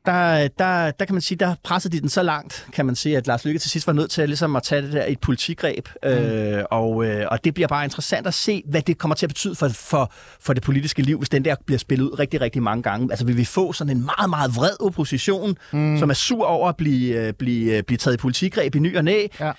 Der, 0.06 0.48
der, 0.48 0.92
der 0.92 1.06
kan 1.06 1.16
man 1.16 1.22
sige, 1.22 1.38
der 1.38 1.56
pressede 1.64 1.96
de 1.96 2.02
den 2.02 2.10
så 2.10 2.24
langt, 2.24 2.68
kan 2.74 2.86
man 2.86 2.96
sige, 2.96 3.18
at 3.18 3.28
Lars 3.28 3.46
Lykke 3.46 3.60
til 3.60 3.72
sidst 3.72 3.88
var 3.88 3.94
nødt 3.94 4.12
til 4.12 4.22
at, 4.22 4.30
ligesom 4.30 4.56
at 4.56 4.64
tage 4.64 4.82
det 4.82 4.94
der 4.94 5.06
i 5.06 5.12
et 5.12 5.20
politigreb. 5.20 5.88
Mm. 6.04 6.10
Øh, 6.10 6.64
og, 6.72 7.06
øh, 7.06 7.26
og 7.32 7.44
det 7.44 7.54
bliver 7.54 7.68
bare 7.68 7.84
interessant 7.84 8.28
at 8.28 8.34
se, 8.34 8.64
hvad 8.66 8.82
det 8.82 8.98
kommer 8.98 9.16
til 9.16 9.26
at 9.26 9.30
betyde 9.30 9.56
for, 9.56 9.68
for, 9.70 10.12
for 10.40 10.54
det 10.54 10.64
politiske 10.64 11.02
liv, 11.02 11.18
hvis 11.18 11.30
den 11.30 11.46
der 11.46 11.56
bliver 11.66 11.80
spillet 11.80 12.06
ud 12.06 12.20
rigtig, 12.20 12.42
rigtig 12.42 12.64
mange 12.64 12.84
gange. 12.84 13.08
Altså 13.12 13.26
vil 13.26 13.38
vi 13.38 13.46
få 13.46 13.74
sådan 13.74 13.98
en 13.98 14.06
meget, 14.18 14.30
meget 14.30 14.56
vred 14.56 14.72
opposition, 14.80 15.56
mm. 15.72 16.00
som 16.00 16.10
er 16.10 16.14
sur 16.14 16.46
over 16.46 16.70
at 16.70 16.78
blive, 16.78 17.16
øh, 17.28 17.34
blive, 17.34 17.78
øh, 17.78 17.84
blive 17.84 17.98
taget 17.98 18.14
i 18.14 18.18
politigreb 18.18 18.76
i 18.76 18.80
ny 18.80 18.98
og 18.98 19.04
næ, 19.04 19.28
Ja. 19.40 19.52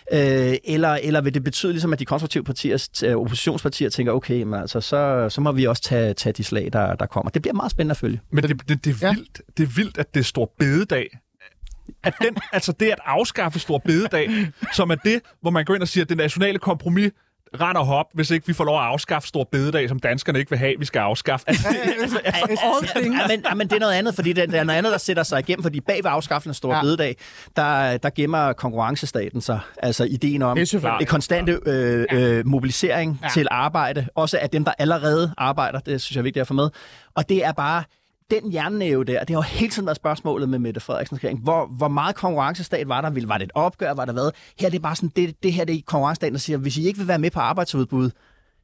øh, 0.51 0.57
eller, 0.65 0.89
eller 1.03 1.21
vil 1.21 1.35
det 1.35 1.45
betyde 1.45 1.73
ligesom, 1.73 1.93
at 1.93 1.99
de 1.99 2.05
konservative 2.05 2.45
partier, 2.45 2.89
øh, 3.05 3.17
oppositionspartier 3.17 3.89
tænker, 3.91 4.13
okay, 4.13 4.43
men 4.43 4.61
altså, 4.61 4.81
så, 4.81 5.27
så 5.31 5.41
må 5.41 5.53
vi 5.53 5.65
også 5.67 5.83
tage, 5.83 6.15
tage 6.15 6.33
de 6.33 6.45
slag, 6.45 6.69
der, 6.73 6.95
der 6.95 7.07
kommer. 7.07 7.31
Det 7.31 7.43
bliver 7.43 7.55
meget 7.55 7.71
spændende 7.71 7.93
at 7.93 7.97
følge. 7.97 8.21
Men 8.31 8.45
det, 8.45 8.69
det, 8.69 8.85
det, 8.85 8.91
er 9.03 9.07
Ja. 9.07 9.13
vildt, 9.15 9.41
det 9.57 9.63
er 9.63 9.67
vildt, 9.77 9.99
at 9.99 10.15
det 10.15 10.27
stor 10.33 10.53
bededag. 10.59 11.19
At 12.05 12.15
den, 12.23 12.37
altså 12.53 12.73
det 12.73 12.87
at 12.87 12.99
afskaffe 13.05 13.59
stor 13.59 13.79
bededag, 13.79 14.29
som 14.73 14.91
er 14.91 14.95
det, 14.95 15.21
hvor 15.41 15.51
man 15.51 15.65
går 15.65 15.75
ind 15.75 15.83
og 15.83 15.89
siger, 15.89 16.05
at 16.05 16.09
det 16.09 16.17
nationale 16.17 16.59
kompromis 16.59 17.11
render 17.61 17.83
hop, 17.83 18.07
hvis 18.15 18.31
ikke 18.31 18.47
vi 18.47 18.53
får 18.53 18.65
lov 18.65 18.79
at 18.79 18.85
afskaffe 18.85 19.29
stor 19.29 19.45
bededag, 19.53 19.89
som 19.89 19.99
danskerne 19.99 20.39
ikke 20.39 20.51
vil 20.51 20.59
have, 20.59 20.75
vi 20.79 20.85
skal 20.85 20.99
afskaffe. 20.99 21.49
Altså, 21.49 21.69
things. 22.97 23.21
Ja, 23.21 23.27
men, 23.29 23.59
men 23.59 23.69
det 23.69 23.77
er 23.77 23.81
noget 23.81 23.95
andet, 23.95 24.15
fordi 24.15 24.33
det, 24.33 24.49
det 24.49 24.59
er 24.59 24.65
noget 24.65 24.79
andet, 24.79 24.93
der 24.93 24.99
sætter 24.99 25.23
sig 25.23 25.39
igennem, 25.39 25.63
fordi 25.63 25.81
bag 25.81 26.05
ved 26.05 26.11
afskaffelsen 26.11 26.51
af 26.51 26.57
Store 26.57 26.77
Ja. 26.77 26.83
Bededag, 26.83 27.17
der, 27.57 27.97
der 27.97 28.11
gemmer 28.11 28.53
konkurrencestaten 28.53 29.41
sig. 29.41 29.61
Altså 29.83 30.05
ideen 30.05 30.43
om 30.43 30.59
er 30.59 30.97
det 30.99 31.09
konstante 31.09 31.59
øh, 31.67 32.07
øh, 32.13 32.47
mobilisering 32.47 33.21
ja. 33.23 33.29
til 33.29 33.47
arbejde, 33.51 34.07
også 34.15 34.39
af 34.39 34.51
dem, 34.51 34.65
der 34.65 34.73
allerede 34.79 35.35
arbejder, 35.39 35.79
det 35.79 36.01
synes 36.01 36.17
jeg 36.17 36.21
er 36.21 36.25
vigtigt 36.25 36.41
at 36.41 36.47
få 36.47 36.55
med. 36.55 36.69
Og 37.15 37.29
det 37.29 37.45
er 37.45 37.53
bare 37.53 37.85
den 38.41 38.53
jernnæve 38.53 39.05
der, 39.05 39.21
det 39.21 39.31
har 39.31 39.37
jo 39.37 39.41
hele 39.43 39.71
tiden 39.71 39.87
været 39.87 39.97
spørgsmålet 39.97 40.49
med 40.49 40.59
Mette 40.59 40.81
Frederiksens 40.81 41.19
regering. 41.19 41.39
Hvor, 41.41 41.67
hvor 41.67 41.89
meget 41.89 42.17
konkurrencestat 42.17 42.89
var 42.89 43.01
der? 43.01 43.11
Vil- 43.11 43.29
Var 43.29 43.39
det 43.39 43.45
et 43.45 43.51
opgør? 43.55 43.95
Var 43.95 44.05
der 44.05 44.13
hvad? 44.13 44.31
Her 44.61 44.67
er 44.67 44.71
det 44.71 44.83
bare 44.83 44.97
sådan, 44.97 45.13
det, 45.17 45.43
det 45.43 45.53
her 45.53 45.65
det 45.65 45.77
er 45.77 45.81
konkurrencestaten, 45.87 46.33
der 46.35 46.41
siger, 46.41 46.57
hvis 46.57 46.77
I 46.77 46.87
ikke 46.87 46.99
vil 46.99 47.09
være 47.09 47.19
med 47.19 47.31
på 47.31 47.41
arbejdsudbud, 47.41 48.11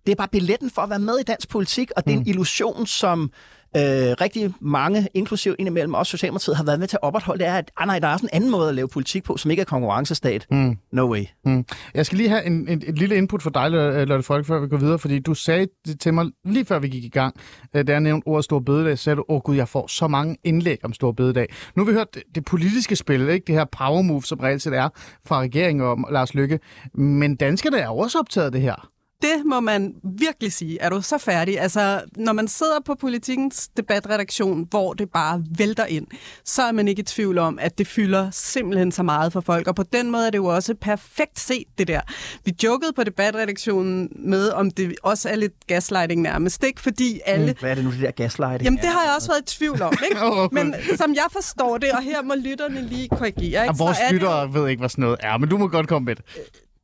det 0.07 0.12
er 0.12 0.16
bare 0.16 0.28
billetten 0.28 0.70
for 0.70 0.83
at 0.83 0.90
være 0.90 0.98
med 0.98 1.18
i 1.18 1.22
dansk 1.22 1.48
politik, 1.48 1.90
og 1.96 2.04
det 2.04 2.12
er 2.12 2.16
en 2.18 2.26
illusion, 2.26 2.87
som 2.87 3.31
øh, 3.76 3.83
rigtig 4.20 4.54
mange, 4.61 5.09
inklusiv 5.14 5.54
indimellem 5.59 5.94
også 5.94 6.11
Socialdemokratiet, 6.11 6.57
har 6.57 6.64
været 6.64 6.81
med 6.81 6.88
til 6.88 6.96
at 6.96 7.07
opretholde. 7.07 7.38
Det 7.38 7.48
er, 7.48 7.54
at 7.54 7.70
ah, 7.76 7.87
nej, 7.87 7.98
der 7.98 8.09
er 8.09 8.12
også 8.12 8.26
en 8.26 8.31
anden 8.33 8.50
måde 8.50 8.68
at 8.68 8.74
lave 8.74 8.88
politik 8.88 9.24
på, 9.24 9.37
som 9.37 9.50
ikke 9.50 9.61
er 9.61 9.64
konkurrencestat. 9.64 10.46
Mm. 10.50 10.78
No 10.92 11.11
way. 11.12 11.24
Mm. 11.44 11.64
Jeg 11.94 12.07
skal 12.07 12.18
lige 12.18 12.28
have 12.28 12.44
en, 12.44 12.68
en, 12.68 12.83
et 12.87 12.98
lille 12.98 13.16
input 13.16 13.42
fra 13.42 13.50
dig, 13.54 13.70
Lotte 14.07 14.22
Folk, 14.22 14.46
før 14.46 14.61
vi 14.61 14.68
går 14.68 14.76
videre, 14.76 14.98
fordi 14.98 15.18
du 15.18 15.35
sagde 15.35 15.66
til 16.00 16.14
mig 16.14 16.26
lige 16.44 16.64
før 16.64 16.78
vi 16.78 16.88
gik 16.88 17.04
i 17.04 17.09
gang, 17.09 17.35
øh, 17.74 17.87
da 17.87 17.92
jeg 17.92 18.00
nævnte 18.00 18.26
ordet 18.26 18.44
Stor 18.44 18.59
Bededag, 18.59 18.98
så 18.98 19.04
sagde 19.04 19.16
du, 19.16 19.24
åh 19.28 19.37
oh, 19.37 19.42
gud, 19.42 19.57
jeg 19.57 19.68
får 19.68 19.87
så 19.87 20.09
mange 20.09 20.37
indlæg 20.44 20.78
om 20.85 20.92
Stor 20.92 21.12
Bededag. 21.12 21.46
Nu 21.76 21.85
har 21.85 21.90
vi 21.92 21.96
hørt 21.96 22.14
det, 22.14 22.22
det 22.35 22.44
politiske 22.44 22.96
spil, 22.96 23.28
ikke? 23.28 23.44
det 23.46 23.54
her 23.54 23.64
power 23.64 24.02
move, 24.02 24.22
som 24.22 24.40
reelt 24.40 24.62
set 24.62 24.74
er 24.74 24.88
fra 25.26 25.40
regeringen 25.40 25.83
og 25.85 25.98
Lars 26.11 26.35
Lykke, 26.35 26.61
men 26.94 27.37
danskerne 27.37 27.78
er 27.78 27.88
også 27.88 28.18
optaget 28.18 28.52
det 28.52 28.61
her. 28.61 28.88
Det 29.22 29.46
må 29.46 29.61
man 29.61 29.94
virkelig 30.18 30.52
sige. 30.52 30.78
Er 30.81 30.88
du 30.90 31.02
så 31.02 31.18
færdig? 31.18 31.61
Altså, 31.61 32.02
når 32.16 32.33
man 32.33 32.48
sidder 32.48 32.81
på 32.87 32.94
politikens 32.94 33.68
debatredaktion, 33.76 34.66
hvor 34.70 34.92
det 34.94 35.11
bare 35.11 35.44
vælter 35.59 35.85
ind, 35.87 36.07
så 36.44 36.62
er 36.62 36.72
man 36.72 36.88
ikke 36.88 37.00
i 37.00 37.02
tvivl 37.04 37.38
om, 37.38 37.59
at 37.59 37.78
det 37.78 37.87
fylder 37.87 38.31
simpelthen 38.31 38.92
så 38.92 39.02
meget 39.02 39.33
for 39.33 39.40
folk. 39.40 39.66
Og 39.68 39.74
på 39.74 39.83
den 39.83 40.11
måde 40.11 40.26
er 40.26 40.31
det 40.31 40.38
jo 40.38 40.44
også 40.46 40.74
perfekt 40.81 41.40
set, 41.40 41.64
det 41.78 41.88
der. 41.88 42.00
Vi 42.44 42.54
jokede 42.64 42.92
på 42.92 43.04
debatredaktionen 43.04 44.09
med, 44.16 44.48
om 44.50 44.70
det 44.70 44.94
også 45.02 45.28
er 45.28 45.37
lidt 45.37 45.66
gaslighting 45.66 46.22
nærmest, 46.22 46.64
ikke? 46.64 46.81
Fordi 46.81 47.20
alle... 47.26 47.54
Hvad 47.61 47.70
er 47.70 47.74
det 47.74 47.85
nu, 47.85 47.90
det 47.90 48.00
der 48.00 48.11
gaslighting? 48.11 48.64
Jamen, 48.64 48.78
det 48.78 48.88
har 48.88 49.04
jeg 49.04 49.12
også 49.16 49.28
været 49.28 49.52
i 49.52 49.57
tvivl 49.59 49.83
om, 49.83 49.92
ikke? 50.11 50.20
Men 50.64 50.74
som 50.96 51.14
jeg 51.14 51.26
forstår 51.33 51.78
det, 51.78 51.90
og 51.92 52.02
her 52.02 52.22
må 52.22 52.35
lytterne 52.35 52.83
lige 52.88 53.09
korrigere, 53.09 53.62
ikke? 53.62 53.68
Og 53.68 53.78
vores 53.78 53.98
er 53.98 54.02
det 54.02 54.09
jo- 54.11 54.14
lyttere 54.14 54.54
ved 54.54 54.68
ikke, 54.68 54.81
hvad 54.81 54.88
sådan 54.88 55.02
noget 55.02 55.16
er, 55.20 55.38
men 55.38 55.48
du 55.48 55.59
må 55.59 55.68
godt 55.68 55.88
komme 55.88 56.07
med 56.07 56.16
det. 56.16 56.24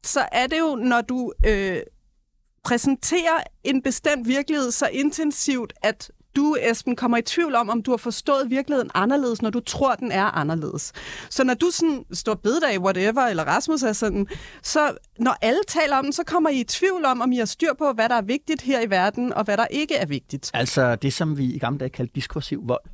så 0.05 0.21
er 0.33 0.47
det 0.47 0.59
jo, 0.59 0.75
når 0.77 1.01
du 1.01 1.33
øh, 1.47 1.77
præsenterer 2.65 3.43
en 3.65 3.83
bestemt 3.83 4.29
virkelighed 4.29 4.71
så 4.71 4.89
intensivt, 4.93 5.73
at 5.83 6.11
du, 6.37 6.57
Esben, 6.71 6.97
kommer 6.97 7.19
i 7.19 7.23
tvivl 7.23 7.55
om, 7.55 7.69
om 7.69 7.83
du 7.83 7.91
har 7.91 7.97
forstået 7.97 8.51
virkeligheden 8.51 8.91
anderledes, 8.95 9.43
når 9.43 9.51
du 9.51 9.61
tror, 9.61 9.95
den 9.95 10.13
er 10.13 10.25
anderledes. 10.25 10.93
Så 11.31 11.45
når 11.45 11.55
du 11.55 11.71
sådan 11.71 12.05
står 12.13 12.35
bededag, 12.35 12.81
whatever, 12.81 13.23
eller 13.23 13.45
Rasmus 13.45 13.83
er 13.83 13.93
sådan, 13.93 14.27
så 14.63 14.97
når 15.19 15.37
alle 15.43 15.61
taler 15.69 15.97
om 15.97 16.05
den, 16.05 16.13
så 16.13 16.25
kommer 16.25 16.51
I 16.51 16.61
i 16.61 16.65
tvivl 16.65 17.05
om, 17.05 17.21
om 17.21 17.33
I 17.33 17.37
har 17.37 17.45
styr 17.45 17.75
på, 17.79 17.93
hvad 17.93 18.09
der 18.09 18.15
er 18.15 18.23
vigtigt 18.23 18.63
her 18.63 18.81
i 18.81 18.91
verden, 18.91 19.33
og 19.33 19.45
hvad 19.45 19.57
der 19.57 19.67
ikke 19.67 19.95
er 19.95 20.07
vigtigt. 20.07 20.51
Altså 20.55 20.97
det, 20.97 21.13
som 21.13 21.39
vi 21.39 21.45
i 21.45 21.59
gamle 21.59 21.79
dage 21.79 21.91
kaldte 21.91 22.15
diskursiv 22.15 22.69
vold. 22.69 22.94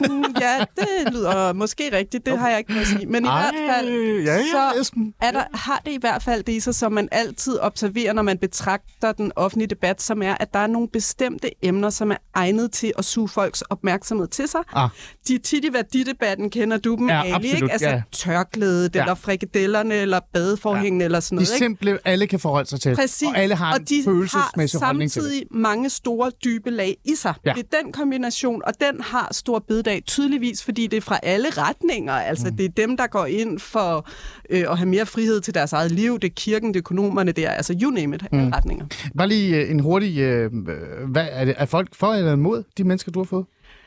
Mm, 0.00 0.24
ja, 0.40 0.64
det 0.76 1.12
lyder 1.12 1.52
måske 1.52 1.96
rigtigt, 1.96 2.26
det 2.26 2.38
har 2.38 2.48
jeg 2.48 2.58
ikke 2.58 2.70
noget 2.70 2.82
at 2.86 2.88
sige. 2.88 3.06
Men 3.06 3.24
i 3.24 3.28
Ej, 3.28 3.40
hvert 3.40 3.54
fald, 3.76 3.88
ja, 4.24 4.34
ja, 4.36 4.42
så 4.50 4.80
Esben. 4.80 5.14
er 5.22 5.30
der, 5.30 5.44
har 5.54 5.82
det 5.84 5.92
i 5.92 5.96
hvert 6.00 6.22
fald 6.22 6.42
det 6.42 6.52
i 6.52 6.60
sig, 6.60 6.74
som 6.74 6.92
man 6.92 7.08
altid 7.12 7.58
observerer, 7.60 8.12
når 8.12 8.22
man 8.22 8.38
betragter 8.38 9.12
den 9.12 9.32
offentlige 9.36 9.68
debat, 9.68 10.02
som 10.02 10.22
er, 10.22 10.34
at 10.40 10.54
der 10.54 10.58
er 10.60 10.66
nogle 10.66 10.88
bestemte 10.88 11.50
emner, 11.62 11.90
som 11.90 12.10
er 12.10 12.16
egnet 12.34 12.72
til 12.72 12.92
at 12.98 13.04
suge 13.04 13.28
folks 13.28 13.62
opmærksomhed 13.62 14.28
til 14.28 14.48
sig. 14.48 14.60
Ah. 14.72 14.88
De 15.28 15.34
er 15.34 15.38
tit 15.38 15.64
i 15.64 15.72
værdidebatten, 15.72 16.50
kender 16.50 16.76
du 16.76 16.96
dem, 16.96 17.08
Ja, 17.08 17.22
Ali, 17.24 17.32
absolut, 17.34 17.54
ikke? 17.62 17.72
Altså 17.72 17.88
ja. 17.88 18.02
tørklædet, 18.12 18.94
Ja. 18.94 19.00
eller 19.00 19.14
frikadellerne, 19.14 19.94
eller 19.94 20.20
badeforhængene, 20.32 21.04
eller 21.04 21.20
sådan 21.20 21.38
De 21.38 21.42
noget. 21.44 21.54
Ikke? 21.54 21.64
simple, 21.64 21.98
alle 22.04 22.26
kan 22.26 22.40
forholde 22.40 22.68
sig 22.68 22.80
til. 22.80 22.94
Præcis. 22.96 23.28
Og 23.28 23.38
alle 23.38 23.54
har 23.54 23.74
en 23.74 23.80
og 23.82 23.88
de 23.88 24.02
følelsesmæssig 24.04 24.80
har 24.80 24.86
samtidig 24.92 25.44
mange 25.50 25.90
store, 25.90 26.30
dybe 26.44 26.70
lag 26.70 26.96
i 27.04 27.14
sig. 27.14 27.34
Ja. 27.46 27.52
Det 27.52 27.66
er 27.72 27.82
den 27.82 27.92
kombination, 27.92 28.62
og 28.66 28.72
den 28.80 29.00
har 29.00 29.28
stor 29.48 29.58
bededag 29.58 30.02
tydeligvis, 30.06 30.64
fordi 30.64 30.86
det 30.86 30.96
er 30.96 31.00
fra 31.00 31.18
alle 31.22 31.48
retninger. 31.50 32.12
Altså, 32.12 32.46
mm. 32.50 32.56
det 32.56 32.64
er 32.64 32.68
dem, 32.68 32.96
der 32.96 33.06
går 33.06 33.26
ind 33.26 33.58
for 33.58 34.08
øh, 34.50 34.64
at 34.70 34.78
have 34.78 34.88
mere 34.88 35.06
frihed 35.06 35.40
til 35.40 35.54
deres 35.54 35.72
eget 35.72 35.92
liv. 35.92 36.18
Det 36.18 36.28
er 36.30 36.34
kirken, 36.36 36.68
det 36.68 36.76
er 36.76 36.80
økonomerne, 36.80 37.32
det 37.32 37.46
er 37.46 37.50
altså 37.50 37.78
you 37.82 37.90
name 37.90 38.16
it, 38.16 38.32
mm. 38.32 38.48
retninger. 38.48 38.86
Bare 39.18 39.28
lige 39.28 39.56
øh, 39.56 39.70
en 39.70 39.80
hurtig... 39.80 40.18
Øh, 40.18 40.44
øh, 40.44 41.10
hvad 41.10 41.26
er, 41.30 41.44
det, 41.44 41.54
er 41.58 41.66
folk 41.66 41.88
for 41.94 42.12
eller 42.12 42.32
imod 42.32 42.62
de 42.78 42.84
mennesker, 42.84 43.12
du 43.12 43.18
har 43.18 43.24
fået? 43.24 43.44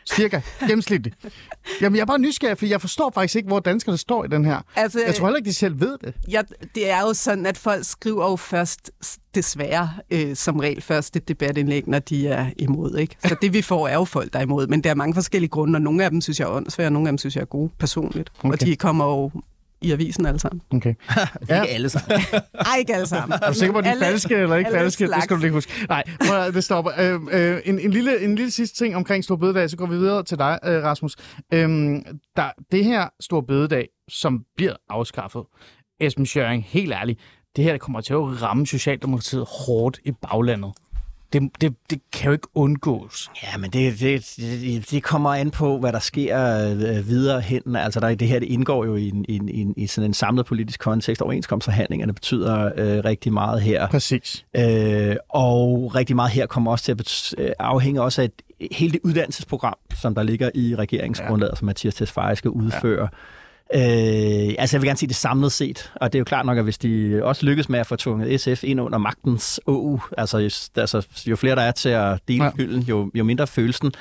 Cirka. 0.09 0.41
Gennemsnitligt. 0.59 1.15
Jamen, 1.81 1.95
jeg 1.95 2.01
er 2.01 2.05
bare 2.05 2.19
nysgerrig, 2.19 2.57
for 2.57 2.65
jeg 2.65 2.81
forstår 2.81 3.11
faktisk 3.13 3.35
ikke, 3.35 3.47
hvor 3.47 3.59
danskerne 3.59 3.97
står 3.97 4.23
i 4.25 4.27
den 4.27 4.45
her. 4.45 4.61
Altså, 4.75 4.99
Jeg 5.05 5.15
tror 5.15 5.25
heller 5.27 5.37
ikke, 5.37 5.49
de 5.49 5.53
selv 5.53 5.79
ved 5.79 5.97
det. 6.03 6.13
Ja, 6.31 6.41
det 6.75 6.89
er 6.91 7.01
jo 7.01 7.13
sådan, 7.13 7.45
at 7.45 7.57
folk 7.57 7.85
skriver 7.85 8.29
jo 8.29 8.35
først, 8.35 8.91
desværre, 9.35 9.89
øh, 10.11 10.35
som 10.35 10.59
regel 10.59 10.81
først 10.81 11.15
et 11.15 11.27
debatindlæg, 11.27 11.87
når 11.87 11.99
de 11.99 12.27
er 12.27 12.45
imod. 12.57 12.97
Ikke? 12.97 13.15
Så 13.25 13.35
det 13.41 13.53
vi 13.53 13.61
får 13.61 13.87
er 13.87 13.93
jo 13.93 14.05
folk, 14.05 14.33
der 14.33 14.39
er 14.39 14.43
imod. 14.43 14.67
Men 14.67 14.81
der 14.83 14.89
er 14.89 14.95
mange 14.95 15.13
forskellige 15.13 15.49
grunde, 15.49 15.77
og 15.77 15.81
nogle 15.81 16.03
af 16.03 16.09
dem 16.11 16.21
synes 16.21 16.39
jeg 16.39 16.45
er 16.45 16.49
åndssvære, 16.51 16.87
og 16.87 16.91
nogle 16.93 17.07
af 17.07 17.11
dem 17.11 17.17
synes 17.17 17.35
jeg 17.35 17.41
er 17.41 17.45
gode 17.45 17.69
personligt. 17.79 18.31
Okay. 18.39 18.51
Og 18.51 18.61
de 18.61 18.75
kommer 18.75 19.05
jo 19.05 19.31
i 19.81 19.91
avisen 19.91 20.25
alle 20.25 20.39
sammen. 20.39 20.61
Okay. 20.73 20.93
Ja. 21.49 21.61
Ikke 21.61 21.73
alle 21.73 21.89
sammen. 21.89 22.19
Ej, 22.53 22.75
ikke 22.79 22.93
alle 22.95 23.07
sammen. 23.07 23.39
Er 23.41 23.47
du 23.47 23.53
sikker 23.53 23.73
på, 23.73 23.77
at 23.79 23.85
de 23.85 23.89
er 23.89 23.99
falske 23.99 24.35
eller 24.35 24.55
ikke 24.55 24.71
falske? 24.71 25.03
Det 25.03 25.09
slags. 25.09 25.23
skal 25.23 25.35
du 25.37 25.41
lige 25.41 25.51
huske. 25.51 25.71
Nej, 25.89 26.03
prøv 26.27 26.37
at- 26.41 26.53
det 26.53 26.63
stopper. 26.63 26.91
Øh, 26.99 27.19
øh, 27.31 27.61
en, 27.65 27.79
en, 27.79 27.91
lille, 27.91 28.21
en 28.23 28.35
lille 28.35 28.51
sidste 28.51 28.77
ting 28.77 28.95
omkring 28.95 29.23
Stor 29.23 29.35
Bededag, 29.35 29.69
så 29.69 29.77
går 29.77 29.85
vi 29.85 29.97
videre 29.97 30.23
til 30.23 30.37
dig, 30.37 30.59
øh, 30.65 30.83
Rasmus. 30.83 31.15
Øhm, 31.53 32.03
der, 32.35 32.49
det 32.71 32.85
her 32.85 33.07
Stor 33.19 33.41
Bededag, 33.41 33.87
som 34.09 34.43
bliver 34.57 34.73
afskaffet, 34.89 35.43
Esben 35.99 36.25
Schøring, 36.25 36.63
helt 36.67 36.93
ærligt, 36.93 37.19
det 37.55 37.63
her 37.63 37.71
det 37.71 37.81
kommer 37.81 38.01
til 38.01 38.13
at 38.13 38.41
ramme 38.41 38.67
Socialdemokratiet 38.67 39.45
hårdt 39.67 39.99
i 40.05 40.11
baglandet. 40.11 40.71
Det, 41.33 41.49
det, 41.61 41.73
det 41.89 42.01
kan 42.13 42.25
jo 42.25 42.31
ikke 42.31 42.47
undgås. 42.55 43.31
Ja, 43.43 43.57
men 43.57 43.71
det, 43.71 43.99
det, 43.99 44.91
det, 44.91 45.03
kommer 45.03 45.29
an 45.29 45.51
på, 45.51 45.79
hvad 45.79 45.93
der 45.93 45.99
sker 45.99 46.67
øh, 46.69 47.07
videre 47.07 47.41
hen. 47.41 47.75
Altså, 47.75 47.99
der, 47.99 48.15
det 48.15 48.27
her 48.27 48.39
det 48.39 48.47
indgår 48.47 48.85
jo 48.85 48.95
i, 48.95 49.07
en, 49.07 49.25
i, 49.27 49.61
en, 49.61 49.73
i 49.77 49.87
sådan 49.87 50.09
en 50.09 50.13
samlet 50.13 50.45
politisk 50.45 50.79
kontekst. 50.79 51.21
Overenskomstforhandlingerne 51.21 52.13
betyder 52.13 52.65
øh, 52.77 53.03
rigtig 53.05 53.33
meget 53.33 53.61
her. 53.61 53.87
Præcis. 53.87 54.45
Øh, 54.57 55.15
og 55.29 55.91
rigtig 55.95 56.15
meget 56.15 56.31
her 56.31 56.45
kommer 56.45 56.71
også 56.71 56.85
til 56.85 56.91
at 56.91 57.01
bet- 57.01 57.33
øh, 57.37 57.51
afhænge 57.59 58.01
også 58.01 58.21
af 58.21 58.25
et, 58.25 58.31
hele 58.71 58.91
det 58.91 58.99
uddannelsesprogram, 59.03 59.77
som 60.01 60.15
der 60.15 60.23
ligger 60.23 60.49
i 60.55 60.75
regeringsgrundlaget, 60.75 61.51
ja. 61.51 61.55
som 61.55 61.65
Mathias 61.65 61.95
Tesfaye 61.95 62.35
skal 62.35 62.51
udføre. 62.51 63.01
Ja. 63.01 63.07
Øh, 63.75 64.55
altså 64.59 64.77
jeg 64.77 64.81
vil 64.81 64.87
gerne 64.87 64.97
sige 64.97 65.07
det 65.07 65.15
samlet 65.15 65.51
set, 65.51 65.91
og 65.95 66.13
det 66.13 66.17
er 66.17 66.19
jo 66.19 66.23
klart 66.23 66.45
nok, 66.45 66.57
at 66.57 66.63
hvis 66.63 66.77
de 66.77 67.19
også 67.23 67.45
lykkes 67.45 67.69
med 67.69 67.79
at 67.79 67.87
få 67.87 67.95
tvunget 67.95 68.41
SF 68.41 68.63
ind 68.63 68.81
under 68.81 68.97
magtens 68.97 69.59
OU, 69.65 69.99
altså, 70.17 70.37
altså 70.75 71.07
jo 71.27 71.35
flere 71.35 71.55
der 71.55 71.61
er 71.61 71.71
til 71.71 71.89
at 71.89 72.19
dele 72.27 72.43
ja. 72.43 72.51
hylden, 72.57 72.81
jo, 72.81 73.11
jo 73.15 73.23
mindre 73.23 73.47
følelsen. 73.47 73.91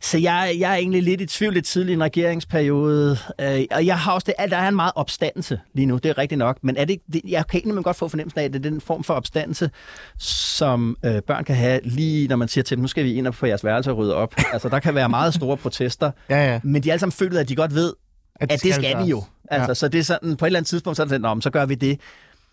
Så 0.00 0.18
jeg, 0.18 0.56
jeg 0.58 0.72
er 0.72 0.76
egentlig 0.76 1.02
lidt 1.02 1.20
i 1.20 1.26
tvivl 1.26 1.54
lidt 1.54 1.66
tidlig 1.66 1.92
i 1.92 1.94
en 1.94 2.02
regeringsperiode, 2.02 3.18
øh, 3.40 3.64
og 3.70 3.86
jeg 3.86 3.98
har 3.98 4.12
også 4.12 4.24
det, 4.24 4.34
at 4.38 4.50
der 4.50 4.56
er 4.56 4.68
en 4.68 4.76
meget 4.76 4.92
opstandelse 4.94 5.60
lige 5.74 5.86
nu, 5.86 5.96
det 5.96 6.08
er 6.08 6.18
rigtigt 6.18 6.38
nok, 6.38 6.58
men 6.62 6.76
er 6.76 6.84
det, 6.84 6.98
det 7.12 7.20
jeg 7.28 7.46
kan 7.46 7.60
egentlig 7.60 7.84
godt 7.84 7.96
få 7.96 8.08
fornemmelsen 8.08 8.40
af, 8.40 8.44
at 8.44 8.52
det 8.52 8.66
er 8.66 8.70
den 8.70 8.80
form 8.80 9.04
for 9.04 9.14
opstandelse, 9.14 9.70
som 10.18 10.96
øh, 11.04 11.22
børn 11.22 11.44
kan 11.44 11.56
have 11.56 11.80
lige 11.84 12.28
når 12.28 12.36
man 12.36 12.48
siger 12.48 12.64
til 12.64 12.76
dem, 12.76 12.82
nu 12.82 12.88
skal 12.88 13.04
vi 13.04 13.14
ind 13.14 13.26
og 13.26 13.34
få 13.34 13.46
jeres 13.46 13.64
værelse 13.64 13.90
og 13.90 13.96
rydde 13.96 14.14
op. 14.14 14.34
Altså 14.52 14.68
der 14.68 14.78
kan 14.78 14.94
være 14.94 15.08
meget 15.08 15.34
store 15.34 15.56
protester, 15.56 16.10
ja, 16.30 16.52
ja. 16.52 16.60
men 16.62 16.82
de 16.82 16.92
alle 16.92 17.00
sammen 17.00 17.12
føler, 17.12 17.40
at 17.40 17.48
de 17.48 17.56
godt 17.56 17.74
ved, 17.74 17.92
at, 18.40 18.52
at 18.52 18.62
det 18.62 18.74
skal, 18.74 18.84
skal 18.84 19.04
vi 19.04 19.10
jo. 19.10 19.22
Altså, 19.50 19.70
ja. 19.70 19.74
Så 19.74 19.88
det 19.88 19.98
er 19.98 20.02
sådan, 20.02 20.36
på 20.36 20.44
et 20.44 20.48
eller 20.48 20.58
andet 20.58 20.68
tidspunkt, 20.68 20.96
så 20.96 21.02
er 21.02 21.06
det 21.06 21.20
sådan, 21.22 21.42
så 21.42 21.50
gør 21.50 21.66
vi 21.66 21.74
det. 21.74 22.00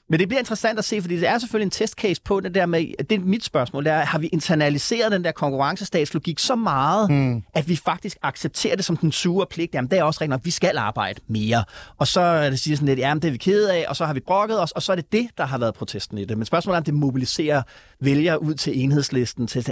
Men 0.10 0.20
det 0.20 0.28
bliver 0.28 0.40
interessant 0.40 0.80
at 0.80 0.86
se, 0.86 1.02
fordi 1.02 1.20
det 1.20 1.28
er 1.28 1.38
selvfølgelig 1.38 1.66
en 1.66 1.72
testcase 1.72 2.22
på 2.22 2.40
det 2.40 2.56
der 2.56 2.66
med, 2.66 2.86
det 3.10 3.12
er 3.12 3.20
mit 3.20 3.44
spørgsmål, 3.44 3.84
det 3.84 3.92
er, 3.92 4.00
har 4.00 4.20
vi 4.20 4.28
internaliseret 4.28 5.12
den 5.12 5.24
der 5.24 5.32
konkurrencestatslogik 5.32 6.40
så 6.40 6.56
meget, 6.56 7.12
mm. 7.12 7.44
at 7.54 7.70
vi 7.70 7.76
faktisk 7.76 8.18
accepterer 8.22 8.76
det 8.76 8.86
som 8.86 8.98
den 8.98 9.12
sure 9.12 9.46
pligt, 9.50 9.76
jamen 9.76 9.92
det 9.92 10.00
er 10.00 10.04
også 10.04 10.22
rigtigt 10.22 10.30
nok, 10.30 10.46
vi 10.46 10.52
skal 10.52 10.78
arbejde 10.78 11.22
mere. 11.28 11.64
Og 11.98 12.08
så 12.08 12.22
er 12.22 12.50
det 12.50 12.60
siger 12.60 12.76
sådan 12.76 12.88
lidt, 12.88 13.00
jamen 13.00 13.22
det 13.22 13.28
er 13.28 13.32
vi 13.32 13.38
ked 13.38 13.66
af, 13.66 13.86
og 13.88 13.96
så 13.96 14.06
har 14.06 14.14
vi 14.14 14.20
brokket 14.20 14.62
os, 14.62 14.72
og 14.72 14.82
så 14.82 14.92
er 14.92 14.96
det 14.96 15.12
det, 15.12 15.28
der 15.38 15.46
har 15.46 15.58
været 15.58 15.74
protesten 15.74 16.18
i 16.18 16.26
det. 16.26 16.38
Men 16.38 16.46
spørgsmålet 16.46 16.76
er, 16.76 16.80
om 16.80 16.84
det 16.84 16.94
mobiliserer 16.94 17.62
vælgere 18.00 18.42
ud 18.42 18.54
til 18.54 18.84
enhedslisten, 18.84 19.48
til 19.48 19.66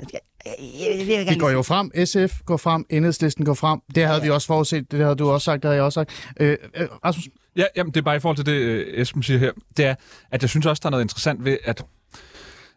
ja, 0.45 1.23
vi 1.29 1.35
går 1.35 1.49
jo 1.49 1.61
frem, 1.61 1.91
SF 2.05 2.39
går 2.45 2.57
frem, 2.57 2.85
enhedslisten 2.89 3.45
går 3.45 3.53
frem. 3.53 3.79
Det 3.95 4.03
havde 4.05 4.19
ja. 4.19 4.23
vi 4.23 4.29
også 4.29 4.47
forudset, 4.47 4.91
det 4.91 4.99
havde 4.99 5.15
du 5.15 5.29
også 5.29 5.45
sagt, 5.45 5.63
det 5.63 5.69
havde 5.69 5.75
jeg 5.75 5.83
også 5.83 5.93
sagt. 5.93 6.33
Øh, 6.39 6.57
øh, 6.75 6.87
Rasmus? 7.05 7.27
Ja, 7.55 7.63
jamen, 7.75 7.93
det 7.93 7.99
er 7.99 8.03
bare 8.03 8.15
i 8.15 8.19
forhold 8.19 8.37
til 8.37 8.45
det, 8.45 8.51
øh, 8.51 9.01
Esben 9.01 9.23
siger 9.23 9.39
her. 9.39 9.51
Det 9.77 9.85
er, 9.85 9.95
at 10.31 10.41
jeg 10.41 10.49
synes 10.49 10.65
også, 10.65 10.79
der 10.83 10.87
er 10.87 10.91
noget 10.91 11.03
interessant 11.03 11.45
ved, 11.45 11.57
at 11.63 11.85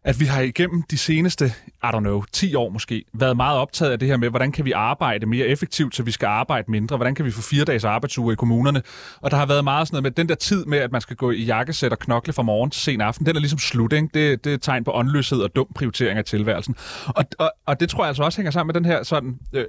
at 0.04 0.20
vi 0.20 0.24
har 0.24 0.40
igennem 0.40 0.82
de 0.82 0.98
seneste, 0.98 1.46
I 1.66 1.86
don't 1.86 1.98
know, 1.98 2.24
10 2.32 2.54
år 2.54 2.68
måske, 2.68 3.04
været 3.12 3.36
meget 3.36 3.58
optaget 3.58 3.92
af 3.92 3.98
det 3.98 4.08
her 4.08 4.16
med, 4.16 4.30
hvordan 4.30 4.52
kan 4.52 4.64
vi 4.64 4.72
arbejde 4.72 5.26
mere 5.26 5.46
effektivt, 5.46 5.96
så 5.96 6.02
vi 6.02 6.10
skal 6.10 6.26
arbejde 6.26 6.70
mindre? 6.70 6.96
Hvordan 6.96 7.14
kan 7.14 7.24
vi 7.24 7.30
få 7.30 7.42
fire 7.42 7.64
dages 7.64 7.84
arbejdsuge 7.84 8.32
i 8.32 8.36
kommunerne? 8.36 8.82
Og 9.20 9.30
der 9.30 9.36
har 9.36 9.46
været 9.46 9.64
meget 9.64 9.88
sådan 9.88 9.94
noget 9.94 10.02
med, 10.02 10.10
den 10.10 10.28
der 10.28 10.34
tid 10.34 10.64
med, 10.64 10.78
at 10.78 10.92
man 10.92 11.00
skal 11.00 11.16
gå 11.16 11.30
i 11.30 11.42
jakkesæt 11.44 11.92
og 11.92 11.98
knokle 11.98 12.32
fra 12.32 12.42
morgen 12.42 12.70
til 12.70 12.82
sen 12.82 13.00
aften, 13.00 13.26
den 13.26 13.36
er 13.36 13.40
ligesom 13.40 13.58
slut, 13.58 13.92
ikke? 13.92 14.08
Det, 14.14 14.44
det 14.44 14.50
er 14.50 14.54
et 14.54 14.62
tegn 14.62 14.84
på 14.84 14.92
åndløshed 14.94 15.38
og 15.38 15.56
dum 15.56 15.66
prioritering 15.74 16.18
af 16.18 16.24
tilværelsen. 16.24 16.76
Og, 17.06 17.24
og, 17.38 17.52
og 17.66 17.80
det 17.80 17.88
tror 17.88 18.04
jeg 18.04 18.08
altså 18.08 18.22
også 18.22 18.38
hænger 18.38 18.50
sammen 18.50 18.72
med 18.72 18.74
den 18.74 18.84
her 18.84 19.02
sådan 19.02 19.38
øh, 19.52 19.64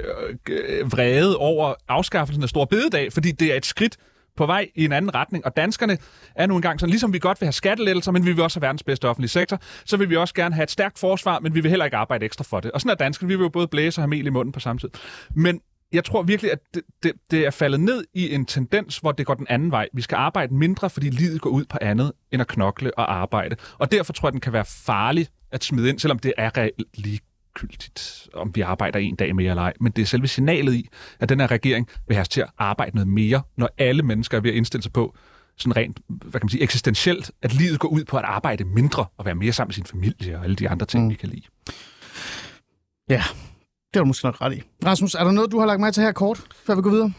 øh, 0.50 0.60
øh 0.80 0.92
vrede 0.92 1.38
over 1.38 1.74
afskaffelsen 1.88 2.44
af 2.44 2.50
Stor 2.50 2.66
Bededag, 2.66 3.14
fordi 3.14 3.32
det 3.32 3.54
er 3.54 3.58
et 3.58 3.66
skridt 3.66 3.98
på 4.38 4.46
vej 4.46 4.70
i 4.76 4.86
en 4.86 4.92
anden 4.92 5.16
retning, 5.16 5.46
og 5.46 5.58
danskerne 5.58 5.98
er 6.36 6.46
nu 6.46 6.56
engang 6.56 6.80
sådan, 6.80 6.90
ligesom 6.90 7.14
vi 7.14 7.20
godt 7.20 7.42
vil 7.42 7.46
have 7.46 7.54
skattelettelser, 7.54 8.12
men 8.12 8.26
vi 8.26 8.32
vil 8.32 8.44
også 8.44 8.60
have 8.60 8.66
verdens 8.66 8.84
bedste 8.84 9.10
offentlige 9.10 9.30
sektor, 9.30 9.60
så 9.86 9.98
vil 9.98 10.10
vi 10.10 10.16
også 10.16 10.34
gerne 10.34 10.56
have 10.56 10.64
et 10.64 10.72
stærkt 10.72 11.00
forsvar, 11.00 11.40
men 11.40 11.56
vi 11.56 11.62
vil 11.62 11.70
heller 11.70 11.86
ikke 11.86 11.98
arbejde 11.98 12.26
ekstra 12.26 12.44
for 12.44 12.60
det. 12.60 12.72
Og 12.72 12.82
sådan 12.82 12.92
er 12.92 12.96
danskerne, 12.96 13.28
vi 13.28 13.36
vil 13.36 13.44
jo 13.44 13.50
både 13.50 13.68
blæse 13.68 14.00
og 14.00 14.04
have 14.04 14.10
mel 14.10 14.26
i 14.26 14.30
munden 14.30 14.52
på 14.52 14.60
samme 14.60 14.80
tid. 14.80 14.90
Men 15.36 15.62
jeg 15.94 16.04
tror 16.04 16.24
virkelig, 16.24 16.52
at 16.52 16.60
det, 16.74 16.84
det, 17.04 17.12
det 17.32 17.46
er 17.46 17.52
faldet 17.52 17.80
ned 17.80 18.06
i 18.14 18.34
en 18.34 18.46
tendens, 18.46 18.98
hvor 18.98 19.12
det 19.12 19.26
går 19.26 19.34
den 19.34 19.48
anden 19.50 19.72
vej. 19.72 19.88
Vi 19.94 20.02
skal 20.02 20.16
arbejde 20.16 20.54
mindre, 20.54 20.90
fordi 20.90 21.10
livet 21.10 21.42
går 21.42 21.50
ud 21.50 21.66
på 21.66 21.78
andet 21.82 22.12
end 22.32 22.42
at 22.42 22.48
knokle 22.48 22.98
og 22.98 23.16
arbejde. 23.16 23.56
Og 23.78 23.92
derfor 23.92 24.14
tror 24.14 24.28
jeg, 24.28 24.34
den 24.34 24.42
kan 24.42 24.54
være 24.54 24.66
farlig 24.66 25.28
at 25.52 25.64
smide 25.64 25.90
ind, 25.90 26.00
selvom 26.00 26.20
det 26.20 26.34
er 26.38 26.58
reelt 26.58 26.98
lige 26.98 27.20
ligegyldigt, 27.62 28.30
om 28.34 28.56
vi 28.56 28.62
arbejder 28.62 29.00
en 29.00 29.16
dag 29.16 29.36
mere 29.36 29.50
eller 29.50 29.64
ej. 29.64 29.74
Men 29.80 29.92
det 29.92 30.02
er 30.02 30.06
selve 30.06 30.28
signalet 30.28 30.74
i, 30.74 30.90
at 31.20 31.30
den 31.30 31.40
her 31.40 31.52
regering 31.52 31.88
vil 32.08 32.16
have 32.16 32.22
os 32.22 32.30
til 32.30 32.42
at 32.42 32.50
arbejde 32.58 32.96
noget 32.96 33.08
mere, 33.08 33.42
når 33.58 33.70
alle 33.78 34.04
mennesker 34.04 34.38
er 34.38 34.42
ved 34.42 34.50
at 34.50 34.56
indstille 34.56 34.84
sig 34.84 34.94
på, 34.94 35.16
sådan 35.58 35.76
rent, 35.76 36.00
hvad 36.08 36.32
kan 36.32 36.40
man 36.44 36.50
sige, 36.50 36.64
eksistentielt, 36.64 37.32
at 37.42 37.54
livet 37.54 37.80
går 37.80 37.88
ud 37.88 38.04
på 38.04 38.18
at 38.18 38.24
arbejde 38.24 38.64
mindre 38.64 39.06
og 39.18 39.26
være 39.26 39.36
mere 39.36 39.54
sammen 39.54 39.70
med 39.70 39.74
sin 39.74 39.86
familie 39.86 40.38
og 40.38 40.44
alle 40.44 40.56
de 40.56 40.70
andre 40.70 40.86
ting, 40.86 41.04
mm. 41.04 41.10
vi 41.10 41.16
kan 41.16 41.30
lide. 41.30 41.42
Ja, 43.10 43.24
det 43.94 44.00
er 44.00 44.00
du 44.00 44.06
måske 44.06 44.26
nok 44.26 44.42
ret 44.42 44.54
i. 44.54 44.62
Rasmus, 44.86 45.16
er 45.16 45.24
der 45.24 45.32
noget, 45.32 45.52
du 45.52 45.60
har 45.60 45.66
lagt 45.66 45.80
mig 45.80 45.94
til 45.94 46.04
her 46.04 46.12
kort, 46.12 46.42
før 46.66 46.76
vi 46.76 46.82
går 46.82 46.90
videre? 46.90 47.14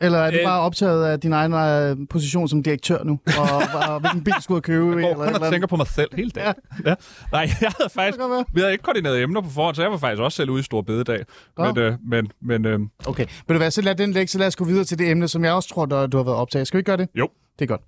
Eller 0.00 0.18
er 0.18 0.30
du 0.30 0.36
øh, 0.36 0.44
bare 0.44 0.60
optaget 0.60 1.04
af 1.04 1.20
din 1.20 1.32
egen 1.32 1.52
øh, 1.52 2.06
position 2.10 2.48
som 2.48 2.62
direktør 2.62 3.04
nu? 3.04 3.20
Og, 3.38 3.44
og, 3.74 3.94
og 3.94 4.00
hvilken 4.00 4.24
bil 4.24 4.34
skulle 4.40 4.56
du 4.56 4.60
købe? 4.60 5.06
Jeg 5.06 5.14
går 5.16 5.24
kun 5.24 5.42
og 5.42 5.52
tænker 5.52 5.66
på 5.66 5.76
mig 5.76 5.86
selv 5.86 6.08
hele 6.16 6.30
dagen. 6.30 6.54
Ja. 6.84 6.90
Ja. 6.90 6.94
Nej, 7.32 7.40
jeg 7.60 7.72
havde 7.78 7.90
faktisk... 7.90 8.20
Vi 8.52 8.60
havde 8.60 8.72
ikke 8.72 8.84
koordineret 8.84 9.22
emner 9.22 9.40
på 9.40 9.50
forhånd, 9.50 9.76
så 9.76 9.82
jeg 9.82 9.90
var 9.90 9.96
faktisk 9.96 10.22
også 10.22 10.36
selv 10.36 10.50
ude 10.50 10.60
i 10.60 10.62
Stor 10.62 10.82
Bededag. 10.82 11.24
Ja. 11.58 11.72
Men, 11.72 11.78
øh, 11.78 11.94
men, 12.06 12.28
men, 12.42 12.64
øh, 12.66 12.80
okay, 13.06 13.26
vil 13.46 13.54
du 13.54 13.58
være 13.58 13.70
så 13.70 13.82
lad 13.82 13.94
den 13.94 14.12
lægge, 14.12 14.30
så 14.30 14.38
lad 14.38 14.46
os 14.46 14.56
gå 14.56 14.64
videre 14.64 14.84
til 14.84 14.98
det 14.98 15.10
emne, 15.10 15.28
som 15.28 15.44
jeg 15.44 15.52
også 15.52 15.68
tror, 15.68 15.86
du 15.86 15.96
har 15.96 16.24
været 16.24 16.36
optaget. 16.36 16.66
Skal 16.66 16.78
vi 16.78 16.82
gøre 16.82 16.96
det? 16.96 17.08
Jo. 17.14 17.28
Det 17.58 17.64
er 17.64 17.68
godt. 17.68 17.80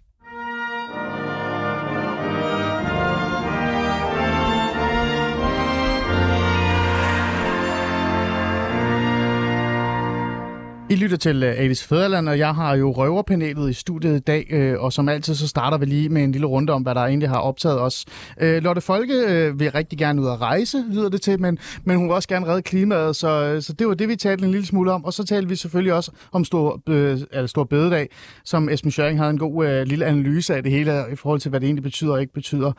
Lytter 11.10 11.32
til 11.32 11.42
øh, 11.42 11.54
Alice 11.58 11.88
Fæderland, 11.88 12.28
og 12.28 12.38
jeg 12.38 12.54
har 12.54 12.76
jo 12.76 12.90
røverpanelet 12.90 13.70
i 13.70 13.72
studiet 13.72 14.16
i 14.16 14.18
dag, 14.18 14.46
øh, 14.50 14.80
og 14.80 14.92
som 14.92 15.08
altid 15.08 15.34
så 15.34 15.48
starter 15.48 15.78
vi 15.78 15.86
lige 15.86 16.08
med 16.08 16.24
en 16.24 16.32
lille 16.32 16.46
runde 16.46 16.72
om, 16.72 16.82
hvad 16.82 16.94
der 16.94 17.00
egentlig 17.00 17.28
har 17.28 17.38
optaget 17.38 17.80
os. 17.80 18.04
Øh, 18.40 18.62
Lotte 18.62 18.80
Folke 18.80 19.12
vil 19.58 19.70
rigtig 19.70 19.98
gerne 19.98 20.22
ud 20.22 20.26
at 20.26 20.40
rejse, 20.40 20.84
lyder 20.90 21.08
det 21.08 21.22
til, 21.22 21.40
men, 21.40 21.58
men 21.84 21.96
hun 21.96 22.08
vil 22.08 22.14
også 22.14 22.28
gerne 22.28 22.46
redde 22.46 22.62
klimaet, 22.62 23.16
så, 23.16 23.60
så 23.60 23.72
det 23.72 23.88
var 23.88 23.94
det, 23.94 24.08
vi 24.08 24.16
talte 24.16 24.44
en 24.44 24.50
lille 24.50 24.66
smule 24.66 24.92
om. 24.92 25.04
Og 25.04 25.12
så 25.12 25.24
talte 25.24 25.48
vi 25.48 25.56
selvfølgelig 25.56 25.92
også 25.94 26.10
om 26.32 26.44
Stor, 26.44 26.80
øh, 26.88 27.18
eller 27.32 27.46
stor 27.46 27.64
Bededag, 27.64 28.08
som 28.44 28.68
Esben 28.68 28.90
Schøring 28.90 29.18
havde 29.18 29.30
en 29.30 29.38
god 29.38 29.66
øh, 29.66 29.86
lille 29.86 30.06
analyse 30.06 30.54
af 30.54 30.62
det 30.62 30.72
hele, 30.72 31.04
i 31.12 31.16
forhold 31.16 31.40
til, 31.40 31.48
hvad 31.48 31.60
det 31.60 31.66
egentlig 31.66 31.82
betyder 31.82 32.12
og 32.12 32.20
ikke 32.20 32.32
betyder. 32.32 32.72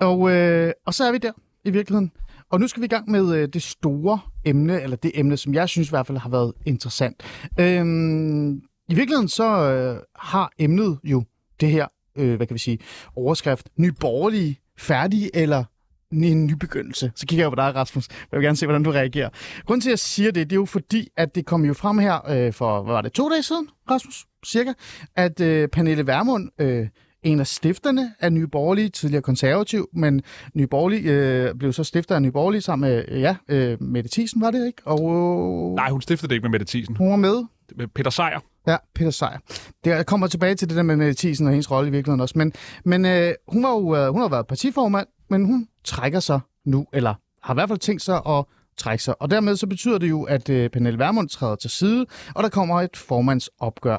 Og, 0.00 0.30
øh, 0.30 0.72
og 0.86 0.94
så 0.94 1.04
er 1.04 1.12
vi 1.12 1.18
der 1.18 1.32
i 1.64 1.70
virkeligheden. 1.70 2.12
Og 2.50 2.60
nu 2.60 2.68
skal 2.68 2.80
vi 2.80 2.84
i 2.84 2.88
gang 2.88 3.10
med 3.10 3.36
øh, 3.36 3.48
det 3.48 3.62
store 3.62 4.20
emne, 4.44 4.82
eller 4.82 4.96
det 4.96 5.10
emne, 5.14 5.36
som 5.36 5.54
jeg 5.54 5.68
synes 5.68 5.88
i 5.88 5.90
hvert 5.90 6.06
fald 6.06 6.18
har 6.18 6.28
været 6.30 6.52
interessant. 6.66 7.22
Øhm, 7.60 8.54
I 8.88 8.94
virkeligheden 8.94 9.28
så 9.28 9.44
øh, 9.44 10.02
har 10.16 10.50
emnet 10.58 10.98
jo 11.04 11.24
det 11.60 11.68
her, 11.70 11.86
øh, 12.16 12.36
hvad 12.36 12.46
kan 12.46 12.54
vi 12.54 12.58
sige, 12.58 12.78
overskrift, 13.16 13.68
nyborgerlige, 13.76 14.60
færdige 14.78 15.36
eller 15.36 15.64
en 16.12 16.46
ny 16.46 16.52
begyndelse. 16.52 17.12
Så 17.14 17.26
kigger 17.26 17.44
jeg 17.44 17.50
på 17.50 17.56
dig, 17.56 17.74
Rasmus. 17.74 18.08
Jeg 18.08 18.38
vil 18.38 18.44
gerne 18.44 18.56
se, 18.56 18.66
hvordan 18.66 18.82
du 18.82 18.90
reagerer. 18.90 19.28
Grunden 19.66 19.80
til, 19.80 19.88
at 19.88 19.92
jeg 19.92 19.98
siger 19.98 20.30
det, 20.30 20.50
det 20.50 20.56
er 20.56 20.60
jo 20.60 20.64
fordi, 20.64 21.08
at 21.16 21.34
det 21.34 21.46
kom 21.46 21.64
jo 21.64 21.74
frem 21.74 21.98
her 21.98 22.30
øh, 22.30 22.52
for, 22.52 22.82
hvad 22.82 22.94
var 22.94 23.02
det, 23.02 23.12
to 23.12 23.30
dage 23.30 23.42
siden, 23.42 23.68
Rasmus, 23.90 24.26
cirka, 24.46 24.72
at 25.16 25.40
øh, 25.40 25.68
Pernille 25.68 26.06
Vermund 26.06 26.50
øh, 26.60 26.88
en 27.26 27.40
af 27.40 27.46
stifterne 27.46 28.12
af 28.20 28.32
Nye 28.32 28.46
Borgerlige, 28.46 28.88
tidligere 28.88 29.22
konservativ, 29.22 29.88
men 29.92 30.22
Nye 30.54 30.66
Borgerlige 30.66 31.12
øh, 31.12 31.54
blev 31.54 31.72
så 31.72 31.84
stifter 31.84 32.14
af 32.14 32.22
Nye 32.22 32.32
Borgerlige 32.32 32.62
sammen 32.62 32.90
med, 32.90 33.04
ja, 33.08 33.36
øh, 33.48 33.82
Mette 33.82 34.10
Thiesen, 34.12 34.40
var 34.40 34.50
det 34.50 34.66
ikke? 34.66 34.82
Og, 34.84 35.00
øh, 35.00 35.74
Nej, 35.74 35.90
hun 35.90 36.02
stiftede 36.02 36.28
det 36.28 36.34
ikke 36.34 36.44
med 36.44 36.50
Mette 36.50 36.66
Thiesen. 36.66 36.96
Hun 36.96 37.10
var 37.10 37.16
med. 37.16 37.44
Med 37.76 37.86
Peter 37.86 38.10
Sejer. 38.10 38.40
Ja, 38.66 38.76
Peter 38.94 39.10
Sejer. 39.10 39.38
Det 39.84 40.06
kommer 40.06 40.26
tilbage 40.26 40.54
til 40.54 40.68
det 40.68 40.76
der 40.76 40.82
med 40.82 40.96
Mette 40.96 41.14
Thiesen 41.14 41.46
og 41.46 41.52
hendes 41.52 41.70
rolle 41.70 41.88
i 41.88 41.90
virkeligheden 41.90 42.20
også. 42.20 42.38
Men, 42.38 42.52
men 42.84 43.04
øh, 43.04 43.34
hun, 43.48 43.62
var 43.62 43.70
jo, 43.70 43.96
øh, 43.96 44.08
hun 44.12 44.20
har 44.20 44.28
været 44.28 44.46
partiformand, 44.46 45.06
men 45.30 45.44
hun 45.44 45.68
trækker 45.84 46.20
sig 46.20 46.40
nu, 46.64 46.86
eller 46.92 47.14
har 47.42 47.54
i 47.54 47.56
hvert 47.56 47.68
fald 47.68 47.78
tænkt 47.78 48.02
sig 48.02 48.20
at 48.28 48.44
trække 48.76 49.04
sig. 49.04 49.22
Og 49.22 49.30
dermed 49.30 49.56
så 49.56 49.66
betyder 49.66 49.98
det 49.98 50.10
jo, 50.10 50.22
at 50.22 50.48
øh, 50.48 50.70
Pernille 50.70 50.98
Vermund 50.98 51.28
træder 51.28 51.56
til 51.56 51.70
side, 51.70 52.06
og 52.34 52.42
der 52.42 52.48
kommer 52.48 52.80
et 52.80 52.96
formandsopgør. 52.96 53.98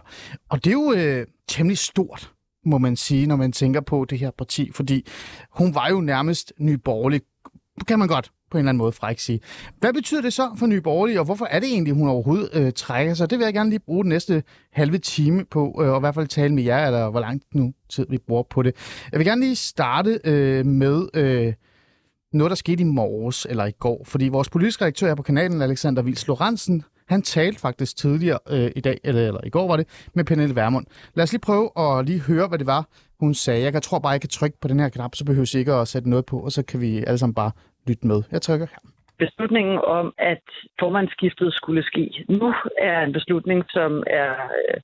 Og 0.50 0.64
det 0.64 0.70
er 0.70 0.74
jo 0.74 0.94
øh, 0.98 1.26
temmelig 1.48 1.78
stort 1.78 2.32
må 2.68 2.78
man 2.78 2.96
sige, 2.96 3.28
når 3.28 3.36
man 3.36 3.52
tænker 3.52 3.82
på 3.82 4.06
det 4.06 4.20
her 4.20 4.32
parti, 4.32 4.72
fordi 4.74 5.08
hun 5.52 5.76
var 5.76 5.90
jo 5.90 6.02
nærmest 6.02 6.54
nyborgerlig, 6.60 7.22
kan 7.88 8.00
man 8.00 8.08
godt 8.08 8.32
på 8.52 8.58
en 8.58 8.60
eller 8.60 8.70
anden 8.70 8.78
måde 8.78 8.92
fræk 8.92 9.20
sige. 9.20 9.40
Hvad 9.80 9.94
betyder 9.94 10.22
det 10.22 10.34
så 10.34 10.50
for 10.58 10.66
Nye 10.66 10.82
Borgerlige, 10.82 11.20
og 11.20 11.26
hvorfor 11.26 11.46
er 11.46 11.60
det 11.60 11.70
egentlig, 11.70 11.94
hun 11.94 12.08
overhovedet 12.08 12.50
øh, 12.54 12.72
trækker 12.76 13.14
sig? 13.14 13.30
Det 13.30 13.40
vil 13.40 13.46
jeg 13.46 13.54
gerne 13.54 13.70
lige 13.70 13.80
bruge 13.80 14.04
den 14.04 14.10
næste 14.10 14.44
halve 14.72 14.98
time 14.98 15.46
på, 15.46 15.82
øh, 15.82 15.90
og 15.90 15.98
i 15.98 16.00
hvert 16.00 16.16
fald 16.16 16.28
tale 16.28 16.54
med 16.54 16.64
jer, 16.64 16.86
eller 16.86 17.10
hvor 17.10 17.20
lang 17.20 17.42
nu 17.54 17.74
tid 17.90 18.06
vi 18.10 18.18
bruger 18.18 18.44
på 18.50 18.62
det. 18.62 18.76
Jeg 19.12 19.20
vil 19.20 19.28
gerne 19.28 19.42
lige 19.42 19.56
starte 19.56 20.20
øh, 20.24 20.66
med 20.66 21.08
øh, 21.14 21.54
noget, 22.34 22.50
der 22.50 22.56
skete 22.56 22.82
i 22.82 22.86
morges 22.86 23.48
eller 23.50 23.66
i 23.66 23.72
går, 23.72 24.04
fordi 24.06 24.28
vores 24.28 24.50
politiske 24.50 24.82
redaktør 24.86 25.08
her 25.08 25.16
på 25.16 25.24
kanalen, 25.24 25.62
Alexander 25.62 26.02
Vils 26.02 26.28
Lorentzen, 26.28 26.84
han 27.10 27.22
talte 27.22 27.60
faktisk 27.60 27.98
tidligere 27.98 28.40
øh, 28.50 28.72
i 28.76 28.82
dag, 28.82 28.98
eller, 29.04 29.28
eller 29.28 29.42
i 29.46 29.50
går 29.50 29.68
var 29.68 29.78
det, 29.78 30.10
med 30.16 30.24
Pernille 30.26 30.56
Vermund. 30.56 30.86
Lad 31.16 31.24
os 31.24 31.34
lige 31.34 31.48
prøve 31.50 31.68
at 31.84 32.06
lige 32.06 32.22
høre, 32.22 32.48
hvad 32.48 32.60
det 32.60 32.68
var, 32.68 32.84
hun 33.20 33.34
sagde. 33.34 33.64
Jeg 33.64 33.72
kan 33.72 33.82
tror 33.82 34.00
bare, 34.00 34.12
jeg 34.12 34.22
kan 34.22 34.30
trykke 34.30 34.58
på 34.62 34.68
den 34.68 34.80
her 34.80 34.90
knap, 34.90 35.16
så 35.16 35.26
behøver 35.26 35.52
jeg 35.54 35.60
ikke 35.60 35.74
at 35.74 35.88
sætte 35.88 36.10
noget 36.10 36.26
på, 36.26 36.38
og 36.40 36.52
så 36.52 36.66
kan 36.66 36.82
vi 36.82 37.04
alle 37.08 37.18
sammen 37.18 37.36
bare 37.36 37.52
lytte 37.88 38.08
med. 38.08 38.24
Jeg 38.32 38.42
trykker 38.42 38.68
her. 38.74 38.80
beslutningen 39.20 39.78
om, 39.78 40.14
at 40.18 40.46
formandsskiftet 40.80 41.54
skulle 41.54 41.84
ske 41.84 42.26
nu, 42.30 42.54
er 42.78 43.02
en 43.02 43.14
beslutning, 43.14 43.64
som 43.70 44.04
er, 44.08 44.32
øh, 44.60 44.78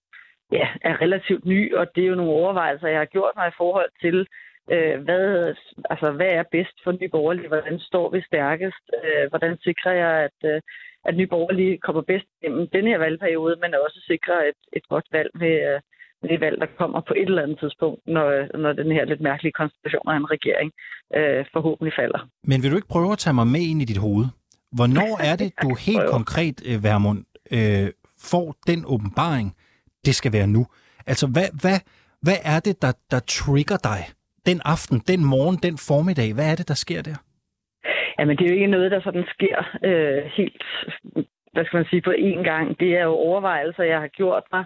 ja, 0.52 0.68
er 0.82 1.02
relativt 1.02 1.46
ny, 1.46 1.76
og 1.76 1.86
det 1.96 2.04
er 2.04 2.08
jo 2.08 2.16
nogle 2.16 2.32
overvejelser, 2.32 2.88
jeg 2.88 3.00
har 3.00 3.14
gjort 3.16 3.32
mig 3.36 3.48
i 3.48 3.58
forhold 3.58 3.90
til, 4.02 4.28
øh, 4.72 4.96
hvad, 5.06 5.54
altså, 5.90 6.12
hvad 6.12 6.32
er 6.40 6.44
bedst 6.52 6.78
for 6.84 6.92
Nye 6.92 7.10
Borgerlige? 7.10 7.48
Hvordan 7.48 7.80
står 7.80 8.10
vi 8.10 8.22
stærkest? 8.22 8.84
Øh, 9.04 9.30
hvordan 9.30 9.58
sikrer 9.58 9.94
jeg, 10.04 10.14
at, 10.28 10.40
øh, 10.52 10.62
at 11.06 11.16
Nye 11.18 11.28
Borgerlige 11.28 11.78
kommer 11.78 12.02
bedst 12.02 12.28
gennem 12.42 12.68
denne 12.74 12.89
her 12.89 12.98
valgperiode, 12.98 13.56
men 13.62 13.74
også 13.86 14.00
sikrer 14.08 14.39
et, 14.50 14.60
et 14.78 14.86
godt 14.94 15.08
valg 15.12 15.32
ved, 15.44 15.56
øh, 15.70 15.80
det 16.30 16.42
valg, 16.42 16.58
der 16.62 16.68
kommer 16.78 17.02
på 17.08 17.13
et 17.22 17.28
eller 17.30 17.44
andet 17.44 17.60
tidspunkt, 17.60 18.00
når, 18.08 18.58
når 18.58 18.74
den 18.74 18.92
her 18.92 19.06
lidt 19.06 19.22
mærkelige 19.22 19.52
konstellation 19.52 20.08
af 20.08 20.16
en 20.18 20.32
regering 20.36 20.72
øh, 21.18 21.46
forhåbentlig 21.54 21.94
falder. 22.00 22.22
Men 22.44 22.63
vil 22.63 22.72
du 22.72 22.76
ikke 22.76 22.94
prøve 22.96 23.12
at 23.12 23.18
tage 23.18 23.34
mig 23.34 23.48
med 23.48 23.62
ind 23.72 23.82
i 23.82 23.86
dit 23.86 23.98
hoved? 23.98 24.26
Hvornår 24.72 25.12
er 25.30 25.36
det, 25.36 25.54
du 25.62 25.70
helt 25.88 26.08
konkret, 26.18 26.58
øh, 26.70 26.84
Værmund, 26.84 27.20
øh, 27.52 27.88
får 28.32 28.56
den 28.68 28.84
åbenbaring, 28.88 29.56
det 30.06 30.16
skal 30.16 30.34
være 30.34 30.48
nu? 30.48 30.66
Altså, 31.08 31.28
hvad, 31.28 31.48
hvad, 31.62 31.80
hvad 32.22 32.38
er 32.44 32.60
det, 32.60 32.82
der, 32.82 32.92
der 33.12 33.20
trigger 33.20 33.78
dig 33.78 34.02
den 34.46 34.62
aften, 34.66 35.00
den 35.08 35.26
morgen, 35.26 35.58
den 35.63 35.78
formiddag? 35.78 36.34
Hvad 36.34 36.52
er 36.52 36.56
det, 36.56 36.68
der 36.68 36.74
sker 36.74 37.02
der? 37.02 37.16
Jamen, 38.19 38.38
det 38.38 38.45
er 38.45 38.49
jo 38.49 38.56
ikke 38.56 38.76
noget, 38.76 38.91
der 38.91 39.02
sådan 39.02 39.26
sker 39.36 39.58
øh, 39.84 40.23
helt, 40.23 40.63
hvad 41.54 41.65
skal 41.65 41.78
man 41.78 41.86
sige, 41.89 42.02
på 42.02 42.12
én 42.12 42.43
gang. 42.43 42.80
Det 42.80 42.97
er 42.97 43.04
jo 43.04 43.13
overvejelser, 43.13 43.84
jeg 43.84 43.99
har 43.99 44.08
gjort 44.08 44.43
mig 44.52 44.65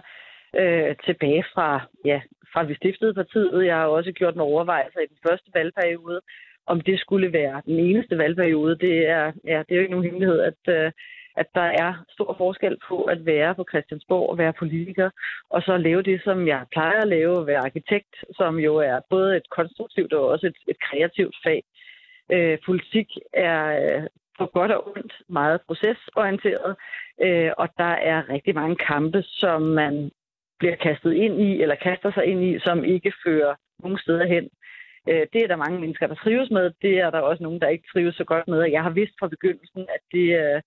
øh, 0.60 0.96
tilbage 1.06 1.44
fra, 1.54 1.80
ja, 2.04 2.20
fra 2.52 2.62
vi 2.62 2.74
stiftede 2.74 3.14
partiet. 3.14 3.66
Jeg 3.66 3.76
har 3.76 3.86
også 3.86 4.12
gjort 4.12 4.36
nogle 4.36 4.54
overvejelser 4.54 5.00
i 5.00 5.06
den 5.12 5.18
første 5.28 5.50
valgperiode, 5.54 6.20
om 6.66 6.80
det 6.80 7.00
skulle 7.00 7.32
være 7.32 7.62
den 7.66 7.78
eneste 7.78 8.18
valgperiode. 8.18 8.78
Det 8.78 9.08
er, 9.08 9.32
ja, 9.44 9.58
det 9.58 9.70
er 9.70 9.76
jo 9.76 9.80
ikke 9.80 9.90
nogen 9.90 10.04
hemmelighed, 10.04 10.40
at, 10.40 10.62
øh, 10.76 10.92
at 11.36 11.46
der 11.54 11.68
er 11.84 12.04
stor 12.10 12.34
forskel 12.38 12.76
på 12.88 13.02
at 13.02 13.26
være 13.26 13.54
på 13.54 13.64
Christiansborg 13.70 14.30
og 14.30 14.38
være 14.38 14.52
politiker, 14.52 15.10
og 15.50 15.62
så 15.62 15.76
lave 15.76 16.02
det, 16.02 16.20
som 16.24 16.46
jeg 16.46 16.66
plejer 16.72 17.00
at 17.00 17.08
lave, 17.08 17.46
være 17.46 17.64
arkitekt, 17.68 18.14
som 18.36 18.58
jo 18.58 18.76
er 18.76 18.98
både 19.10 19.36
et 19.36 19.50
konstruktivt 19.50 20.12
og 20.12 20.28
også 20.28 20.46
et, 20.46 20.56
et 20.68 20.80
kreativt 20.80 21.36
fag. 21.44 21.62
Øh, 22.32 22.58
politik 22.66 23.08
er 23.32 23.60
øh, 23.80 24.02
på 24.38 24.46
godt 24.46 24.72
og 24.72 24.88
ondt 24.88 25.12
meget 25.28 25.60
procesorienteret, 25.66 26.76
øh, 27.22 27.50
og 27.58 27.68
der 27.78 27.94
er 28.12 28.28
rigtig 28.28 28.54
mange 28.54 28.76
kampe, 28.76 29.22
som 29.22 29.62
man 29.62 30.10
bliver 30.58 30.76
kastet 30.76 31.12
ind 31.12 31.40
i, 31.40 31.62
eller 31.62 31.74
kaster 31.74 32.12
sig 32.12 32.24
ind 32.26 32.44
i, 32.44 32.58
som 32.58 32.84
ikke 32.84 33.12
fører 33.24 33.54
nogen 33.82 33.98
steder 33.98 34.26
hen. 34.26 34.48
Øh, 35.08 35.26
det 35.32 35.42
er 35.42 35.46
der 35.46 35.56
mange 35.64 35.80
mennesker, 35.80 36.06
der 36.06 36.14
trives 36.14 36.50
med. 36.50 36.70
Det 36.82 36.98
er 36.98 37.10
der 37.10 37.20
også 37.20 37.42
nogen, 37.42 37.60
der 37.60 37.68
ikke 37.68 37.88
trives 37.92 38.14
så 38.14 38.24
godt 38.24 38.48
med. 38.48 38.70
Jeg 38.70 38.82
har 38.82 38.90
vidst 38.90 39.14
fra 39.20 39.28
begyndelsen, 39.28 39.80
at 39.80 40.00
det, 40.12 40.28
øh, 40.42 40.62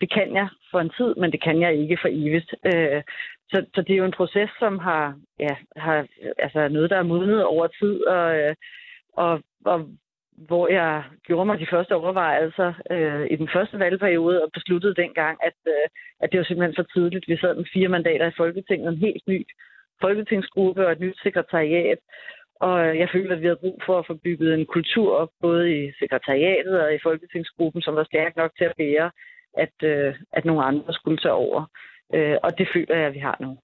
det 0.00 0.12
kan 0.12 0.34
jeg 0.34 0.48
for 0.70 0.80
en 0.80 0.92
tid, 0.98 1.14
men 1.14 1.32
det 1.32 1.42
kan 1.42 1.60
jeg 1.60 1.74
ikke 1.74 1.98
for 2.02 2.08
evigt. 2.12 2.54
Øh, 2.64 3.02
så, 3.50 3.66
så 3.74 3.82
det 3.82 3.92
er 3.92 3.96
jo 3.96 4.04
en 4.04 4.18
proces, 4.20 4.50
som 4.58 4.78
har, 4.78 5.18
ja, 5.38 5.56
har 5.76 6.06
altså 6.38 6.68
noget, 6.68 6.90
der 6.90 6.96
er 6.96 7.10
modnet 7.12 7.44
over 7.44 7.66
tid, 7.66 8.06
og, 8.06 8.38
øh, 8.38 8.54
og, 9.12 9.40
og 9.64 9.88
hvor 10.36 10.68
jeg 10.68 11.04
gjorde 11.26 11.46
mig 11.46 11.58
de 11.58 11.66
første 11.70 11.94
overvejelser 11.94 12.72
øh, 12.90 13.26
i 13.30 13.36
den 13.36 13.48
første 13.52 13.78
valgperiode 13.78 14.42
og 14.44 14.50
besluttede 14.52 14.94
dengang, 14.94 15.38
at, 15.42 15.58
øh, 15.66 15.86
at 16.20 16.32
det 16.32 16.38
var 16.38 16.44
simpelthen 16.44 16.76
for 16.78 16.86
tidligt. 16.94 17.28
Vi 17.28 17.36
sad 17.36 17.54
med 17.54 17.64
fire 17.72 17.88
mandater 17.88 18.26
i 18.26 18.36
Folketinget, 18.36 18.88
en 18.88 18.98
helt 19.06 19.26
ny 19.26 19.46
folketingsgruppe 20.00 20.86
og 20.86 20.92
et 20.92 21.00
nyt 21.00 21.18
sekretariat. 21.22 21.98
Og 22.60 22.86
øh, 22.86 22.98
jeg 22.98 23.08
følte, 23.12 23.34
at 23.34 23.40
vi 23.40 23.46
havde 23.46 23.64
brug 23.64 23.82
for 23.86 23.98
at 23.98 24.06
få 24.06 24.14
bygget 24.14 24.54
en 24.54 24.66
kultur 24.66 25.16
op, 25.16 25.30
både 25.40 25.64
i 25.78 25.92
sekretariatet 25.98 26.80
og 26.84 26.94
i 26.94 26.98
folketingsgruppen, 27.02 27.82
som 27.82 27.94
var 27.94 28.04
stærk 28.04 28.36
nok 28.36 28.52
til 28.58 28.64
at 28.64 28.76
bære, 28.76 29.10
at, 29.56 29.76
øh, 29.82 30.14
at 30.32 30.44
nogle 30.44 30.64
andre 30.64 30.92
skulle 30.92 31.18
tage 31.18 31.32
over. 31.32 31.60
Øh, 32.14 32.36
og 32.42 32.58
det 32.58 32.68
føler 32.74 32.96
jeg, 32.96 33.06
at 33.06 33.14
vi 33.14 33.18
har 33.18 33.36
nu. 33.40 33.58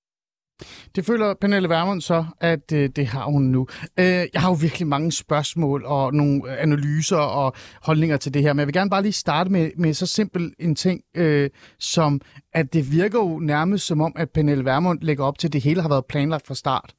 Det 0.94 1.06
føler 1.06 1.34
Pernille 1.40 1.68
Vermund 1.68 2.00
så, 2.00 2.24
at 2.40 2.72
øh, 2.72 2.88
det 2.96 3.06
har 3.06 3.24
hun 3.24 3.42
nu. 3.42 3.66
Øh, 3.98 4.04
jeg 4.06 4.28
har 4.36 4.48
jo 4.48 4.56
virkelig 4.60 4.88
mange 4.88 5.12
spørgsmål 5.12 5.84
og 5.84 6.14
nogle 6.14 6.42
øh, 6.46 6.62
analyser 6.62 7.16
og 7.16 7.54
holdninger 7.82 8.16
til 8.16 8.34
det 8.34 8.42
her, 8.42 8.52
men 8.52 8.58
jeg 8.58 8.66
vil 8.66 8.74
gerne 8.74 8.90
bare 8.90 9.02
lige 9.02 9.12
starte 9.12 9.50
med, 9.50 9.70
med 9.76 9.94
så 9.94 10.06
simpel 10.06 10.52
en 10.58 10.74
ting, 10.74 11.00
øh, 11.16 11.50
som 11.78 12.20
at 12.52 12.72
det 12.72 12.92
virker 12.92 13.18
jo 13.18 13.38
nærmest 13.38 13.86
som 13.86 14.00
om, 14.00 14.12
at 14.16 14.30
Pernille 14.30 14.64
Vermund 14.64 15.00
lægger 15.02 15.24
op 15.24 15.38
til, 15.38 15.48
at 15.48 15.52
det 15.52 15.62
hele 15.62 15.82
har 15.82 15.88
været 15.88 16.06
planlagt 16.06 16.46
fra 16.46 16.54
start. 16.54 16.94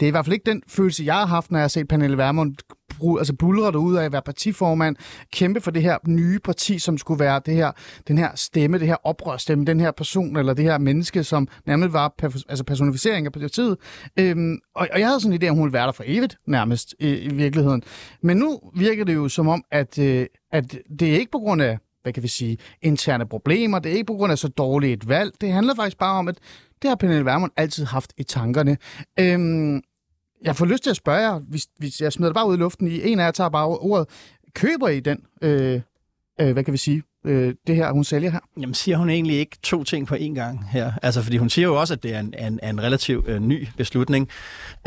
Det 0.00 0.06
er 0.06 0.08
i 0.08 0.10
hvert 0.10 0.24
fald 0.24 0.34
ikke 0.34 0.50
den 0.50 0.62
følelse, 0.68 1.04
jeg 1.04 1.14
har 1.14 1.26
haft, 1.26 1.50
når 1.50 1.58
jeg 1.58 1.62
har 1.62 1.68
set 1.68 1.88
Pernille 1.88 2.16
Vermund 2.16 2.54
altså 3.18 3.34
bulre 3.34 3.78
ud 3.78 3.96
af 3.96 4.04
at 4.04 4.12
være 4.12 4.22
partiformand, 4.22 4.96
kæmpe 5.32 5.60
for 5.60 5.70
det 5.70 5.82
her 5.82 5.98
nye 6.06 6.38
parti, 6.38 6.78
som 6.78 6.98
skulle 6.98 7.20
være 7.20 7.40
det 7.46 7.54
her, 7.54 7.72
den 8.08 8.18
her 8.18 8.30
stemme, 8.34 8.78
det 8.78 8.86
her 8.86 8.96
oprørstemme, 9.04 9.64
den 9.64 9.80
her 9.80 9.90
person 9.90 10.36
eller 10.36 10.54
det 10.54 10.64
her 10.64 10.78
menneske, 10.78 11.24
som 11.24 11.48
nærmest 11.66 11.92
var 11.92 12.14
altså 12.48 12.64
personificering 12.64 13.26
af 13.26 13.32
partiet. 13.32 13.76
Øhm, 14.18 14.58
og, 14.74 14.88
og 14.92 14.98
jeg 14.98 15.06
havde 15.06 15.20
sådan 15.20 15.32
en 15.32 15.42
idé, 15.42 15.48
om 15.48 15.56
hun 15.56 15.64
ville 15.64 15.72
være 15.72 15.86
der 15.86 15.92
for 15.92 16.04
evigt, 16.06 16.36
nærmest, 16.46 16.94
i, 17.00 17.08
i 17.08 17.34
virkeligheden. 17.34 17.82
Men 18.22 18.36
nu 18.36 18.60
virker 18.76 19.04
det 19.04 19.14
jo 19.14 19.28
som 19.28 19.48
om, 19.48 19.64
at, 19.70 19.98
øh, 19.98 20.26
at 20.52 20.78
det 20.98 21.14
er 21.14 21.18
ikke 21.18 21.30
på 21.32 21.38
grund 21.38 21.62
af 21.62 21.78
hvad 22.02 22.12
kan 22.12 22.22
vi 22.22 22.28
sige, 22.28 22.58
interne 22.82 23.26
problemer. 23.26 23.78
Det 23.78 23.92
er 23.92 23.94
ikke 23.94 24.06
på 24.06 24.14
grund 24.14 24.32
af 24.32 24.38
så 24.38 24.48
dårligt 24.48 25.02
et 25.02 25.08
valg. 25.08 25.32
Det 25.40 25.52
handler 25.52 25.74
faktisk 25.74 25.98
bare 25.98 26.18
om, 26.18 26.28
at 26.28 26.38
det 26.82 26.88
har 26.88 26.96
Pernille 26.96 27.24
Vermund 27.24 27.52
altid 27.56 27.84
haft 27.84 28.12
i 28.16 28.22
tankerne. 28.22 28.76
Øhm, 29.20 29.82
jeg 30.42 30.56
får 30.56 30.66
lyst 30.66 30.82
til 30.82 30.90
at 30.90 30.96
spørge 30.96 31.18
jer, 31.18 31.38
hvis, 31.38 31.66
hvis 31.78 32.00
jeg 32.00 32.12
smider 32.12 32.30
det 32.30 32.34
bare 32.34 32.48
ud 32.48 32.56
i 32.56 32.58
luften 32.58 32.88
i, 32.88 33.08
en 33.08 33.20
af 33.20 33.24
jer 33.24 33.30
tager 33.30 33.50
bare 33.50 33.66
ordet, 33.66 34.08
køber 34.54 34.88
I 34.88 35.00
den, 35.00 35.18
øh, 35.42 35.80
øh, 36.40 36.52
hvad 36.52 36.64
kan 36.64 36.72
vi 36.72 36.78
sige, 36.78 37.02
øh, 37.28 37.54
det 37.66 37.76
her, 37.76 37.92
hun 37.92 38.04
sælger 38.04 38.30
her? 38.30 38.38
Jamen 38.60 38.74
siger 38.74 38.96
hun 38.96 39.10
egentlig 39.10 39.38
ikke 39.38 39.56
to 39.62 39.84
ting 39.84 40.06
på 40.06 40.14
én 40.14 40.34
gang 40.34 40.68
her? 40.70 40.92
Altså, 41.02 41.22
fordi 41.22 41.36
hun 41.36 41.50
siger 41.50 41.68
jo 41.68 41.80
også, 41.80 41.94
at 41.94 42.02
det 42.02 42.14
er 42.14 42.20
en, 42.20 42.34
en, 42.38 42.60
en 42.62 42.82
relativt 42.82 43.28
øh, 43.28 43.40
ny 43.40 43.68
beslutning. 43.76 44.28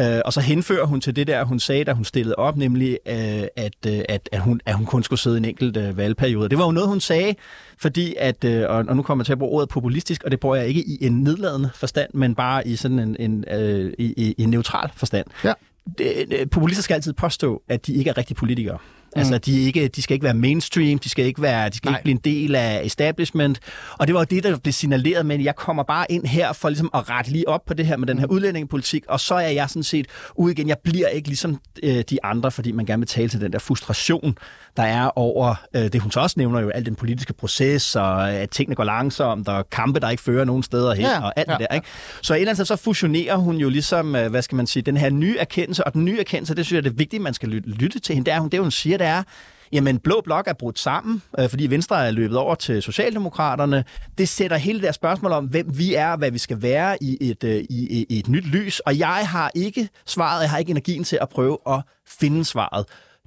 Øh, 0.01 0.19
og 0.25 0.34
så 0.34 0.41
henfører 0.41 0.86
hun 0.86 1.01
til 1.01 1.15
det 1.15 1.27
der, 1.27 1.43
hun 1.43 1.60
sagde, 1.60 1.84
da 1.84 1.93
hun 1.93 2.06
stillede 2.06 2.36
op, 2.36 2.58
nemlig, 2.58 2.97
øh, 3.08 3.43
at, 3.56 3.73
øh, 3.88 4.01
at, 4.10 4.30
at, 4.32 4.41
hun, 4.41 4.62
at 4.65 4.75
hun 4.75 4.86
kun 4.86 5.04
skulle 5.04 5.19
sidde 5.19 5.38
en 5.38 5.45
enkelt 5.45 5.77
øh, 5.77 5.97
valgperiode. 5.97 6.49
Det 6.49 6.58
var 6.58 6.65
jo 6.65 6.71
noget, 6.71 6.89
hun 6.89 6.99
sagde, 6.99 7.36
fordi 7.77 8.15
at, 8.19 8.43
øh, 8.43 8.65
og, 8.69 8.86
og 8.88 8.95
nu 8.95 9.01
kommer 9.01 9.21
jeg 9.21 9.25
til 9.25 9.34
at 9.34 9.39
bruge 9.39 9.56
ordet 9.56 9.69
populistisk, 9.69 10.23
og 10.23 10.32
det 10.32 10.39
bruger 10.39 10.56
jeg 10.56 10.67
ikke 10.67 10.84
i 10.88 10.97
en 11.06 11.23
nedladende 11.23 11.69
forstand, 11.75 12.10
men 12.13 12.36
bare 12.36 12.67
i 12.67 12.75
sådan 12.75 12.99
en, 12.99 13.15
en, 13.19 13.45
øh, 13.51 13.93
i, 13.97 14.13
i, 14.17 14.36
i 14.38 14.43
en 14.43 14.49
neutral 14.49 14.89
forstand. 14.95 15.27
Ja. 15.43 15.54
Det, 15.97 16.13
det, 16.30 16.49
populister 16.49 16.84
skal 16.84 16.95
altid 16.95 17.13
påstå, 17.13 17.63
at 17.69 17.88
de 17.88 17.93
ikke 17.93 18.10
er 18.10 18.17
rigtige 18.17 18.36
politikere. 18.36 18.77
Altså, 19.15 19.34
mm. 19.34 19.41
de, 19.41 19.60
ikke, 19.60 19.88
de 19.88 20.02
skal 20.02 20.13
ikke 20.13 20.24
være 20.24 20.34
mainstream, 20.34 21.00
de 21.00 21.10
skal 21.10 21.26
ikke 21.26 21.41
være, 21.41 21.69
de 21.69 21.78
skal 21.78 21.89
ikke 21.91 22.04
blive 22.04 22.12
en 22.12 22.21
del 22.24 22.56
af 22.56 22.82
establishment. 22.86 23.60
Og 23.97 24.08
det 24.08 24.13
var 24.13 24.21
jo 24.21 24.26
det, 24.30 24.43
der 24.43 24.58
blev 24.58 24.74
signaleret, 24.74 25.26
men 25.26 25.43
jeg 25.43 25.56
kommer 25.56 25.84
bare 25.84 26.06
ind 26.10 26.26
her 26.26 26.54
for 26.54 26.69
ligesom 26.69 26.89
at 26.93 27.10
rette 27.10 27.32
lige 27.32 27.47
op 27.47 27.62
på 27.65 27.74
det 27.74 27.86
her 27.86 27.97
med 27.97 28.08
den 28.08 28.19
her 28.19 28.26
mm. 28.26 28.34
udlændingepolitik, 28.34 29.04
og 29.08 29.19
så 29.19 29.36
er 29.36 29.50
jeg 29.50 29.69
sådan 29.69 29.84
set 29.84 30.08
ud 30.36 30.52
igen. 30.52 30.67
Jeg 30.67 30.78
bliver 30.84 31.08
ikke 31.08 31.28
ligesom 31.28 31.60
øh, 31.84 32.04
de 32.10 32.24
andre, 32.24 32.52
fordi 32.52 32.71
man 32.71 32.86
gerne 32.86 33.00
vil 33.00 33.08
tale 33.08 33.30
til 33.30 33.41
den 33.41 33.54
der 33.54 33.60
frustration, 33.60 34.38
der 34.78 34.84
er 34.84 35.17
over 35.17 35.56
øh, 35.76 35.84
det, 35.84 36.02
hun 36.02 36.12
så 36.12 36.19
også 36.19 36.34
nævner 36.38 36.60
jo, 36.60 36.69
al 36.69 36.86
den 36.86 36.95
politiske 36.95 37.34
proces, 37.34 37.95
og 37.95 38.32
at 38.32 38.50
tingene 38.50 38.76
går 38.76 38.84
langsomt, 38.84 39.47
og 39.47 39.69
kampe, 39.69 40.00
der 40.00 40.10
ikke 40.10 40.24
fører 40.24 40.45
nogen 40.45 40.63
steder 40.63 40.93
hen, 40.93 41.06
ja, 41.06 41.24
og 41.24 41.34
alt 41.36 41.47
ja, 41.47 41.54
det 41.54 41.67
der. 41.69 41.76
Ikke? 41.76 41.88
Så 42.21 42.34
et 42.34 42.39
eller 42.39 42.52
andet 42.52 42.67
så 42.67 42.76
fusionerer 42.76 43.36
hun 43.36 43.58
jo 43.58 43.69
ligesom, 43.69 44.15
øh, 44.15 44.30
hvad 44.30 44.41
skal 44.41 44.56
man 44.56 44.67
sige, 44.67 44.84
den 44.84 44.97
her 44.97 45.10
nye 45.10 45.38
erkendelse, 45.38 45.84
og 45.84 45.93
den 45.93 46.06
nye 46.06 46.19
erkendelse, 46.19 46.56
det 46.56 46.65
synes 46.65 46.76
jeg, 46.76 46.84
det 46.84 46.89
er 46.89 46.95
vigtigt, 46.95 47.24
man 47.24 47.34
skal 47.34 47.50
lytte, 47.50 47.69
lytte 47.69 48.00
til 48.00 48.15
hende. 48.15 48.26
Det 48.26 48.34
er, 48.34 48.39
hun, 48.39 48.50
det, 48.50 48.60
hun 48.60 48.71
siger, 48.71 48.97
det 49.01 49.09
er, 49.09 49.23
jamen 49.71 49.99
Blå 49.99 50.21
Blok 50.23 50.47
er 50.47 50.53
brudt 50.53 50.79
sammen, 50.79 51.21
øh, 51.39 51.49
fordi 51.49 51.67
Venstre 51.67 52.07
er 52.07 52.11
løbet 52.11 52.37
over 52.37 52.55
til 52.55 52.81
Socialdemokraterne. 52.81 53.83
Det 54.17 54.29
sætter 54.29 54.57
hele 54.57 54.81
det 54.81 54.95
spørgsmål 54.95 55.31
om, 55.31 55.45
hvem 55.45 55.77
vi 55.77 55.95
er 55.95 56.15
hvad 56.15 56.31
vi 56.31 56.37
skal 56.37 56.61
være 56.61 57.03
i 57.03 57.17
et, 57.21 57.43
øh, 57.43 57.63
i, 57.69 58.05
i 58.09 58.19
et 58.19 58.27
nyt 58.27 58.45
lys. 58.45 58.79
Og 58.79 58.99
jeg 58.99 59.27
har 59.27 59.51
ikke 59.55 59.89
svaret, 60.05 60.41
jeg 60.41 60.49
har 60.49 60.57
ikke 60.57 60.71
energien 60.71 61.03
til 61.03 61.17
at 61.21 61.29
prøve 61.29 61.57
at 61.67 61.81
finde 62.07 62.45
svaret 62.45 62.85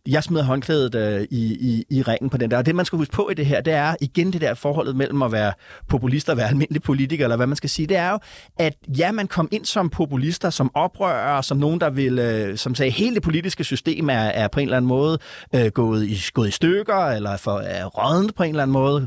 jeg 0.08 0.24
smider 0.24 0.44
håndklædet 0.44 0.94
øh, 0.94 1.26
i, 1.30 1.54
i, 1.54 1.84
i 1.90 2.02
ringen 2.02 2.30
på 2.30 2.36
den 2.36 2.50
der. 2.50 2.56
Og 2.56 2.66
det, 2.66 2.74
man 2.74 2.84
skal 2.84 2.96
huske 2.96 3.12
på 3.12 3.28
i 3.30 3.34
det 3.34 3.46
her, 3.46 3.60
det 3.60 3.72
er 3.72 3.94
igen 4.00 4.32
det 4.32 4.40
der 4.40 4.54
forholdet 4.54 4.96
mellem 4.96 5.22
at 5.22 5.32
være 5.32 5.52
populist 5.88 6.28
og 6.28 6.36
være 6.36 6.48
almindelig 6.48 6.82
politiker, 6.82 7.24
eller 7.24 7.36
hvad 7.36 7.46
man 7.46 7.56
skal 7.56 7.70
sige, 7.70 7.86
det 7.86 7.96
er 7.96 8.10
jo, 8.10 8.18
at 8.58 8.74
ja, 8.98 9.12
man 9.12 9.26
kom 9.26 9.48
ind 9.50 9.64
som 9.64 9.90
populister, 9.90 10.50
som 10.50 10.70
oprører, 10.74 11.40
som 11.40 11.56
nogen, 11.56 11.80
der 11.80 11.90
vil, 11.90 12.18
øh, 12.18 12.56
som 12.56 12.74
sagde, 12.74 12.90
hele 12.90 13.14
det 13.14 13.22
politiske 13.22 13.64
system 13.64 14.08
er, 14.08 14.14
er 14.14 14.48
på 14.48 14.60
en 14.60 14.66
eller 14.66 14.76
anden 14.76 14.88
måde 14.88 15.18
øh, 15.54 15.66
gået, 15.66 16.06
i, 16.06 16.20
gået 16.34 16.48
i 16.48 16.50
stykker, 16.50 17.06
eller 17.06 17.36
for, 17.36 17.58
er 17.58 17.84
rådent 17.84 18.34
på 18.34 18.42
en 18.42 18.50
eller 18.50 18.62
anden 18.62 18.72
måde. 18.72 19.06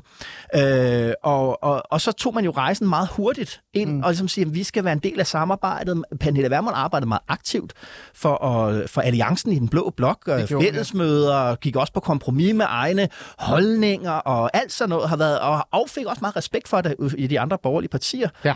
Øh, 0.55 1.13
og, 1.23 1.63
og, 1.63 1.83
og 1.91 2.02
så 2.02 2.12
tog 2.12 2.33
man 2.33 2.45
jo 2.45 2.52
rejsen 2.52 2.89
meget 2.89 3.08
hurtigt 3.12 3.62
ind, 3.73 3.91
mm. 3.91 4.04
og 4.04 4.10
ligesom 4.10 4.27
sige, 4.27 4.45
at 4.45 4.54
vi 4.54 4.63
skal 4.63 4.83
være 4.83 4.93
en 4.93 5.00
del 5.00 5.19
af 5.19 5.27
samarbejdet. 5.27 6.04
Pernille 6.19 6.50
Vermund 6.50 6.75
arbejdede 6.75 7.08
meget 7.08 7.23
aktivt 7.27 7.73
for, 8.13 8.45
at, 8.45 8.89
for 8.89 9.02
alliancen 9.02 9.52
i 9.52 9.60
den 9.60 9.69
blå 9.69 9.93
blok, 9.98 10.29
fælles 10.48 10.87
landsmøder, 10.88 11.56
gik 11.56 11.75
også 11.75 11.94
på 11.94 12.00
kompromis 12.00 12.54
med 12.54 12.65
egne 12.69 13.10
holdninger, 13.38 14.12
og 14.12 14.58
alt 14.58 14.71
sådan 14.71 14.90
noget 14.90 15.10
har 15.10 15.17
været, 15.17 15.40
og 15.40 15.67
affik 15.71 16.06
også 16.06 16.21
meget 16.21 16.35
respekt 16.35 16.67
for 16.67 16.81
det 16.81 16.96
i 17.17 17.27
de 17.27 17.40
andre 17.40 17.58
borgerlige 17.63 17.90
partier. 17.90 18.29
Ja. 18.46 18.56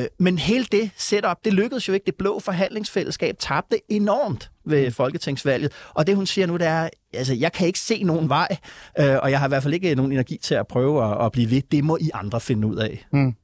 Øh, 0.00 0.06
men 0.18 0.38
hele 0.38 0.64
det 0.64 0.90
setup, 0.96 1.36
det 1.44 1.52
lykkedes 1.52 1.88
jo 1.88 1.92
ikke. 1.92 2.06
Det 2.06 2.14
blå 2.14 2.40
forhandlingsfællesskab 2.40 3.36
tabte 3.38 3.76
enormt 3.88 4.50
ved 4.64 4.90
Folketingsvalget. 4.90 5.72
Og 5.94 6.06
det, 6.06 6.16
hun 6.16 6.26
siger 6.26 6.46
nu, 6.46 6.56
det 6.56 6.66
er, 6.66 6.88
altså, 7.14 7.34
jeg 7.34 7.52
kan 7.52 7.66
ikke 7.66 7.78
se 7.78 8.02
nogen 8.02 8.28
vej, 8.28 8.56
øh, 9.00 9.16
og 9.22 9.30
jeg 9.30 9.38
har 9.38 9.46
i 9.46 9.50
hvert 9.50 9.62
fald 9.62 9.74
ikke 9.74 9.94
nogen 9.94 10.12
energi 10.12 10.38
til 10.42 10.54
at 10.54 10.66
prøve 10.66 11.04
at, 11.04 11.24
at 11.26 11.32
blive 11.32 11.50
ved. 11.50 11.62
Det 11.72 11.84
må 11.84 11.98
I 12.00 12.10
andre 12.14 12.40
finde 12.40 12.68
ud 12.68 12.76
af. 12.76 13.06
Mm. 13.12 13.34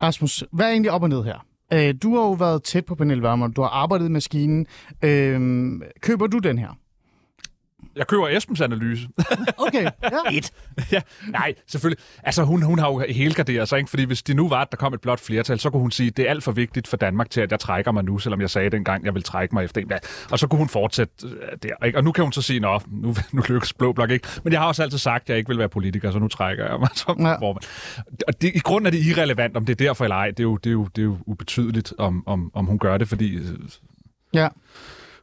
Asmus, 0.00 0.44
hvad 0.52 0.66
er 0.66 0.70
egentlig 0.70 0.90
op 0.90 1.02
og 1.02 1.08
ned 1.08 1.22
her? 1.24 1.46
Øh, 1.72 1.94
du 2.02 2.14
har 2.14 2.22
jo 2.22 2.32
været 2.32 2.62
tæt 2.62 2.84
på 2.84 2.94
Pernille 2.94 3.22
Vermund. 3.22 3.54
Du 3.54 3.62
har 3.62 3.68
arbejdet 3.68 4.06
i 4.06 4.08
maskinen. 4.08 4.66
Øh, 5.02 5.70
køber 6.00 6.26
du 6.26 6.38
den 6.38 6.58
her? 6.58 6.78
Jeg 7.96 8.06
køber 8.06 8.28
Esbens 8.28 8.60
analyse. 8.60 9.08
Okay, 9.58 9.82
ja. 10.02 10.36
Et. 10.36 10.52
ja, 10.92 11.00
nej, 11.28 11.54
selvfølgelig. 11.66 12.04
Altså, 12.22 12.44
hun, 12.44 12.62
hun 12.62 12.78
har 12.78 12.88
jo 12.88 13.04
helgarderet 13.08 13.68
sig, 13.68 13.78
ikke? 13.78 13.90
fordi 13.90 14.04
hvis 14.04 14.22
det 14.22 14.36
nu 14.36 14.48
var, 14.48 14.60
at 14.60 14.70
der 14.70 14.76
kom 14.76 14.94
et 14.94 15.00
blot 15.00 15.20
flertal, 15.20 15.58
så 15.58 15.70
kunne 15.70 15.80
hun 15.80 15.90
sige, 15.90 16.10
det 16.10 16.26
er 16.26 16.30
alt 16.30 16.44
for 16.44 16.52
vigtigt 16.52 16.88
for 16.88 16.96
Danmark 16.96 17.30
til, 17.30 17.40
at 17.40 17.50
jeg 17.50 17.60
trækker 17.60 17.92
mig 17.92 18.04
nu, 18.04 18.18
selvom 18.18 18.40
jeg 18.40 18.50
sagde 18.50 18.70
dengang, 18.70 19.04
jeg 19.04 19.14
vil 19.14 19.22
trække 19.22 19.54
mig 19.54 19.64
efter 19.64 19.80
en. 19.80 19.90
Ja, 19.90 19.96
og 20.30 20.38
så 20.38 20.46
kunne 20.46 20.58
hun 20.58 20.68
fortsætte 20.68 21.12
øh, 21.26 21.32
der. 21.62 21.84
Ikke? 21.86 21.98
Og 21.98 22.04
nu 22.04 22.12
kan 22.12 22.24
hun 22.24 22.32
så 22.32 22.42
sige, 22.42 22.60
nå, 22.60 22.80
nu, 22.88 23.14
nu 23.32 23.42
lykkes 23.48 23.72
Blå 23.72 23.92
Blok 23.92 24.10
ikke. 24.10 24.28
Men 24.44 24.52
jeg 24.52 24.60
har 24.60 24.66
også 24.68 24.82
altid 24.82 24.98
sagt, 24.98 25.22
at 25.22 25.28
jeg 25.28 25.38
ikke 25.38 25.48
vil 25.48 25.58
være 25.58 25.68
politiker, 25.68 26.10
så 26.10 26.18
nu 26.18 26.28
trækker 26.28 26.66
jeg 26.66 26.78
mig 26.80 26.88
som 26.94 27.20
Ja. 27.20 27.28
ja. 27.28 27.38
formand. 27.38 27.64
Og 28.28 28.42
det, 28.42 28.52
i 28.54 28.58
grunden 28.58 28.86
er 28.86 28.90
det 28.90 28.98
irrelevant, 29.06 29.56
om 29.56 29.66
det 29.66 29.80
er 29.80 29.84
derfor 29.84 30.04
eller 30.04 30.16
ej. 30.16 30.28
Det 30.30 30.40
er 30.40 30.44
jo, 30.44 30.56
det 30.56 30.70
er 30.70 30.74
jo, 30.74 30.84
det 30.84 31.02
er 31.02 31.06
jo 31.06 31.16
ubetydeligt, 31.26 31.92
om, 31.98 32.22
om, 32.26 32.50
om 32.54 32.66
hun 32.66 32.78
gør 32.78 32.98
det, 32.98 33.08
fordi 33.08 33.36
øh, 33.36 33.44
ja. 34.34 34.48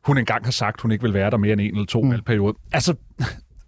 Hun 0.05 0.17
engang 0.17 0.45
har 0.45 0.51
sagt, 0.51 0.81
hun 0.81 0.91
ikke 0.91 1.01
vil 1.03 1.13
være 1.13 1.31
der 1.31 1.37
mere 1.37 1.53
end 1.53 1.61
en 1.61 1.71
eller 1.71 1.85
to 1.85 2.01
Mm. 2.01 2.11
valgperiode. 2.11 2.57
Altså, 2.71 2.95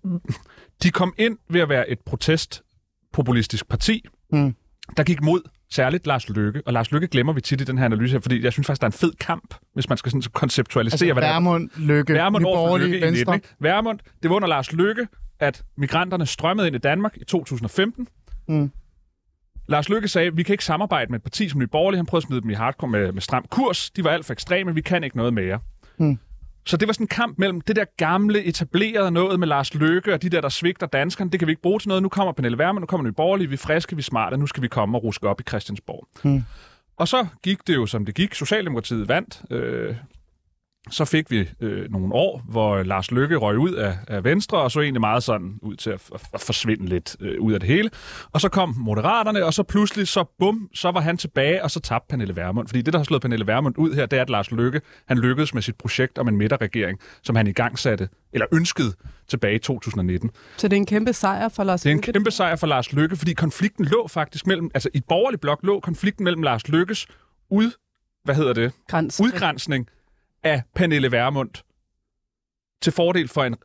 de 0.83 0.91
kom 0.91 1.13
ind 1.17 1.37
ved 1.49 1.61
at 1.61 1.69
være 1.69 1.89
et 1.89 1.99
protestpopulistisk 2.05 3.67
parti, 3.69 4.05
Mm. 4.31 4.55
der 4.97 5.03
gik 5.03 5.21
mod 5.21 5.41
særligt 5.71 6.07
Lars 6.07 6.29
Løkke. 6.29 6.61
Og 6.65 6.73
Lars 6.73 6.91
Løkke 6.91 7.07
glemmer 7.07 7.33
vi 7.33 7.41
tit 7.41 7.61
i 7.61 7.63
den 7.63 7.77
her 7.77 7.85
analyse 7.85 8.11
her, 8.13 8.19
fordi 8.19 8.43
jeg 8.43 8.53
synes 8.53 8.67
faktisk, 8.67 8.81
der 8.81 8.85
er 8.85 8.89
en 8.89 8.97
fed 8.97 9.11
kamp, 9.19 9.55
hvis 9.73 9.89
man 9.89 9.97
skal 9.97 10.11
sådan 10.11 10.21
konceptualisere, 10.33 10.93
Altså, 10.95 11.13
hvad 11.13 11.23
det 11.23 11.29
er. 11.29 11.79
Lykke, 11.79 12.13
Værmund 12.13 12.41
Nye 12.41 12.47
over 12.47 12.57
for 12.57 12.61
Borgerlige, 12.65 12.85
Lykke 12.87 12.97
i 12.97 13.01
19, 13.01 13.17
Venstre. 13.17 13.35
ikke? 13.35 13.47
Værmund, 13.59 13.99
det 14.23 14.29
var 14.29 14.35
under 14.35 14.47
Lars 14.47 14.71
Løkke, 14.73 15.07
at 15.39 15.63
migranterne 15.77 16.25
strømmede 16.25 16.67
ind 16.67 16.75
i 16.75 16.79
Danmark 16.79 17.17
i 17.17 17.23
2015. 17.23 18.07
Mm. 18.47 18.71
Lars 19.67 19.89
Løkke 19.89 20.07
sagde, 20.07 20.35
vi 20.35 20.43
kan 20.43 20.53
ikke 20.53 20.65
samarbejde 20.65 21.11
med 21.11 21.19
et 21.19 21.23
parti 21.23 21.49
som 21.49 21.59
Nye 21.59 21.67
Borgerlige. 21.67 21.97
Han 21.97 22.05
prøvede 22.05 22.23
at 22.23 22.27
smide 22.27 22.41
dem 22.41 22.49
i 22.49 22.53
hardcore 22.53 22.89
med, 22.89 23.11
med 23.11 23.21
stram 23.21 23.45
kurs. 23.49 23.89
De 23.91 24.03
var 24.03 24.09
alt 24.09 24.25
for 24.25 24.33
ekstreme. 24.33 24.73
Vi 24.75 24.81
kan 24.81 25.03
ikke 25.03 25.17
noget 25.17 25.33
mere. 25.33 25.59
Mm. 25.99 26.17
Så 26.67 26.77
det 26.77 26.87
var 26.87 26.93
sådan 26.93 27.03
en 27.03 27.07
kamp 27.07 27.37
mellem 27.37 27.61
det 27.61 27.75
der 27.75 27.85
gamle, 27.97 28.43
etablerede 28.43 29.11
noget 29.11 29.39
med 29.39 29.47
Lars 29.47 29.73
Løkke 29.73 30.13
og 30.13 30.21
de 30.21 30.29
der, 30.29 30.41
der 30.41 30.49
svigter 30.49 30.87
danskerne. 30.87 31.31
Det 31.31 31.39
kan 31.39 31.47
vi 31.47 31.51
ikke 31.51 31.61
bruge 31.61 31.79
til 31.79 31.87
noget. 31.87 32.03
Nu 32.03 32.09
kommer 32.09 32.33
Pernille 32.33 32.57
Vermund, 32.57 32.81
nu 32.81 32.85
kommer 32.85 33.07
Nye 33.07 33.11
Borgerlige. 33.11 33.47
Vi 33.47 33.53
er 33.53 33.57
friske, 33.57 33.95
vi 33.95 33.99
er 33.99 34.03
smarte. 34.03 34.37
Nu 34.37 34.47
skal 34.47 34.63
vi 34.63 34.67
komme 34.67 34.97
og 34.97 35.03
ruske 35.03 35.29
op 35.29 35.41
i 35.41 35.43
Christiansborg. 35.43 36.07
Mm. 36.23 36.43
Og 36.97 37.07
så 37.07 37.27
gik 37.43 37.67
det 37.67 37.75
jo, 37.75 37.85
som 37.85 38.05
det 38.05 38.15
gik. 38.15 38.33
Socialdemokratiet 38.33 39.07
vandt. 39.07 39.41
Øh, 39.51 39.95
så 40.91 41.05
fik 41.05 41.31
vi 41.31 41.49
øh, 41.59 41.91
nogle 41.91 42.13
år, 42.13 42.41
hvor 42.49 42.83
Lars 42.83 43.11
Løkke 43.11 43.35
røg 43.35 43.57
ud 43.57 43.73
af, 43.73 43.97
af 44.07 44.23
Venstre, 44.23 44.57
og 44.57 44.71
så 44.71 44.81
egentlig 44.81 45.01
meget 45.01 45.23
sådan 45.23 45.59
ud 45.61 45.75
til 45.75 45.89
at, 45.89 46.01
at, 46.33 46.41
forsvinde 46.41 46.85
lidt 46.85 47.15
øh, 47.19 47.41
ud 47.41 47.53
af 47.53 47.59
det 47.59 47.69
hele. 47.69 47.89
Og 48.31 48.41
så 48.41 48.49
kom 48.49 48.75
Moderaterne, 48.77 49.45
og 49.45 49.53
så 49.53 49.63
pludselig, 49.63 50.07
så 50.07 50.25
bum, 50.39 50.69
så 50.73 50.91
var 50.91 51.01
han 51.01 51.17
tilbage, 51.17 51.63
og 51.63 51.71
så 51.71 51.79
tabte 51.79 52.07
Pernille 52.09 52.35
Vermund. 52.35 52.67
Fordi 52.67 52.81
det, 52.81 52.93
der 52.93 52.99
har 52.99 53.03
slået 53.03 53.21
Pernille 53.21 53.47
Vermund 53.47 53.77
ud 53.77 53.93
her, 53.93 54.05
det 54.05 54.17
er, 54.17 54.21
at 54.21 54.29
Lars 54.29 54.51
Løkke, 54.51 54.81
han 55.07 55.17
lykkedes 55.17 55.53
med 55.53 55.61
sit 55.61 55.75
projekt 55.75 56.17
om 56.17 56.27
en 56.27 56.37
midterregering, 56.37 56.99
som 57.23 57.35
han 57.35 57.47
i 57.47 57.51
gang 57.51 57.79
satte, 57.79 58.09
eller 58.33 58.45
ønskede 58.51 58.93
tilbage 59.27 59.55
i 59.55 59.59
2019. 59.59 60.31
Så 60.57 60.67
det 60.67 60.75
er 60.75 60.77
en 60.77 60.85
kæmpe 60.85 61.13
sejr 61.13 61.49
for 61.49 61.63
Lars 61.63 61.81
Det 61.81 61.89
er 61.89 61.93
en 61.93 62.01
kæmpe 62.01 62.31
sejr 62.31 62.55
for 62.55 62.67
Lars 62.67 62.93
Løkke, 62.93 63.15
fordi 63.15 63.33
konflikten 63.33 63.85
lå 63.85 64.07
faktisk 64.07 64.47
mellem, 64.47 64.71
altså 64.73 64.89
i 64.93 65.01
borgerlig 65.07 65.39
blok 65.39 65.59
lå 65.63 65.79
konflikten 65.79 66.23
mellem 66.23 66.43
Lars 66.43 66.67
Lykkes 66.67 67.07
ud, 67.49 67.71
hvad 68.23 68.35
hedder 68.35 68.53
det, 68.53 68.71
Grænse. 68.87 69.23
udgrænsning 69.23 69.87
af 70.45 70.61
Pernille 70.75 71.11
Vermund 71.11 71.49
til 72.81 72.93
fordel 72.93 73.27
for 73.27 73.43
en 73.43 73.55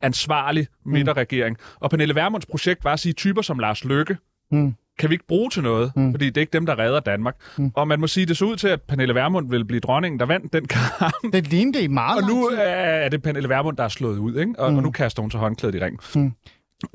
ansvarlig 0.00 0.66
midterregering. 0.84 1.56
Og 1.80 1.90
Pernille 1.90 2.14
Vermunds 2.14 2.46
projekt 2.46 2.84
var 2.84 2.92
at 2.92 3.00
sige, 3.00 3.12
typer 3.12 3.42
som 3.42 3.58
Lars 3.58 3.84
Løkke, 3.84 4.16
Mm. 4.50 4.74
kan 4.98 5.10
vi 5.10 5.14
ikke 5.14 5.26
bruge 5.26 5.50
til 5.50 5.62
noget, 5.62 5.92
Mm. 5.96 6.02
mm. 6.02 6.12
fordi 6.12 6.26
det 6.26 6.36
er 6.36 6.40
ikke 6.40 6.52
dem, 6.52 6.66
der 6.66 6.78
redder 6.78 7.00
Danmark. 7.00 7.36
Mm. 7.58 7.64
Mm. 7.64 7.70
Og 7.74 7.88
man 7.88 8.00
må 8.00 8.06
sige, 8.06 8.26
det 8.26 8.36
så 8.36 8.44
ud 8.44 8.56
til, 8.56 8.68
at 8.68 8.82
Pernille 8.82 9.14
Vermund 9.14 9.50
ville 9.50 9.64
blive 9.64 9.80
dronningen, 9.80 10.20
der 10.20 10.26
vandt 10.26 10.52
den 10.52 10.66
kamp. 10.68 11.14
Det 11.32 11.46
lignede 11.50 11.82
i 11.82 11.86
meget 11.86 12.22
Og 12.22 12.28
nu 12.28 12.46
er 12.58 13.08
det 13.08 13.22
Pernille 13.22 13.48
Vermund, 13.48 13.76
der 13.76 13.84
er 13.84 13.88
slået 13.88 14.18
ud, 14.18 14.36
ikke? 14.36 14.54
Og, 14.58 14.68
Mm. 14.68 14.72
mm. 14.72 14.76
og 14.76 14.82
nu 14.82 14.90
kaster 14.90 15.22
hun 15.22 15.30
så 15.30 15.38
håndklædet 15.38 15.74
i 15.74 15.78
ring. 15.84 15.98
Mm. 16.14 16.32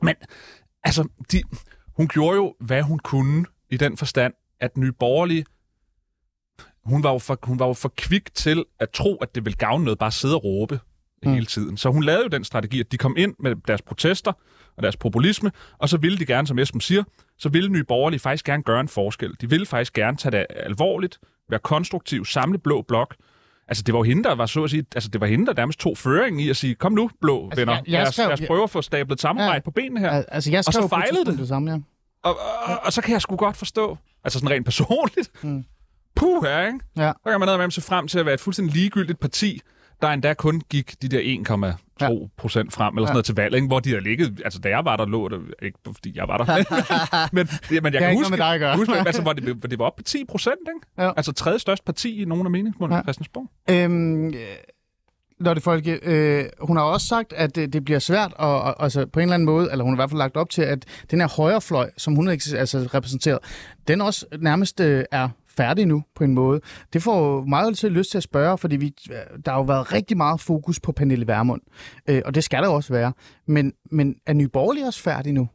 Men 0.04 0.16
altså, 0.84 1.08
de, 1.32 1.42
hun 1.98 2.08
gjorde 2.08 2.36
jo, 2.36 2.56
hvad 2.60 2.82
hun 2.82 3.00
kunne 3.00 3.46
i 3.70 3.78
den 3.78 3.98
forstand, 3.98 4.34
at 4.60 4.78
Nye 4.78 4.92
Borgerlige, 4.92 5.46
hun 6.88 7.04
var, 7.04 7.12
jo 7.12 7.20
for, 7.20 7.40
hun 7.44 7.60
var 7.60 7.68
jo 7.68 7.74
for 7.74 7.94
kvik 7.98 8.34
til 8.34 8.66
at 8.80 8.90
tro, 8.90 9.16
at 9.16 9.36
det 9.36 9.46
ville 9.46 9.58
gavne 9.58 9.84
noget, 9.84 10.00
bare 10.00 10.08
at 10.08 10.14
sidde 10.14 10.36
og 10.36 10.44
råbe 10.44 10.80
Mm. 11.24 11.34
hele 11.34 11.46
tiden. 11.46 11.78
Så 11.78 11.90
hun 11.90 12.04
lavede 12.04 12.24
jo 12.24 12.28
den 12.30 12.44
strategi, 12.44 12.80
at 12.80 12.92
de 12.92 12.98
kom 12.98 13.16
ind 13.18 13.36
med 13.40 13.56
deres 13.68 13.82
protester 13.82 14.32
og 14.78 14.84
deres 14.84 14.98
populisme, 14.98 15.52
og 15.78 15.90
så 15.90 15.98
ville 15.98 16.18
de 16.18 16.26
gerne, 16.26 16.48
som 16.48 16.60
Esben 16.60 16.82
siger, 16.82 17.04
så 17.38 17.50
ville 17.50 17.70
Nye 17.70 17.84
Borgerlige 17.84 18.20
faktisk 18.20 18.46
gerne 18.46 18.64
gøre 18.64 18.82
en 18.82 18.88
forskel. 18.88 19.34
De 19.42 19.50
ville 19.50 19.66
faktisk 19.66 19.94
gerne 19.94 20.18
tage 20.18 20.32
det 20.38 20.46
alvorligt, 20.50 21.20
være 21.50 21.60
konstruktiv, 21.60 22.26
samle 22.26 22.58
blå 22.58 22.82
blok. 22.82 23.16
Altså, 23.68 23.84
det 23.84 23.94
var 23.94 24.00
jo 24.00 24.04
hende, 24.04 24.24
der 24.24 24.36
var 24.36 24.46
så 24.46 24.64
at 24.64 24.70
sige, 24.70 24.86
altså, 24.96 25.10
det 25.10 25.22
var 25.22 25.28
hende, 25.28 25.46
der 25.46 25.54
nærmest 25.54 25.80
tog 25.80 25.98
føringen 25.98 26.40
i 26.40 26.50
at 26.50 26.58
sige, 26.58 26.76
kom 26.76 26.92
nu, 26.92 27.10
blå 27.22 27.46
Altså, 27.46 27.62
venner, 27.62 27.74
jeg- 27.74 27.84
jeg 27.88 28.00
lad, 28.00 28.08
os, 28.08 28.18
lad 28.18 28.28
os 28.32 28.42
prøve 28.48 28.64
at 28.64 28.70
få 28.70 28.82
stablet 28.82 29.22
samarbejde 29.22 29.54
Ja. 29.54 29.60
på 29.60 29.72
benene 29.72 30.00
her. 30.00 30.10
Al- 30.10 30.26
Altså, 30.28 30.52
jeg 30.52 30.64
Og 30.68 30.74
så 30.74 30.88
fejlede 30.88 31.26
det. 31.26 31.40
det 31.40 31.48
samme, 31.48 31.72
ja. 31.72 31.78
Og, 32.24 32.38
og, 32.66 32.80
og 32.86 32.94
så 32.94 33.02
kan 33.02 33.14
jeg 33.14 33.22
sgu 33.22 33.36
godt 33.36 33.58
forstå, 33.58 33.98
altså 34.24 34.40
sådan 34.40 34.56
rent 34.56 34.66
personligt, 34.66 35.30
Mm. 35.44 35.66
Puh 36.18 36.44
her, 36.46 36.68
ikke? 36.68 36.80
Ja. 36.98 37.12
Så 37.26 37.32
kan 37.32 37.40
man 37.40 37.60
med 37.60 37.72
se 37.72 37.82
frem 37.82 38.08
til 38.08 38.20
at 38.20 38.26
være 38.26 38.34
et 38.34 38.40
fuldstændig 38.40 38.76
ligegyldigt 38.76 39.20
parti, 39.20 39.62
der 40.02 40.08
endda 40.08 40.34
kun 40.34 40.62
gik 40.70 41.02
de 41.02 41.08
der 41.08 41.20
1,2 42.02 42.30
procent 42.38 42.74
frem, 42.74 42.96
eller 42.98 43.08
sådan 43.08 43.12
Ja. 43.12 43.14
noget 43.14 43.26
til 43.26 43.36
valg, 43.36 43.56
ikke? 43.56 43.68
hvor 43.68 43.80
de 43.80 43.94
har 43.94 44.00
ligget, 44.00 44.42
altså 44.46 44.60
da 44.60 44.70
jeg 44.70 44.86
var 44.86 44.96
der, 44.96 45.06
lå 45.06 45.28
det, 45.30 45.42
ikke 45.62 45.80
fordi 45.86 46.12
jeg 46.16 46.28
var 46.28 46.38
der, 46.38 46.46
men, 47.36 47.48
det, 47.70 47.84
men 47.84 47.94
jeg 47.94 48.02
kan 48.02 48.16
huske, 48.16 48.30
med 48.30 48.38
dig 48.38 48.76
huske 48.76 48.94
altså, 48.96 49.22
hvor 49.22 49.34
det, 49.34 49.44
hvor 49.56 49.68
det 49.68 49.80
var 49.80 49.86
op 49.86 49.96
på 49.96 50.04
10 50.04 50.26
procent, 50.26 50.56
ikke? 50.76 51.06
Ja. 51.08 51.12
Altså 51.18 51.32
tredje 51.32 51.60
største 51.60 51.84
parti 51.86 52.22
i 52.22 52.26
nogle 52.26 52.46
af 52.46 52.52
meningsmålene 52.52 52.96
Ja. 52.96 52.98
ja. 53.00 53.04
Christiansborg. 53.04 53.50
Øhm, 53.70 54.28
øh, 54.28 54.34
Lotte 55.40 55.62
Folke, 55.62 56.00
øh, 56.04 56.46
hun 56.62 56.78
har 56.78 56.84
også 56.84 57.08
sagt, 57.08 57.34
at 57.34 57.56
det, 57.56 57.74
det 57.74 57.86
bliver 57.86 58.00
svært, 58.00 58.34
og, 58.36 58.62
og, 58.62 58.84
altså 58.84 59.06
på 59.06 59.20
en 59.20 59.24
eller 59.24 59.34
anden 59.34 59.46
måde, 59.46 59.72
eller 59.72 59.84
hun 59.84 59.94
har 59.94 59.96
i 59.96 60.02
hvert 60.02 60.10
fald 60.10 60.18
lagt 60.18 60.38
op 60.38 60.50
til, 60.50 60.62
at 60.62 60.86
den 61.12 61.20
her 61.22 61.28
højrefløj, 61.38 61.90
som 61.98 62.16
hun 62.16 62.28
altså, 62.30 62.90
repræsenteret, 62.94 63.40
den 63.88 64.02
også 64.02 64.26
nærmest 64.40 64.80
øh, 64.80 65.04
er 65.12 65.30
færdig 65.58 65.86
nu 65.86 66.04
på 66.16 66.24
en 66.24 66.34
måde. 66.34 66.62
Det 66.94 67.04
får 67.04 67.36
jo 67.36 67.46
meget 67.46 67.78
til 67.78 67.92
lyst 67.92 68.12
til 68.12 68.18
at 68.18 68.24
spørge, 68.24 68.58
fordi 68.58 68.76
vi, 68.76 68.94
øh, 69.12 69.18
der 69.46 69.52
har 69.52 69.58
jo 69.58 69.64
været 69.64 69.94
rigtig 69.94 70.18
meget 70.18 70.42
fokus 70.42 70.80
på 70.80 70.92
Pernille 70.92 71.28
Vermund, 71.28 71.62
øh, 72.10 72.22
og 72.26 72.36
det 72.36 72.44
skal 72.44 72.64
der 72.64 72.70
også 72.70 72.94
være. 72.94 73.14
Men, 73.48 73.74
men 73.92 74.16
er 74.26 74.34
Nye 74.34 74.48
Borgerlige 74.48 74.86
også 74.86 75.02
færdig 75.02 75.34
nu? 75.34 75.50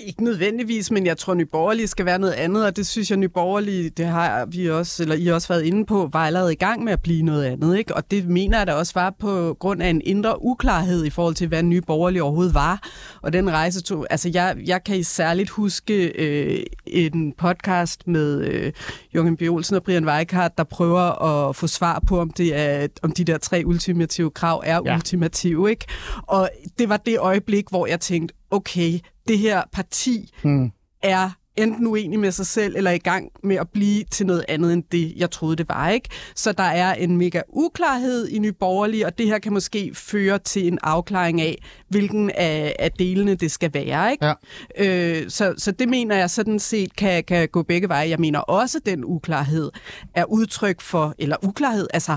Ikke 0.00 0.24
nødvendigvis, 0.24 0.90
men 0.90 1.06
jeg 1.06 1.18
tror, 1.18 1.30
at 1.30 1.36
Nye 1.36 1.46
Borgerlige 1.46 1.86
skal 1.86 2.06
være 2.06 2.18
noget 2.18 2.32
andet, 2.32 2.66
og 2.66 2.76
det 2.76 2.86
synes 2.86 3.10
jeg, 3.10 3.18
Nye 3.18 3.28
Borgerlige, 3.28 3.90
det 3.90 4.06
har 4.06 4.46
vi 4.46 4.70
også, 4.70 5.02
eller 5.02 5.16
I 5.16 5.26
også 5.26 5.48
været 5.48 5.62
inde 5.62 5.86
på, 5.86 6.08
var 6.12 6.26
allerede 6.26 6.52
i 6.52 6.56
gang 6.56 6.84
med 6.84 6.92
at 6.92 7.02
blive 7.02 7.22
noget 7.22 7.44
andet, 7.44 7.78
ikke? 7.78 7.94
Og 7.94 8.10
det 8.10 8.28
mener 8.28 8.58
jeg 8.58 8.66
da 8.66 8.72
også 8.72 8.92
var 8.94 9.14
på 9.18 9.56
grund 9.60 9.82
af 9.82 9.88
en 9.88 10.02
indre 10.04 10.44
uklarhed 10.44 11.04
i 11.04 11.10
forhold 11.10 11.34
til, 11.34 11.48
hvad 11.48 11.62
Nye 11.62 11.80
Borgerlige 11.80 12.22
overhovedet 12.22 12.54
var. 12.54 12.88
Og 13.22 13.32
den 13.32 13.50
rejse 13.50 13.82
tog, 13.82 14.06
altså 14.10 14.30
jeg, 14.34 14.56
jeg 14.66 14.84
kan 14.84 15.04
særligt 15.04 15.50
huske 15.50 16.06
øh, 16.06 16.62
en 16.86 17.32
podcast 17.32 18.06
med 18.06 18.40
øh, 18.40 18.72
Jørgen 19.14 19.36
B. 19.36 19.42
Olsen 19.42 19.76
og 19.76 19.82
Brian 19.82 20.08
Weikart, 20.08 20.58
der 20.58 20.64
prøver 20.64 21.22
at 21.22 21.56
få 21.56 21.66
svar 21.66 22.02
på, 22.06 22.20
om, 22.20 22.30
det 22.30 22.56
er, 22.56 22.86
om 23.02 23.12
de 23.12 23.24
der 23.24 23.38
tre 23.38 23.62
ultimative 23.66 24.30
krav 24.30 24.62
er 24.66 24.80
ja. 24.84 24.94
ultimative, 24.94 25.70
ikke? 25.70 25.86
Og 26.22 26.48
det 26.78 26.88
var 26.88 26.96
det 26.96 27.18
øjeblik, 27.18 27.64
hvor 27.70 27.86
jeg 27.86 28.00
tænkte, 28.00 28.34
okay, 28.50 28.98
det 29.28 29.38
her 29.38 29.62
parti 29.72 30.30
Hmm. 30.42 30.70
er 31.02 31.30
enten 31.56 31.86
uenig 31.86 32.18
med 32.18 32.30
sig 32.32 32.46
selv, 32.46 32.76
eller 32.76 32.90
i 32.90 32.98
gang 32.98 33.28
med 33.42 33.56
at 33.56 33.68
blive 33.72 34.04
til 34.10 34.26
noget 34.26 34.44
andet 34.48 34.72
end 34.72 34.82
det, 34.92 35.12
jeg 35.16 35.30
troede, 35.30 35.56
det 35.56 35.68
var. 35.68 35.88
ikke. 35.90 36.08
Så 36.36 36.52
der 36.52 36.62
er 36.62 36.94
en 36.94 37.16
mega 37.16 37.40
uklarhed 37.48 38.28
i 38.28 38.38
Nye 38.38 38.52
Borgerlige, 38.52 39.06
og 39.06 39.18
det 39.18 39.26
her 39.26 39.38
kan 39.38 39.52
måske 39.52 39.90
føre 39.94 40.38
til 40.38 40.66
en 40.66 40.78
afklaring 40.82 41.40
af, 41.40 41.58
hvilken 41.88 42.30
af, 42.30 42.76
af 42.78 42.90
delene 42.92 43.34
det 43.34 43.50
skal 43.50 43.74
være. 43.74 44.12
Ikke? 44.12 44.26
Ja. 44.26 44.34
Øh, 44.78 45.30
så, 45.30 45.54
så 45.58 45.70
det 45.72 45.88
mener 45.88 46.16
jeg 46.16 46.30
sådan 46.30 46.58
set 46.58 46.96
kan, 46.96 47.24
kan 47.24 47.48
gå 47.48 47.62
begge 47.62 47.88
veje. 47.88 48.08
Jeg 48.08 48.18
mener 48.20 48.38
også, 48.38 48.78
at 48.78 48.86
den 48.86 49.04
uklarhed 49.04 49.70
er 50.14 50.24
udtryk 50.24 50.80
for, 50.80 51.14
eller 51.18 51.36
uklarhed, 51.42 51.86
altså 51.94 52.16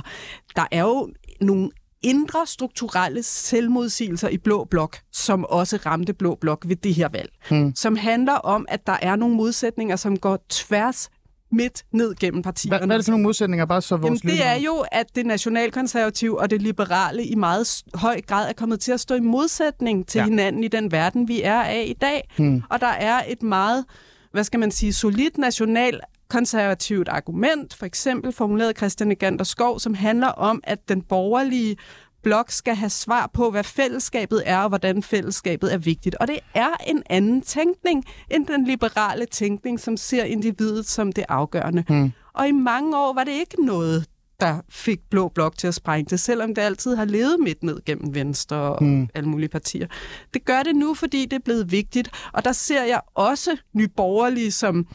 der 0.55 0.66
er 0.72 0.82
jo 0.82 1.10
nogle 1.41 1.70
indre 2.02 2.48
strukturelle 2.48 3.24
selvmodsigelser 3.24 4.30
i 4.30 4.38
Blå 4.38 4.64
Blok, 4.64 4.98
som 5.12 5.45
også 5.45 5.78
ramte 5.86 6.14
Blå 6.14 6.36
Blok 6.41 6.66
ved 6.68 6.76
det 6.76 6.95
her 6.95 7.10
valg. 7.10 7.30
Hmm. 7.50 7.76
Som 7.76 7.95
handler 7.95 8.34
om, 8.34 8.66
at 8.70 8.88
der 8.88 8.98
er 9.02 9.16
nogle 9.16 9.36
modsætninger, 9.36 9.95
som 9.95 10.18
går 10.18 10.45
tværs 10.50 11.10
midt 11.52 11.84
ned 11.91 12.16
gennem 12.16 12.41
partierne. 12.41 12.78
Hvad, 12.78 12.88
hvad 12.88 12.95
er 12.95 12.98
det 12.98 13.06
for 13.06 13.12
nogle 13.12 13.24
modsætninger, 13.24 13.66
bare 13.66 13.82
så 13.82 13.98
vores 13.98 14.24
Jamen, 14.24 14.38
det 14.38 14.45
er 14.45 14.56
jo, 14.56 14.86
at 14.91 15.16
det 15.16 15.26
nationalkonservative 15.26 16.39
og 16.39 16.50
det 16.50 16.62
liberale 16.62 17.26
i 17.26 17.36
meget 17.36 17.84
høj 17.93 18.22
grad 18.22 18.50
er 18.50 18.54
kommet 18.54 18.80
til 18.80 18.91
at 18.91 19.00
stå 19.00 19.16
i 19.16 19.20
modsætning 19.20 20.08
til 20.08 20.20
ja. 20.20 20.26
hinanden 20.26 20.64
i 20.64 20.68
den 20.68 20.91
verden, 20.91 21.28
vi 21.28 21.41
er 21.41 21.62
af 21.62 21.86
i 21.88 21.93
dag. 21.93 22.30
Hmm. 22.38 22.64
Og 22.70 22.82
der 22.82 22.88
er 22.88 23.22
et 23.28 23.43
meget, 23.43 23.86
hvad 24.32 24.43
skal 24.43 24.60
man 24.60 24.72
sige, 24.72 24.93
solidt 24.93 25.38
national 25.38 26.00
konservativt 26.30 27.09
argument, 27.09 27.73
for 27.73 27.86
eksempel 27.86 28.32
formuleret 28.32 28.78
Christian 28.78 29.11
Egander 29.11 29.43
Skov, 29.43 29.80
som 29.80 29.93
handler 29.93 30.28
om, 30.28 30.61
at 30.63 30.89
den 30.89 31.01
borgerlige 31.01 31.78
blok 32.23 32.51
skal 32.51 32.75
have 32.75 32.89
svar 32.89 33.30
på, 33.34 33.51
hvad 33.51 33.63
fællesskabet 33.63 34.43
er, 34.45 34.59
og 34.59 34.69
hvordan 34.69 35.03
fællesskabet 35.03 35.73
er 35.73 35.78
vigtigt. 35.78 36.15
Og 36.15 36.28
det 36.28 36.39
er 36.53 36.69
en 36.88 37.03
anden 37.09 37.41
tænkning 37.41 38.03
end 38.32 38.47
den 38.47 38.65
liberale 38.65 39.25
tænkning, 39.25 39.80
som 39.80 39.97
ser 39.97 40.23
individet 40.23 40.86
som 40.88 41.11
det 41.11 41.25
afgørende. 41.30 41.84
Hmm. 41.88 42.11
Og 42.34 42.47
i 42.47 42.51
mange 42.51 42.97
år 42.97 43.13
var 43.13 43.23
det 43.23 43.32
ikke 43.32 43.65
noget, 43.65 44.05
der 44.39 44.61
fik 44.69 44.99
Blå 45.09 45.28
Blok 45.28 45.57
til 45.57 45.67
at 45.67 45.73
sprænge 45.73 46.09
det, 46.09 46.19
selvom 46.19 46.55
det 46.55 46.61
altid 46.61 46.95
har 46.95 47.05
levet 47.05 47.39
midt 47.39 47.63
ned 47.63 47.80
gennem 47.86 48.15
Venstre 48.15 48.57
og 48.57 48.84
mm. 48.84 49.09
alle 49.15 49.30
mulige 49.30 49.49
partier. 49.49 49.88
Det 50.34 50.45
gør 50.45 50.63
det 50.63 50.75
nu, 50.75 50.93
fordi 50.93 51.25
det 51.25 51.34
er 51.34 51.43
blevet 51.45 51.71
vigtigt, 51.71 52.09
og 52.34 52.45
der 52.45 52.51
ser 52.51 52.84
jeg 52.84 53.01
også 53.15 53.57
nyborgerlige 53.73 54.51
som 54.51 54.88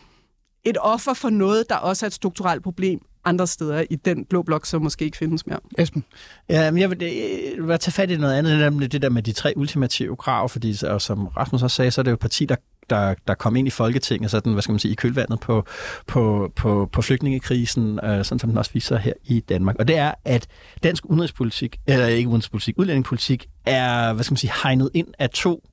et 0.65 0.77
offer 0.81 1.15
for 1.15 1.31
noget, 1.31 1.65
der 1.69 1.77
også 1.77 2.07
er 2.07 2.09
et 2.09 2.15
strukturelt 2.15 2.63
problem 2.63 3.01
andre 3.25 3.47
steder 3.47 3.85
i 3.91 3.97
den 3.97 4.25
blå 4.25 4.43
blok, 4.43 4.67
som 4.67 4.83
måske 4.83 5.05
ikke 5.05 5.17
findes 5.17 5.47
mere. 5.47 5.59
Esben? 5.79 6.05
Ja, 6.49 6.71
men 6.71 6.81
jeg 6.81 6.91
vil, 6.91 6.99
jeg 7.01 7.69
vil 7.69 7.79
tage 7.79 7.93
fat 7.93 8.11
i 8.11 8.17
noget 8.17 8.35
andet, 8.35 8.59
nemlig 8.59 8.93
det 8.93 9.03
der 9.03 9.11
med 9.11 9.23
de 9.23 9.33
tre 9.33 9.53
ultimative 9.57 10.17
krav, 10.17 10.49
fordi 10.49 10.77
og 10.87 11.03
som 11.03 11.27
Rasmus 11.27 11.63
også 11.63 11.77
sagde, 11.77 11.91
så 11.91 12.01
er 12.01 12.03
det 12.03 12.11
jo 12.11 12.15
et 12.15 12.21
parti, 12.21 12.45
der 12.45 12.57
der, 12.91 13.15
der 13.27 13.35
kom 13.35 13.57
ind 13.57 13.67
i 13.67 13.71
Folketinget, 13.71 14.31
sådan, 14.31 14.53
hvad 14.53 14.63
skal 14.63 14.73
man 14.73 14.79
sige, 14.79 14.93
i 14.93 14.95
kølvandet 14.95 15.41
på, 15.41 15.65
på, 16.07 16.53
på, 16.57 16.89
på 16.93 17.03
flygtningekrisen, 17.03 18.01
øh, 18.05 18.25
sådan 18.25 18.39
som 18.39 18.51
den 18.51 18.59
også 18.59 18.71
viser 18.75 18.99
her 18.99 19.13
i 19.25 19.41
Danmark. 19.41 19.77
Og 19.79 19.89
det 19.89 19.97
er, 19.97 20.15
at 20.25 20.47
dansk 20.83 21.05
udenrigspolitik, 21.07 21.77
eller 21.87 22.07
ikke 22.07 22.29
udenrigspolitik, 22.29 22.79
udlændingepolitik, 22.79 23.47
er, 23.67 24.13
hvad 24.13 24.25
skal 24.25 24.33
man 24.33 24.37
sige, 24.37 24.53
hegnet 24.63 24.91
ind 24.95 25.07
af 25.19 25.31
to 25.31 25.69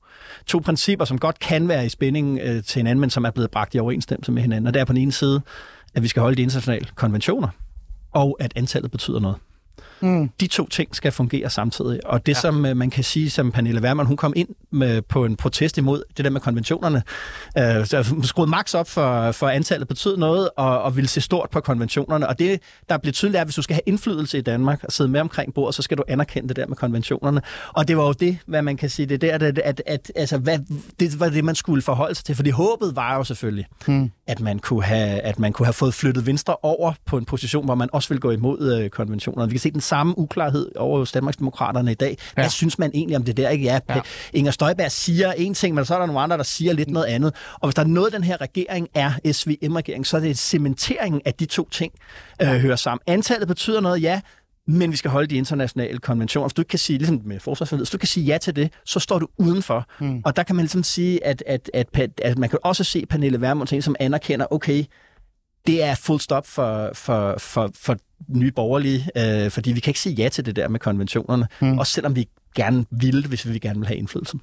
to 0.46 0.58
principper, 0.58 1.04
som 1.04 1.18
godt 1.18 1.38
kan 1.38 1.68
være 1.68 1.86
i 1.86 1.88
spænding 1.88 2.38
øh, 2.42 2.64
til 2.64 2.78
hinanden, 2.78 3.00
men 3.00 3.10
som 3.10 3.24
er 3.24 3.30
blevet 3.30 3.50
bragt 3.50 3.74
i 3.74 3.78
overensstemmelse 3.78 4.32
med 4.32 4.42
hinanden. 4.42 4.66
Og 4.66 4.74
det 4.74 4.80
er 4.80 4.84
på 4.84 4.92
den 4.92 5.02
ene 5.02 5.12
side, 5.12 5.40
at 5.94 6.02
vi 6.02 6.08
skal 6.08 6.22
holde 6.22 6.36
de 6.36 6.42
internationale 6.42 6.86
konventioner, 6.94 7.48
og 8.12 8.36
at 8.40 8.52
antallet 8.56 8.90
betyder 8.90 9.20
noget. 9.20 9.36
Mm. 10.00 10.30
De 10.40 10.46
to 10.46 10.68
ting 10.68 10.96
skal 10.96 11.12
fungere 11.12 11.50
samtidig. 11.50 12.06
Og 12.06 12.26
det, 12.26 12.34
ja. 12.34 12.40
som 12.40 12.66
øh, 12.66 12.76
man 12.76 12.90
kan 12.90 13.04
sige, 13.04 13.30
som 13.30 13.52
Pernille 13.52 13.80
Wermann, 13.82 14.06
hun 14.06 14.16
kom 14.16 14.32
ind 14.36 14.48
med, 14.70 15.02
på 15.02 15.24
en 15.24 15.36
protest 15.36 15.78
imod 15.78 16.02
det 16.16 16.24
der 16.24 16.30
med 16.30 16.40
konventionerne, 16.40 17.02
øh, 17.58 17.86
så 17.86 18.14
skruede 18.22 18.50
max 18.50 18.74
op 18.74 18.88
for, 18.88 19.32
for 19.32 19.48
antallet 19.48 19.88
betød 19.88 20.16
noget, 20.16 20.48
og, 20.56 20.82
og 20.82 20.96
ville 20.96 21.08
se 21.08 21.20
stort 21.20 21.50
på 21.50 21.60
konventionerne. 21.60 22.28
Og 22.28 22.38
det, 22.38 22.60
der 22.88 22.98
blev 22.98 23.12
tydeligt, 23.12 23.36
er, 23.36 23.40
at 23.40 23.46
hvis 23.46 23.54
du 23.54 23.62
skal 23.62 23.74
have 23.74 23.82
indflydelse 23.86 24.38
i 24.38 24.40
Danmark 24.40 24.84
og 24.84 24.92
sidde 24.92 25.10
med 25.10 25.20
omkring 25.20 25.54
bordet, 25.54 25.74
så 25.74 25.82
skal 25.82 25.96
du 25.96 26.02
anerkende 26.08 26.48
det 26.48 26.56
der 26.56 26.66
med 26.66 26.76
konventionerne. 26.76 27.42
Og 27.68 27.88
det 27.88 27.96
var 27.96 28.06
jo 28.06 28.12
det, 28.12 28.38
hvad 28.46 28.62
man 28.62 28.76
kan 28.76 28.90
sige, 28.90 29.06
det 29.06 29.20
der, 29.20 29.34
at, 29.34 29.42
at, 29.42 29.82
at 29.86 30.12
altså, 30.16 30.38
hvad, 30.38 30.58
det 31.00 31.20
var 31.20 31.28
det, 31.28 31.44
man 31.44 31.54
skulle 31.54 31.82
forholde 31.82 32.14
sig 32.14 32.24
til. 32.24 32.34
Fordi 32.36 32.50
håbet 32.50 32.96
var 32.96 33.16
jo 33.16 33.24
selvfølgelig, 33.24 33.66
Hmm. 33.86 34.10
at 34.26 34.40
man 34.40 34.58
kunne 34.58 34.84
have, 34.84 35.20
at 35.20 35.38
man 35.38 35.52
kunne 35.52 35.66
have 35.66 35.72
fået 35.72 35.94
flyttet 35.94 36.26
Venstre 36.26 36.56
over 36.62 36.92
på 37.06 37.18
en 37.18 37.24
position, 37.24 37.64
hvor 37.64 37.74
man 37.74 37.88
også 37.92 38.08
vil 38.08 38.20
gå 38.20 38.30
imod 38.30 38.80
øh, 38.80 38.90
konventionerne. 38.90 39.48
Vi 39.48 39.54
kan 39.54 39.60
se 39.60 39.69
den 39.70 39.80
samme 39.80 40.18
uklarhed 40.18 40.70
over 40.76 40.98
hos 40.98 41.12
Danmarksdemokraterne 41.12 41.90
i 41.92 41.94
dag. 41.94 42.16
Hvad 42.34 42.44
Ja. 42.44 42.48
synes 42.48 42.78
man 42.78 42.90
egentlig 42.94 43.16
om 43.16 43.24
det 43.24 43.36
der? 43.36 43.48
Ikke? 43.48 43.64
Ja, 43.64 43.78
Ja. 43.88 44.00
Inger 44.32 44.50
Støjberg 44.52 44.90
siger 44.92 45.32
en 45.32 45.54
ting, 45.54 45.74
men 45.74 45.84
så 45.84 45.94
er 45.94 45.98
der 45.98 46.06
nogle 46.06 46.20
andre, 46.20 46.36
der 46.36 46.42
siger 46.42 46.72
lidt 46.72 46.90
noget 46.90 47.06
andet. 47.06 47.34
Og 47.54 47.68
hvis 47.68 47.74
der 47.74 47.82
er 47.82 47.86
noget, 47.86 48.12
den 48.12 48.24
her 48.24 48.40
regering 48.40 48.88
er, 48.94 49.12
SVM-regering, 49.32 50.06
så 50.06 50.16
er 50.16 50.20
det 50.20 50.38
cementeringen 50.38 51.22
af 51.24 51.34
de 51.34 51.44
to 51.46 51.68
ting 51.68 51.92
øh, 52.42 52.48
hører 52.48 52.76
sammen. 52.76 53.00
Antallet 53.06 53.48
betyder 53.48 53.80
noget, 53.80 54.02
ja, 54.02 54.20
men 54.66 54.92
vi 54.92 54.96
skal 54.96 55.10
holde 55.10 55.26
de 55.26 55.34
internationale 55.36 55.98
konventioner. 55.98 56.48
Hvis 56.48 56.54
du 56.54 56.60
ikke 56.62 56.68
kan 56.68 56.78
sige, 56.78 56.98
ligesom 56.98 57.20
med 57.24 57.40
forsvarsforledet, 57.40 57.86
hvis 57.86 57.90
du 57.90 57.98
kan 57.98 58.08
sige 58.08 58.26
ja 58.26 58.38
til 58.38 58.56
det, 58.56 58.72
så 58.84 59.00
står 59.00 59.18
du 59.18 59.28
udenfor. 59.38 59.86
Mm. 60.00 60.22
Og 60.24 60.36
der 60.36 60.42
kan 60.42 60.56
man 60.56 60.62
ligesom 60.62 60.82
sige, 60.82 61.26
at, 61.26 61.42
at, 61.46 61.70
at, 61.74 61.86
at, 61.94 62.10
at 62.24 62.38
man 62.38 62.48
kan 62.48 62.58
også 62.64 62.84
se 62.84 63.06
Pernille 63.06 63.40
Vermund 63.40 63.82
som 63.82 63.96
anerkender, 64.00 64.46
okay, 64.50 64.84
det 65.66 65.82
er 65.82 65.94
fuld 65.94 66.20
stop 66.20 66.46
for, 66.46 66.90
for, 66.94 67.34
for, 67.38 67.70
for 67.80 67.96
nye 68.28 68.50
borgerlige, 68.50 69.08
øh, 69.16 69.50
fordi 69.50 69.72
vi 69.72 69.80
kan 69.80 69.90
ikke 69.90 70.00
sige 70.00 70.14
ja 70.14 70.28
til 70.28 70.46
det 70.46 70.56
der 70.56 70.68
med 70.68 70.80
konventionerne, 70.80 71.46
mm. 71.60 71.78
også 71.78 71.92
selvom 71.92 72.16
vi 72.16 72.28
gerne 72.56 72.84
ville, 72.90 73.28
hvis 73.28 73.48
vi 73.48 73.58
gerne 73.58 73.78
vil 73.78 73.86
have 73.86 73.98
indflydelse. 73.98 74.38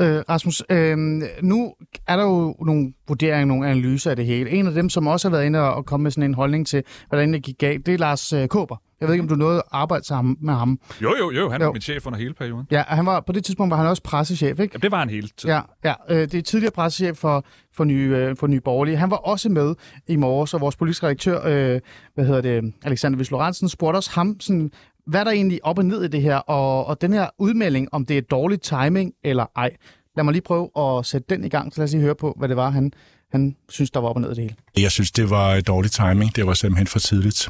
Øh, 0.00 0.22
Rasmus, 0.28 0.62
øh, 0.70 0.96
nu 1.42 1.74
er 2.06 2.16
der 2.16 2.22
jo 2.22 2.56
nogle 2.66 2.92
vurderinger, 3.08 3.44
nogle 3.44 3.68
analyser 3.68 4.10
af 4.10 4.16
det 4.16 4.26
hele. 4.26 4.50
En 4.50 4.66
af 4.66 4.72
dem, 4.72 4.88
som 4.88 5.06
også 5.06 5.28
har 5.28 5.36
været 5.36 5.46
inde 5.46 5.74
og 5.74 5.86
komme 5.86 6.02
med 6.02 6.10
sådan 6.10 6.30
en 6.30 6.34
holdning 6.34 6.66
til, 6.66 6.82
hvordan 7.08 7.32
det 7.32 7.42
gik 7.42 7.58
galt, 7.58 7.86
det 7.86 7.94
er 7.94 7.98
Lars 7.98 8.32
øh, 8.32 8.48
Kåber. 8.48 8.76
Jeg 9.00 9.08
ved 9.08 9.14
ikke, 9.14 9.22
om 9.22 9.28
du 9.28 9.34
nåede 9.34 9.56
at 9.56 9.62
arbejde 9.72 10.04
sammen 10.06 10.36
med 10.40 10.54
ham. 10.54 10.80
Jo, 11.02 11.14
jo, 11.18 11.30
jo. 11.30 11.50
Han 11.50 11.60
Jo. 11.60 11.66
var 11.66 11.72
min 11.72 11.82
chef 11.82 12.06
under 12.06 12.18
hele 12.18 12.34
perioden. 12.34 12.66
Ja, 12.70 12.82
han 12.86 13.06
var, 13.06 13.20
på 13.20 13.32
det 13.32 13.44
tidspunkt 13.44 13.70
var 13.70 13.76
han 13.76 13.86
også 13.86 14.02
pressechef, 14.02 14.60
ikke? 14.60 14.72
Ja, 14.74 14.78
det 14.78 14.90
var 14.90 14.98
han 14.98 15.10
hele 15.10 15.28
tiden. 15.36 15.54
Ja, 15.54 15.60
ja 15.84 15.94
øh, 16.16 16.20
det 16.32 16.34
er 16.34 16.42
tidligere 16.42 16.72
pressechef 16.72 17.16
for, 17.16 17.44
for, 17.76 17.84
nye, 17.84 18.14
øh, 18.16 18.36
for 18.36 18.46
Nye 18.46 18.60
Borgerlige. 18.60 18.96
Han 18.96 19.10
var 19.10 19.16
også 19.16 19.48
med 19.48 19.74
i 20.08 20.16
morges, 20.16 20.54
og 20.54 20.60
vores 20.60 20.76
politiske 20.76 21.06
redaktør, 21.06 21.46
øh, 21.46 21.80
hvad 22.14 22.24
hedder 22.24 22.40
det, 22.40 22.74
Alexander 22.84 23.18
Vis 23.18 23.30
Lorentzen, 23.30 23.68
spurgte 23.68 23.96
os 23.98 24.06
ham, 24.06 24.40
sådan, 24.40 24.70
hvad 25.06 25.20
er 25.20 25.24
der 25.24 25.30
egentlig 25.30 25.64
op 25.64 25.78
og 25.78 25.84
ned 25.84 26.04
i 26.04 26.08
det 26.08 26.22
her, 26.22 26.36
og, 26.36 26.86
og 26.86 27.00
den 27.00 27.12
her 27.12 27.26
udmelding, 27.38 27.88
om 27.92 28.06
det 28.06 28.18
er 28.18 28.22
dårlig 28.22 28.60
timing 28.60 29.12
eller 29.24 29.46
ej. 29.56 29.70
Lad 30.16 30.24
mig 30.24 30.32
lige 30.32 30.42
prøve 30.42 30.70
at 30.78 31.06
sætte 31.06 31.26
den 31.34 31.44
i 31.44 31.48
gang, 31.48 31.74
så 31.74 31.80
lad 31.80 31.84
os 31.84 31.92
lige 31.92 32.02
høre 32.02 32.14
på, 32.14 32.34
hvad 32.38 32.48
det 32.48 32.56
var, 32.56 32.70
han, 32.70 32.92
han 33.32 33.56
synes, 33.68 33.90
der 33.90 34.00
var 34.00 34.08
op 34.08 34.16
og 34.16 34.22
ned 34.22 34.30
i 34.30 34.34
det 34.34 34.42
hele. 34.42 34.54
Jeg 34.82 34.90
synes, 34.90 35.10
det 35.12 35.30
var 35.30 35.60
dårlig 35.60 35.90
timing. 35.90 36.36
Det 36.36 36.46
var 36.46 36.54
simpelthen 36.54 36.86
for 36.86 36.98
tidligt. 36.98 37.48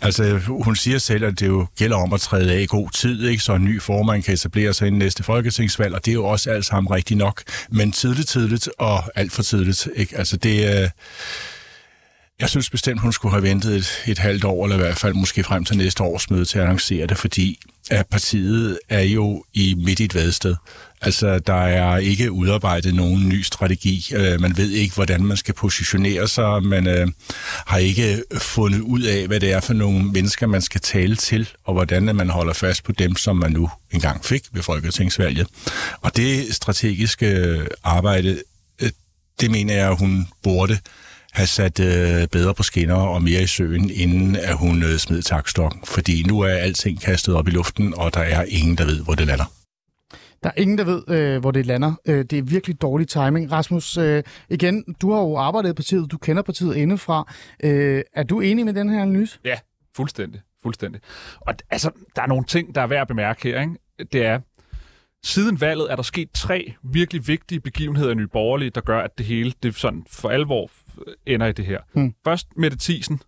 Altså, 0.00 0.38
hun 0.48 0.76
siger 0.76 0.98
selv, 0.98 1.24
at 1.24 1.40
det 1.40 1.46
jo 1.46 1.66
gælder 1.78 1.96
om 1.96 2.12
at 2.12 2.20
træde 2.20 2.52
af 2.52 2.60
i 2.60 2.66
god 2.66 2.90
tid, 2.90 3.28
ikke? 3.28 3.42
så 3.42 3.54
en 3.54 3.64
ny 3.64 3.82
formand 3.82 4.22
kan 4.22 4.34
etablere 4.34 4.74
sig 4.74 4.86
i 4.88 4.90
næste 4.90 5.22
folketingsvalg, 5.22 5.94
og 5.94 6.04
det 6.04 6.10
er 6.10 6.14
jo 6.14 6.24
også 6.24 6.50
alt 6.50 6.66
sammen 6.66 6.90
rigtigt 6.90 7.18
nok. 7.18 7.42
Men 7.70 7.92
tidligt, 7.92 8.28
tidligt 8.28 8.68
og 8.78 9.02
alt 9.14 9.32
for 9.32 9.42
tidligt. 9.42 9.88
Ikke? 9.96 10.18
Altså, 10.18 10.36
det, 10.36 10.82
øh, 10.82 10.88
jeg 12.40 12.48
synes 12.48 12.70
bestemt, 12.70 13.00
hun 13.00 13.12
skulle 13.12 13.32
have 13.32 13.42
ventet 13.42 13.76
et, 13.76 14.02
et 14.06 14.18
halvt 14.18 14.44
år, 14.44 14.64
eller 14.64 14.76
i 14.76 14.80
hvert 14.80 14.98
fald 14.98 15.14
måske 15.14 15.44
frem 15.44 15.64
til 15.64 15.76
næste 15.76 16.02
års 16.02 16.30
møde 16.30 16.44
til 16.44 16.58
at 16.58 16.64
annoncere 16.64 17.06
det, 17.06 17.18
fordi 17.18 17.60
at 17.90 18.06
partiet 18.06 18.78
er 18.88 19.00
jo 19.00 19.44
i 19.54 19.74
midt 19.84 20.00
i 20.00 20.04
et 20.04 20.14
vadested. 20.14 20.56
Altså, 21.02 21.38
der 21.38 21.54
er 21.54 21.96
ikke 21.98 22.32
udarbejdet 22.32 22.94
nogen 22.94 23.28
ny 23.28 23.42
strategi. 23.42 24.12
Øh, 24.16 24.40
man 24.40 24.56
ved 24.56 24.70
ikke, 24.70 24.94
hvordan 24.94 25.24
man 25.24 25.36
skal 25.36 25.54
positionere 25.54 26.28
sig. 26.28 26.62
Man 26.62 26.86
øh, 26.86 27.08
har 27.66 27.78
ikke 27.78 28.22
fundet 28.38 28.80
ud 28.80 29.02
af, 29.02 29.26
hvad 29.26 29.40
det 29.40 29.52
er 29.52 29.60
for 29.60 29.72
nogle 29.72 30.04
mennesker, 30.04 30.46
man 30.46 30.62
skal 30.62 30.80
tale 30.80 31.16
til, 31.16 31.48
og 31.64 31.72
hvordan 31.72 32.16
man 32.16 32.30
holder 32.30 32.52
fast 32.52 32.84
på 32.84 32.92
dem, 32.92 33.16
som 33.16 33.36
man 33.36 33.52
nu 33.52 33.70
engang 33.90 34.24
fik 34.24 34.42
ved 34.52 34.62
Folketingsvalget. 34.62 35.46
Og 36.00 36.16
det 36.16 36.54
strategiske 36.54 37.58
arbejde, 37.84 38.42
øh, 38.82 38.90
det 39.40 39.50
mener 39.50 39.74
jeg, 39.74 39.90
hun 39.90 40.28
burde 40.42 40.78
have 41.32 41.46
sat 41.46 41.80
øh, 41.80 42.28
bedre 42.28 42.54
på 42.54 42.62
skinner 42.62 42.94
og 42.94 43.22
mere 43.22 43.42
i 43.42 43.46
søen, 43.46 43.90
inden 43.90 44.36
at 44.36 44.56
hun 44.56 44.82
øh, 44.82 44.96
smed 44.98 45.22
takstokken. 45.22 45.80
Fordi 45.84 46.22
nu 46.22 46.40
er 46.40 46.48
alting 46.48 47.00
kastet 47.00 47.34
op 47.34 47.48
i 47.48 47.50
luften, 47.50 47.94
og 47.96 48.14
der 48.14 48.20
er 48.20 48.44
ingen, 48.48 48.78
der 48.78 48.84
ved, 48.84 49.04
hvor 49.04 49.14
det 49.14 49.26
lander. 49.26 49.44
Der 50.42 50.48
er 50.48 50.60
ingen, 50.60 50.78
der 50.78 50.84
ved, 50.84 51.08
øh, 51.08 51.40
hvor 51.40 51.50
det 51.50 51.66
lander. 51.66 51.94
Øh, 52.06 52.24
det 52.24 52.32
er 52.32 52.42
virkelig 52.42 52.80
dårlig 52.82 53.08
timing. 53.08 53.52
Rasmus, 53.52 53.96
øh, 53.96 54.22
igen, 54.50 54.94
du 55.00 55.12
har 55.12 55.20
jo 55.20 55.36
arbejdet 55.36 55.70
i 55.70 55.72
partiet, 55.72 56.10
du 56.10 56.18
kender 56.18 56.42
partiet 56.42 56.76
indefra. 56.76 57.32
Øh, 57.64 58.02
er 58.14 58.22
du 58.22 58.40
enig 58.40 58.64
med 58.64 58.74
den 58.74 58.88
her 58.88 59.02
analyse? 59.02 59.38
Ja, 59.44 59.58
fuldstændig. 59.96 60.40
Fuldstændig. 60.62 61.00
Og 61.40 61.54
altså, 61.70 61.90
der 62.16 62.22
er 62.22 62.26
nogle 62.26 62.44
ting, 62.44 62.74
der 62.74 62.80
er 62.80 62.86
værd 62.86 63.00
at 63.00 63.08
bemærke 63.08 63.42
her. 63.42 63.60
Ikke? 63.60 63.74
Det 64.12 64.26
er, 64.26 64.40
siden 65.24 65.60
valget 65.60 65.92
er 65.92 65.96
der 65.96 66.02
sket 66.02 66.30
tre 66.34 66.74
virkelig 66.82 67.28
vigtige 67.28 67.60
begivenheder 67.60 68.10
i 68.10 68.14
Nye 68.14 68.26
Borgerlige, 68.26 68.70
der 68.70 68.80
gør, 68.80 69.00
at 69.00 69.18
det 69.18 69.26
hele 69.26 69.52
det 69.62 69.74
sådan 69.74 70.04
for 70.10 70.28
alvor 70.28 70.70
ender 71.26 71.46
i 71.46 71.52
det 71.52 71.64
her. 71.66 71.78
Hmm. 71.92 72.14
Først 72.24 72.46
Mette 72.56 72.76
Thiesen. 72.80 73.20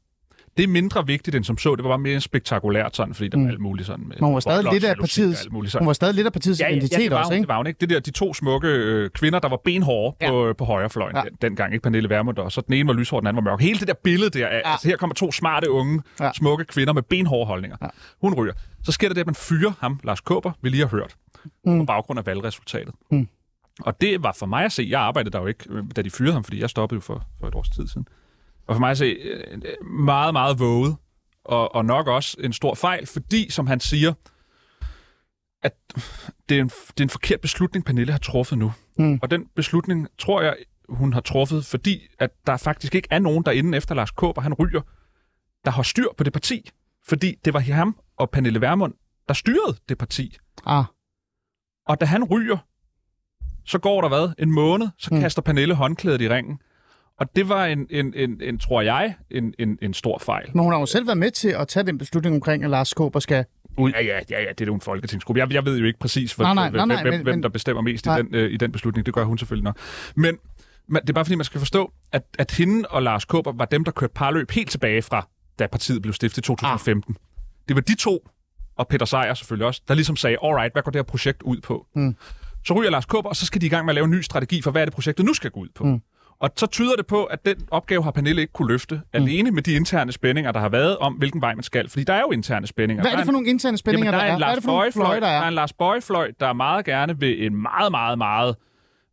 Det 0.56 0.62
er 0.62 0.68
mindre 0.68 1.06
vigtigt 1.06 1.36
end 1.36 1.44
som 1.44 1.58
så. 1.58 1.74
Det 1.76 1.84
var 1.84 1.90
bare 1.90 1.98
mere 1.98 2.20
spektakulært 2.20 2.96
sådan, 2.96 3.14
fordi 3.14 3.28
der 3.28 3.36
Hmm. 3.36 3.44
var 3.44 3.50
alt 3.50 3.60
muligt 3.60 3.86
sådan 3.86 4.06
med 4.08 4.16
Men 4.16 4.24
hun 4.24 4.34
var 4.34 4.40
stadig 4.40 4.72
lidt 4.72 4.84
af 4.84 4.96
partiets, 4.96 5.48
muligt 5.50 5.74
hun 5.78 5.86
var 5.86 5.92
stadig 5.92 6.14
lidt 6.14 6.26
af 6.26 6.32
partiets 6.32 6.60
Ja, 6.60 6.64
ja, 6.66 6.70
ja, 6.70 6.76
identitet 6.76 7.00
det 7.00 7.10
var, 7.10 7.18
også, 7.18 7.28
hun, 7.30 7.34
ikke? 7.34 7.42
det 7.42 7.48
var 7.48 7.56
hun 7.56 7.66
ikke. 7.66 7.78
Det 7.80 7.90
der, 7.90 8.00
de 8.00 8.10
to 8.10 8.34
smukke 8.34 8.68
øh, 8.68 9.10
kvinder, 9.10 9.38
der 9.38 9.48
var 9.48 9.60
benhårde 9.64 10.16
ja. 10.20 10.30
på, 10.30 10.54
på 10.58 10.64
højrefløjen 10.64 11.16
Ja. 11.16 11.22
den, 11.22 11.32
dengang. 11.42 11.72
Ikke 11.74 11.82
Pernille 11.82 12.08
Vermund, 12.10 12.38
og 12.38 12.52
så 12.52 12.60
den 12.60 12.74
ene 12.74 12.88
var 12.88 12.94
lyshåret, 12.94 13.22
den 13.22 13.26
anden 13.28 13.44
var 13.44 13.50
mørk. 13.50 13.60
Hele 13.60 13.78
det 13.78 13.88
der 13.88 13.94
billede 14.04 14.38
der, 14.38 14.46
af, 14.48 14.60
Ja. 14.64 14.72
altså 14.72 14.88
her 14.88 14.96
kommer 14.96 15.14
to 15.14 15.32
smarte, 15.32 15.70
unge, 15.70 16.02
Ja. 16.20 16.30
smukke 16.34 16.64
kvinder 16.64 16.92
med 16.92 17.02
benhårde 17.02 17.46
holdninger. 17.46 17.76
Ja. 17.82 17.86
Hun 18.20 18.34
ryger. 18.34 18.52
Så 18.84 18.92
sker 18.92 19.08
der 19.08 19.14
det, 19.14 19.20
at 19.20 19.26
man 19.26 19.34
fyrer 19.34 19.72
ham, 19.80 20.00
Lars 20.04 20.20
Kåber, 20.20 20.52
vi 20.62 20.68
lige 20.68 20.80
har 20.80 20.88
hørt, 20.96 21.14
Mm. 21.44 21.72
mm. 21.72 21.78
på 21.78 21.84
baggrund 21.84 22.18
af 22.18 22.26
valgresultatet. 22.26 22.94
Mm. 23.10 23.28
Og 23.80 24.00
det 24.00 24.22
var 24.22 24.32
for 24.38 24.46
mig 24.46 24.64
at 24.64 24.72
se, 24.72 24.86
jeg 24.90 25.00
arbejdede 25.00 25.32
der 25.32 25.40
jo 25.40 25.46
ikke, 25.46 25.64
øh, 25.70 25.84
da 25.96 26.02
de 26.02 26.10
fyrede 26.10 26.32
ham, 26.32 26.44
fordi 26.44 26.60
jeg 26.60 26.70
stoppede 26.70 26.96
jo 26.96 27.00
for, 27.00 27.26
for 27.40 27.48
et 27.48 27.54
års 27.54 27.68
tid 27.68 27.86
siden. 27.86 28.06
Og 28.66 28.74
for 28.74 28.80
mig 28.80 28.90
at 28.90 28.98
se, 28.98 29.04
øh, 29.04 29.86
meget, 29.86 30.32
meget 30.34 30.58
våget, 30.58 30.96
og, 31.44 31.74
og 31.74 31.84
nok 31.84 32.06
også 32.06 32.36
en 32.40 32.52
stor 32.52 32.74
fejl, 32.74 33.06
fordi, 33.06 33.50
som 33.50 33.66
han 33.66 33.80
siger, 33.80 34.12
at 35.62 35.72
det 36.48 36.56
er 36.56 36.62
en, 36.62 36.68
det 36.68 37.00
er 37.00 37.04
en 37.04 37.10
forkert 37.10 37.40
beslutning, 37.40 37.84
Pernille 37.84 38.12
har 38.12 38.18
truffet 38.18 38.58
nu. 38.58 38.72
Mm. 38.98 39.18
Og 39.22 39.30
den 39.30 39.46
beslutning, 39.54 40.08
tror 40.18 40.42
jeg, 40.42 40.56
hun 40.88 41.12
har 41.12 41.20
truffet, 41.20 41.64
fordi 41.66 42.08
at 42.18 42.30
der 42.46 42.56
faktisk 42.56 42.94
ikke 42.94 43.08
er 43.10 43.18
nogen 43.18 43.44
derinde 43.44 43.78
efter 43.78 43.94
Lars 43.94 44.10
Kåber, 44.10 44.40
han 44.40 44.54
ryger, 44.54 44.80
der 45.64 45.70
har 45.70 45.82
styr 45.82 46.06
på 46.16 46.24
det 46.24 46.32
parti. 46.32 46.70
Fordi 47.08 47.34
det 47.44 47.54
var 47.54 47.60
ham 47.60 47.96
og 48.16 48.30
Pernille 48.30 48.60
Vermund, 48.60 48.94
der 49.28 49.34
styrede 49.34 49.76
det 49.88 49.98
parti. 49.98 50.36
Ah. 50.66 50.84
Og 51.86 52.00
da 52.00 52.06
han 52.06 52.24
ryger, 52.24 52.58
så 53.64 53.78
går 53.78 54.00
der 54.00 54.08
hvad? 54.08 54.32
En 54.38 54.50
måned, 54.52 54.88
så 54.98 55.08
Mm. 55.14 55.20
kaster 55.20 55.42
Pernille 55.42 55.74
håndklædet 55.74 56.20
i 56.20 56.28
ringen. 56.28 56.58
Og 57.20 57.36
det 57.36 57.48
var 57.48 57.66
en, 57.66 57.86
en, 57.90 58.12
en, 58.16 58.40
en 58.42 58.58
tror 58.58 58.80
jeg, 58.82 59.14
en, 59.30 59.54
en, 59.58 59.78
en 59.82 59.94
stor 59.94 60.18
fejl. 60.18 60.50
Men 60.54 60.62
hun 60.62 60.72
har 60.72 60.80
jo 60.80 60.86
selv 60.86 61.06
været 61.06 61.18
med 61.18 61.30
til 61.30 61.48
at 61.48 61.68
tage 61.68 61.86
den 61.86 61.98
beslutning 61.98 62.34
omkring, 62.34 62.64
at 62.64 62.70
Lars 62.70 62.94
Kåber 62.94 63.20
skal 63.20 63.44
ud. 63.78 63.90
Ja, 63.90 64.00
ja, 64.02 64.20
ja, 64.30 64.42
ja, 64.42 64.48
det 64.48 64.60
er 64.60 64.66
jo 64.66 64.74
en 64.74 64.80
folketingsgruppe. 64.80 65.40
Jeg, 65.40 65.52
jeg 65.52 65.64
ved 65.64 65.78
jo 65.78 65.84
ikke 65.86 65.98
præcis, 65.98 66.32
hvor, 66.32 66.44
Nej, 66.44 66.54
nej, 66.54 66.70
hvem, 66.70 66.88
nej, 66.88 67.02
hvem, 67.02 67.12
men- 67.14 67.22
hvem 67.22 67.42
der 67.42 67.48
bestemmer 67.48 67.82
mest 67.82 68.06
i 68.06 68.08
Nej. 68.08 68.22
den, 68.22 68.34
øh, 68.34 68.50
i 68.52 68.56
den 68.56 68.72
beslutning. 68.72 69.06
Det 69.06 69.14
gør 69.14 69.24
hun 69.24 69.38
selvfølgelig 69.38 69.64
nok. 69.64 69.76
Men 70.14 70.38
man, 70.88 71.02
det 71.02 71.08
er 71.08 71.12
bare 71.14 71.24
fordi, 71.24 71.34
man 71.34 71.44
skal 71.44 71.58
forstå, 71.58 71.92
at, 72.12 72.22
at 72.38 72.50
hende 72.50 72.88
og 72.88 73.02
Lars 73.02 73.24
Kåber 73.24 73.52
var 73.52 73.64
dem, 73.64 73.84
der 73.84 73.92
kørte 73.92 74.12
parløb 74.14 74.50
helt 74.50 74.70
tilbage 74.70 75.02
fra, 75.02 75.26
da 75.58 75.66
partiet 75.66 76.02
blev 76.02 76.14
stiftet 76.14 76.38
i 76.38 76.40
2015. 76.46 77.16
Ah. 77.18 77.22
Det 77.68 77.76
var 77.76 77.82
de 77.82 77.94
to, 77.94 78.28
og 78.76 78.88
Peter 78.88 79.06
Sejer 79.06 79.34
selvfølgelig 79.34 79.66
også, 79.66 79.80
der 79.88 79.94
ligesom 79.94 80.16
sagde, 80.16 80.36
alright, 80.44 80.72
hvad 80.74 80.82
går 80.82 80.90
det 80.90 80.98
her 80.98 81.02
projekt 81.02 81.42
ud 81.42 81.60
på? 81.60 81.86
Mm. 81.94 82.16
Så 82.64 82.74
ryger 82.74 82.90
Lars 82.90 83.04
Kåber, 83.06 83.28
og 83.28 83.36
så 83.36 83.46
skal 83.46 83.60
de 83.60 83.66
i 83.66 83.68
gang 83.68 83.84
med 83.84 83.90
at 83.90 83.94
lave 83.94 84.04
en 84.04 84.10
ny 84.10 84.20
strategi 84.20 84.62
for, 84.62 84.70
hvad 84.70 84.82
er 84.82 84.86
det 84.86 84.94
projektet 84.94 85.26
nu 85.26 85.34
skal 85.34 85.50
gå 85.50 85.60
ud 85.60 85.68
på. 85.74 85.84
Mm. 85.84 86.00
Og 86.40 86.50
så 86.56 86.66
tyder 86.66 86.94
det 86.96 87.06
på, 87.06 87.24
at 87.24 87.46
den 87.46 87.56
opgave 87.70 88.04
har 88.04 88.10
Pernille 88.10 88.40
ikke 88.42 88.52
kunne 88.52 88.68
løfte, 88.68 88.94
mm. 88.94 89.00
alene 89.12 89.50
med 89.50 89.62
de 89.62 89.72
interne 89.72 90.12
spændinger, 90.12 90.52
der 90.52 90.60
har 90.60 90.68
været 90.68 90.98
om, 90.98 91.12
hvilken 91.14 91.40
vej 91.40 91.54
man 91.54 91.62
skal. 91.62 91.88
Fordi 91.88 92.04
der 92.04 92.12
er 92.14 92.20
jo 92.20 92.30
interne 92.30 92.66
spændinger. 92.66 93.02
Hvad 93.02 93.10
er 93.10 93.14
Der 93.16 93.20
det 93.20 93.26
for 93.26 93.32
nogle 93.32 93.48
interne 93.48 93.76
spændinger, 93.78 94.10
der 94.10 94.18
er 94.18 94.26
der 94.26 94.34
en 94.36 94.42
er? 94.42 94.46
Er 94.46 94.52
Lars 94.54 94.62
for 94.64 94.66
nogle 94.70 94.80
Bøje-fløj, 94.80 95.04
fløje, 95.06 95.20
der 95.20 95.26
der 95.26 95.32
er 95.32 95.42
er? 95.42 95.48
en 95.48 95.54
Lars 95.54 95.72
Bøje-fløj, 95.72 96.30
der 96.40 96.52
meget 96.52 96.84
gerne 96.84 97.20
vil 97.20 97.46
en 97.46 97.62
meget, 97.62 97.90
meget, 97.90 98.18
meget, 98.18 98.56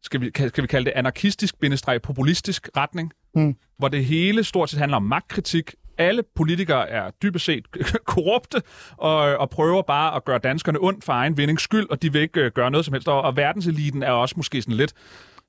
skal 0.04 0.22
vi, 0.22 0.32
skal 0.36 0.62
vi 0.62 0.68
kalde 0.68 0.86
det 0.86 0.92
anarkistisk, 0.96 1.60
bindestreg 1.60 2.02
populistisk 2.02 2.70
retning, 2.78 3.12
Hmm. 3.36 3.56
hvor 3.78 3.88
det 3.88 4.06
hele 4.06 4.44
stort 4.44 4.70
set 4.70 4.80
handler 4.80 4.98
om 4.98 5.04
magtkritik. 5.04 5.76
Alle 6.00 6.24
politikere 6.36 6.90
er 6.90 7.12
dybest 7.24 7.46
set 7.46 7.66
korrupte 8.14 8.62
og, 8.98 9.16
og 9.16 9.50
prøver 9.50 9.82
bare 9.82 10.16
at 10.16 10.26
gøre 10.26 10.38
danskerne 10.38 10.80
ondt 10.82 11.04
for 11.04 11.14
egen 11.14 11.38
vindings 11.38 11.64
skyld, 11.64 11.88
og 11.90 12.02
de 12.02 12.14
vil 12.14 12.22
ikke 12.22 12.42
øh, 12.42 12.52
gøre 12.52 12.72
noget 12.72 12.86
som 12.86 12.94
helst. 12.94 13.08
Og, 13.08 13.22
og 13.22 13.38
verdenseliten 13.38 14.04
er 14.04 14.12
også 14.12 14.34
måske 14.38 14.62
sådan 14.62 14.76
lidt 14.76 14.94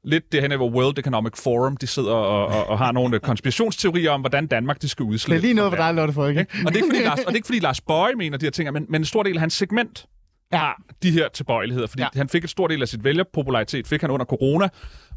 lidt 0.04 0.32
det 0.32 0.40
her, 0.40 0.56
hvor 0.56 0.70
World 0.70 0.98
Economic 0.98 1.32
Forum, 1.36 1.76
de 1.76 1.86
sidder 1.86 2.12
og, 2.12 2.46
og, 2.46 2.68
og 2.68 2.78
har 2.78 2.92
nogle 2.92 3.18
konspirationsteorier 3.18 4.10
om, 4.10 4.20
hvordan 4.20 4.46
Danmark 4.46 4.82
de 4.82 4.88
skal 4.88 5.04
Det 5.04 5.10
udslette. 5.10 5.36
er 5.36 5.40
lige 5.40 5.54
noget 5.54 5.72
for 5.72 5.76
dig, 5.76 5.94
Lotte 5.94 6.14
Folke. 6.14 6.40
Og 6.40 6.46
det 6.56 6.66
er 6.66 6.76
ikke 6.76 6.86
fordi 6.88 7.02
Lars, 7.02 7.18
og 7.18 7.26
det 7.26 7.32
er 7.32 7.36
ikke 7.36 7.46
fordi 7.46 7.58
Lars 7.58 7.80
Bøje 7.80 8.14
mener 8.14 8.38
de 8.38 8.46
her 8.46 8.50
ting, 8.50 8.72
men, 8.72 8.86
men 8.88 9.00
en 9.00 9.04
stor 9.04 9.22
del 9.22 9.34
af 9.36 9.40
hans 9.40 9.54
segment 9.54 10.06
Ja. 10.52 10.70
de 11.02 11.10
her 11.10 11.28
tilbøjeligheder, 11.28 11.86
fordi 11.86 12.02
Ja. 12.02 12.08
han 12.14 12.28
fik 12.28 12.44
et 12.44 12.50
stor 12.50 12.66
del 12.68 12.82
af 12.82 12.88
sit 12.88 13.04
vælgerpopularitet, 13.04 13.86
fik 13.86 14.00
han 14.00 14.10
under 14.10 14.26
corona, 14.26 14.68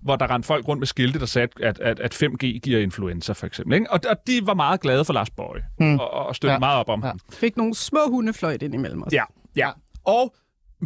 hvor 0.01 0.15
der 0.15 0.31
rendte 0.31 0.47
folk 0.47 0.67
rundt 0.67 0.79
med 0.79 0.87
skilte, 0.87 1.19
der 1.19 1.25
sagde, 1.25 1.47
at, 1.61 1.79
at, 1.79 1.99
at 1.99 2.13
5G 2.23 2.59
giver 2.59 2.79
influenza, 2.79 3.33
for 3.33 3.45
eksempel. 3.45 3.73
Ikke? 3.75 3.91
Og, 3.91 3.99
og 4.09 4.15
de 4.27 4.41
var 4.45 4.53
meget 4.53 4.81
glade 4.81 5.05
for 5.05 5.13
Lars 5.13 5.29
Bøje, 5.29 5.63
Hmm. 5.79 5.99
og, 5.99 6.11
og 6.11 6.35
støttede 6.35 6.53
Ja. 6.53 6.59
meget 6.59 6.79
op 6.79 6.89
om 6.89 7.01
Ja. 7.01 7.07
ham. 7.07 7.19
Fik 7.33 7.57
nogle 7.57 7.75
små 7.75 7.99
hundefløjt 8.07 8.61
ind 8.63 8.73
imellem 8.73 9.03
os. 9.03 9.13
Ja, 9.13 9.23
ja. 9.55 9.69
Og 10.05 10.33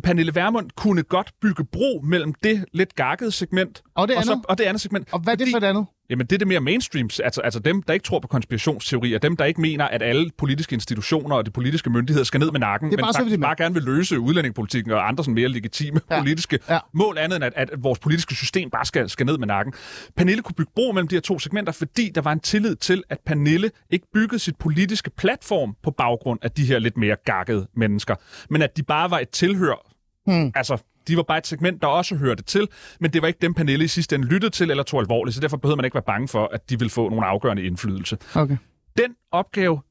Pernille 0.03 0.35
Vermund 0.35 0.69
kunne 0.75 1.03
godt 1.03 1.31
bygge 1.41 1.65
bro 1.65 2.01
mellem 2.03 2.33
det 2.33 2.65
lidt 2.73 2.95
gakkede 2.95 3.31
segment 3.31 3.81
Og 3.95 4.07
det 4.07 4.17
og, 4.17 4.23
så, 4.23 4.31
andet? 4.31 4.45
og 4.45 4.57
det 4.57 4.63
andet 4.63 4.81
segment. 4.81 5.07
Og 5.13 5.19
hvad 5.19 5.33
er 5.33 5.37
det 5.37 5.47
for 5.51 5.59
det 5.59 5.67
andet? 5.67 5.85
Jamen, 6.09 6.25
det 6.27 6.33
er 6.35 6.37
det 6.37 6.47
mere 6.47 6.59
mainstream, 6.59 7.09
altså, 7.23 7.41
altså 7.41 7.59
dem, 7.59 7.81
der 7.83 7.93
ikke 7.93 8.03
tror 8.03 8.19
på 8.19 8.27
konspirationsteorier, 8.27 9.19
dem, 9.19 9.37
der 9.37 9.45
ikke 9.45 9.61
mener, 9.61 9.85
at 9.85 10.01
alle 10.03 10.29
politiske 10.37 10.73
institutioner 10.73 11.35
og 11.35 11.45
de 11.45 11.51
politiske 11.51 11.89
myndigheder 11.89 12.23
skal 12.25 12.39
ned 12.39 12.51
med 12.51 12.59
nakken, 12.59 12.89
men 12.89 12.99
så, 12.99 13.13
faktisk 13.17 13.39
bare 13.41 13.55
gerne 13.57 13.73
vil 13.75 13.83
løse 13.83 14.19
udlændingepolitikken 14.19 14.91
og 14.91 15.07
andre 15.07 15.23
sådan 15.23 15.33
mere 15.33 15.47
legitime 15.47 16.01
Ja. 16.11 16.19
politiske 16.19 16.59
Ja. 16.69 16.79
mål, 16.93 17.17
andet 17.17 17.35
end 17.35 17.45
at, 17.45 17.53
at 17.55 17.69
vores 17.77 17.99
politiske 17.99 18.35
system 18.35 18.69
bare 18.69 18.85
skal, 18.85 19.09
skal 19.09 19.25
ned 19.25 19.37
med 19.37 19.47
nakken. 19.47 19.73
Pernille 20.17 20.41
kunne 20.43 20.55
bygge 20.55 20.71
bro 20.75 20.91
mellem 20.91 21.07
de 21.07 21.15
her 21.15 21.21
to 21.21 21.39
segmenter, 21.39 21.71
fordi 21.71 22.11
der 22.15 22.21
var 22.21 22.31
en 22.31 22.39
tillid 22.39 22.75
til, 22.75 23.03
at 23.09 23.17
Pernille 23.25 23.71
ikke 23.89 24.07
byggede 24.13 24.39
sit 24.39 24.55
politiske 24.59 25.09
platform 25.09 25.75
på 25.83 25.91
baggrund 25.91 26.39
af 26.41 26.51
de 26.51 26.65
her 26.65 26.79
lidt 26.79 26.97
mere 26.97 27.15
gakkede 27.25 27.67
mennesker, 27.75 28.15
men 28.49 28.61
at 28.61 28.77
de 28.77 28.83
bare 28.83 29.11
var 29.11 29.19
et 29.19 29.29
tilhør. 29.29 29.91
Hmm. 30.25 30.51
Altså, 30.55 30.77
de 31.07 31.17
var 31.17 31.23
bare 31.23 31.37
et 31.37 31.47
segment, 31.47 31.81
der 31.81 31.87
også 31.87 32.15
hørte 32.15 32.43
til, 32.43 32.67
men 32.99 33.13
det 33.13 33.21
var 33.21 33.27
ikke 33.27 33.39
dem, 33.41 33.53
Pernille 33.53 33.85
i 33.85 33.87
sidste 33.87 34.15
ende 34.15 34.27
lyttede 34.27 34.51
til 34.51 34.71
eller 34.71 34.83
tog 34.83 34.99
alvorligt, 34.99 35.35
så 35.35 35.41
derfor 35.41 35.57
behøvede 35.57 35.75
man 35.77 35.85
ikke 35.85 35.95
være 35.95 36.03
bange 36.07 36.27
for, 36.27 36.49
at 36.53 36.69
de 36.69 36.79
ville 36.79 36.89
få 36.91 37.09
nogle 37.09 37.25
afgørende 37.25 37.63
indflydelse. 37.63 38.17
Okay. 38.35 38.57
Den 38.97 39.15
opgave 39.31 39.81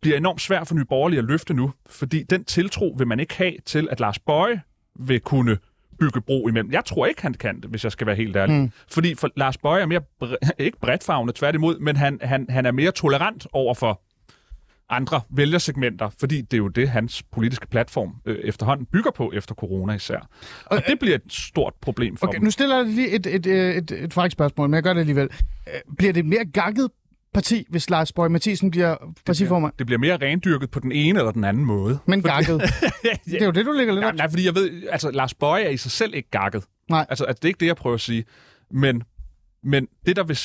bliver 0.00 0.16
enormt 0.16 0.40
svær 0.40 0.64
for 0.64 0.74
Nye 0.74 0.84
Borgerlige 0.84 1.18
at 1.18 1.24
løfte 1.24 1.54
nu, 1.54 1.72
fordi 1.90 2.22
den 2.22 2.44
tiltro 2.44 2.94
vil 2.98 3.06
man 3.06 3.20
ikke 3.20 3.36
have 3.36 3.54
til, 3.66 3.88
at 3.90 4.00
Lars 4.00 4.18
Bøje 4.18 4.60
vil 5.00 5.20
kunne 5.20 5.58
bygge 6.00 6.20
bro 6.20 6.48
imellem. 6.48 6.72
Jeg 6.72 6.84
tror 6.84 7.06
ikke, 7.06 7.22
han 7.22 7.34
kan 7.34 7.60
det, 7.60 7.70
hvis 7.70 7.84
jeg 7.84 7.92
skal 7.92 8.06
være 8.06 8.16
helt 8.16 8.36
ærlig. 8.36 8.56
Mm. 8.56 8.70
Fordi 8.90 9.14
for 9.14 9.30
Lars 9.36 9.58
Bøje 9.58 9.82
er 9.82 9.86
mere, 9.86 10.00
bre- 10.24 10.36
ikke 10.64 10.78
bredtfagnet, 10.80 11.34
tværtimod, 11.34 11.78
men 11.78 11.96
han, 11.96 12.18
han, 12.22 12.46
han 12.50 12.66
er 12.66 12.72
mere 12.72 12.90
tolerant 12.90 13.46
over 13.52 13.74
for 13.74 14.00
andre 14.90 15.20
vælgersegmenter, 15.30 16.10
fordi 16.20 16.40
det 16.40 16.52
er 16.54 16.58
jo 16.58 16.68
det, 16.68 16.88
hans 16.88 17.22
politiske 17.32 17.66
platform 17.66 18.14
øh, 18.26 18.38
efterhånden 18.38 18.86
bygger 18.86 19.10
på 19.10 19.32
efter 19.34 19.54
corona 19.54 19.94
især. 19.94 20.28
Og 20.66 20.82
det 20.86 20.98
bliver 20.98 21.14
et 21.14 21.22
stort 21.32 21.72
problem 21.80 22.16
for 22.16 22.26
Okay, 22.26 22.36
dem. 22.38 22.44
nu 22.44 22.50
stiller 22.50 22.76
jeg 22.76 22.86
lige 22.86 23.10
et, 23.10 23.26
et, 23.26 23.46
et, 23.46 23.76
et, 23.76 23.90
et 23.90 24.12
frækt 24.14 24.32
spørgsmål, 24.32 24.68
men 24.68 24.74
jeg 24.74 24.82
gør 24.82 24.92
det 24.92 25.00
alligevel. 25.00 25.28
Øh, 25.68 25.94
Bliver 25.98 26.12
det 26.12 26.20
et 26.20 26.26
mere 26.26 26.44
gakket 26.44 26.88
parti, 27.34 27.64
hvis 27.70 27.90
Lars 27.90 28.12
Borg 28.12 28.30
Mathisen 28.30 28.70
bliver 28.70 28.96
partiformand? 29.26 29.72
Det 29.78 29.86
bliver 29.86 29.98
mere 29.98 30.16
rendyrket 30.16 30.70
på 30.70 30.80
den 30.80 30.92
ene 30.92 31.18
eller 31.18 31.32
den 31.32 31.44
anden 31.44 31.64
måde. 31.64 31.98
Men 32.06 32.22
gakket. 32.22 32.60
Det 33.24 33.42
er 33.42 33.46
jo 33.46 33.50
det, 33.50 33.66
du 33.66 33.72
ligger 33.72 33.92
lidt 33.94 34.00
Nej, 34.00 34.10
op. 34.10 34.16
nej, 34.16 34.30
fordi 34.30 34.44
jeg 34.46 34.54
ved, 34.54 34.82
altså 34.90 35.10
Lars 35.10 35.34
Bøje 35.34 35.62
er 35.62 35.68
i 35.70 35.76
sig 35.76 35.90
selv 35.90 36.14
ikke 36.14 36.30
gakket. 36.30 36.64
Nej. 36.90 37.06
Altså, 37.08 37.24
altså, 37.24 37.38
det 37.40 37.44
er 37.44 37.48
ikke 37.48 37.60
det, 37.60 37.66
jeg 37.66 37.76
prøver 37.76 37.94
at 37.94 38.00
sige. 38.00 38.24
Men, 38.70 39.02
men 39.64 39.86
det, 40.06 40.16
der 40.16 40.24
vil... 40.24 40.38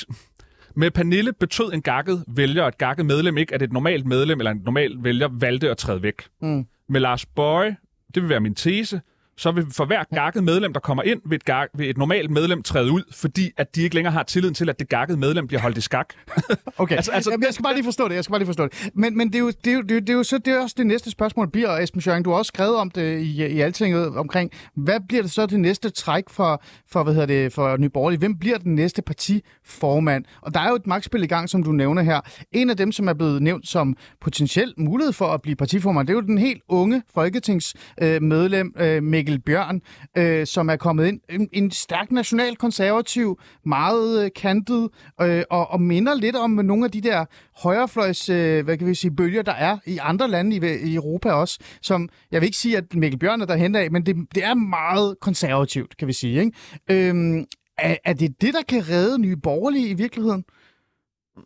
Med 0.75 0.91
Pernille 0.91 1.33
betød 1.33 1.73
en 1.73 1.81
gakket 1.81 2.23
vælger, 2.27 2.61
og 2.61 2.67
et 2.67 2.77
gakket 2.77 3.05
medlem 3.05 3.37
ikke, 3.37 3.53
at 3.53 3.61
et 3.61 3.73
normalt 3.73 4.05
medlem 4.05 4.39
eller 4.39 4.51
en 4.51 4.61
normal 4.65 4.95
vælger 4.99 5.29
valgte 5.31 5.69
at 5.69 5.77
træde 5.77 6.03
væk. 6.03 6.21
Mm. 6.41 6.65
Med 6.89 7.01
Lars 7.01 7.25
Bøje, 7.25 7.75
det 8.15 8.23
vil 8.23 8.29
være 8.29 8.39
min 8.39 8.55
tese, 8.55 9.01
så 9.43 9.51
vil 9.51 9.65
for 9.71 9.85
hver 9.85 10.03
gakket 10.13 10.43
medlem, 10.43 10.73
der 10.73 10.79
kommer 10.79 11.03
ind, 11.03 11.21
vil 11.25 11.35
et, 11.35 11.45
gak, 11.45 11.69
vil 11.77 11.89
et 11.89 11.97
normalt 11.97 12.31
medlem 12.31 12.63
træde 12.63 12.91
ud, 12.91 13.03
fordi 13.11 13.51
at 13.57 13.75
de 13.75 13.81
ikke 13.81 13.95
længere 13.95 14.13
har 14.13 14.23
tilliden 14.23 14.55
til, 14.55 14.69
at 14.69 14.79
det 14.79 14.89
gakkede 14.89 15.19
medlem 15.19 15.47
bliver 15.47 15.61
holdt 15.61 15.77
i 15.77 15.81
skak. 15.81 16.13
Okay, 16.77 16.95
altså, 16.95 17.11
Altså- 17.11 17.31
Jamen, 17.31 17.45
jeg 17.45 17.53
skal 17.53 17.63
bare 17.63 17.73
lige 17.73 17.83
forstå 17.83 18.07
det, 18.07 18.15
jeg 18.15 18.23
skal 18.23 18.31
bare 18.31 18.39
lige 18.39 18.45
forstå 18.47 18.63
det. 18.67 18.89
Men, 18.93 19.17
men 19.17 19.27
det, 19.27 19.35
er 19.35 19.39
jo, 19.39 19.51
det, 19.65 19.67
er 19.67 19.75
jo, 19.75 19.81
det, 19.81 19.91
er 19.91 19.95
jo, 19.95 19.99
det 19.99 20.09
er 20.09 20.13
jo 20.13 20.23
så 20.23 20.37
det 20.37 20.53
er 20.53 20.59
også 20.61 20.75
det 20.77 20.87
næste 20.87 21.11
spørgsmål 21.11 21.51
bliver, 21.51 21.77
Esben 21.77 22.01
Schøring, 22.01 22.25
du 22.25 22.29
har 22.29 22.37
også 22.37 22.49
skrevet 22.49 22.75
om 22.75 22.89
det 22.89 23.19
i, 23.19 23.45
i 23.45 23.61
Altinget 23.61 24.07
omkring, 24.17 24.51
hvad 24.75 24.99
bliver 25.07 25.21
det 25.23 25.31
så 25.31 25.45
det 25.45 25.59
næste 25.59 25.89
træk 25.89 26.23
for, 26.29 26.63
for 26.91 27.03
hvad 27.03 27.13
hedder 27.13 27.27
det, 27.27 27.53
for 27.53 27.77
Nye 27.77 27.89
Borgerlige? 27.89 28.19
Hvem 28.19 28.37
bliver 28.39 28.57
den 28.57 28.75
næste 28.75 29.01
partiformand? 29.01 30.25
Og 30.41 30.53
der 30.53 30.59
er 30.59 30.69
jo 30.69 30.75
et 30.75 30.87
magtspil 30.87 31.23
i 31.23 31.27
gang, 31.27 31.49
som 31.49 31.63
du 31.63 31.71
nævner 31.71 32.01
her. 32.01 32.21
En 32.51 32.69
af 32.69 32.77
dem, 32.77 32.91
som 32.91 33.07
er 33.07 33.13
blevet 33.13 33.41
nævnt 33.41 33.67
som 33.67 33.95
potentiel 34.21 34.73
mulighed 34.77 35.13
for 35.13 35.25
at 35.27 35.41
blive 35.41 35.55
partiformand, 35.55 36.07
det 36.07 36.13
er 36.13 36.17
jo 36.17 36.21
den 36.21 36.37
helt 36.37 36.61
unge 36.69 37.01
folketingsmedlem, 37.13 38.13
øh, 38.13 38.21
medlem, 38.21 38.73
øh, 38.79 39.03
Mikkel 39.03 39.32
Bjørn, 39.39 39.81
øh, 40.17 40.47
som 40.47 40.69
er 40.69 40.75
kommet 40.75 41.07
ind. 41.07 41.19
En, 41.29 41.49
en 41.51 41.71
stærk 41.71 42.11
nationalkonservativ, 42.11 43.39
meget 43.65 44.25
øh, 44.25 44.31
kantet, 44.35 44.89
øh, 45.21 45.43
og, 45.49 45.71
og 45.71 45.81
minder 45.81 46.15
lidt 46.15 46.35
om 46.35 46.51
nogle 46.51 46.85
af 46.85 46.91
de 46.91 47.01
der 47.01 47.25
højrefløjs, 47.63 48.29
øh, 48.29 48.65
hvad 48.65 48.77
kan 48.77 48.87
vi 48.87 48.95
sige, 48.95 49.15
bølger, 49.15 49.41
der 49.41 49.53
er 49.53 49.77
i 49.85 49.97
andre 50.01 50.27
lande 50.27 50.55
i, 50.55 50.89
i 50.91 50.95
Europa 50.95 51.31
også, 51.31 51.59
som, 51.81 52.09
jeg 52.31 52.41
vil 52.41 52.45
ikke 52.45 52.57
sige, 52.57 52.77
at 52.77 52.95
Mikkel 52.95 53.19
Bjørn 53.19 53.41
er 53.41 53.45
derhen 53.45 53.75
af, 53.75 53.91
men 53.91 54.05
det, 54.05 54.15
det 54.35 54.43
er 54.43 54.53
meget 54.53 55.15
konservativt, 55.21 55.97
kan 55.97 56.07
vi 56.07 56.13
sige. 56.13 56.39
Ikke? 56.39 57.09
Øh, 57.09 57.43
er, 57.77 57.95
er 58.05 58.13
det 58.13 58.41
det, 58.41 58.53
der 58.53 58.61
kan 58.67 58.89
redde 58.89 59.19
nye 59.19 59.35
borgerlige 59.35 59.87
i 59.87 59.93
virkeligheden? 59.93 60.43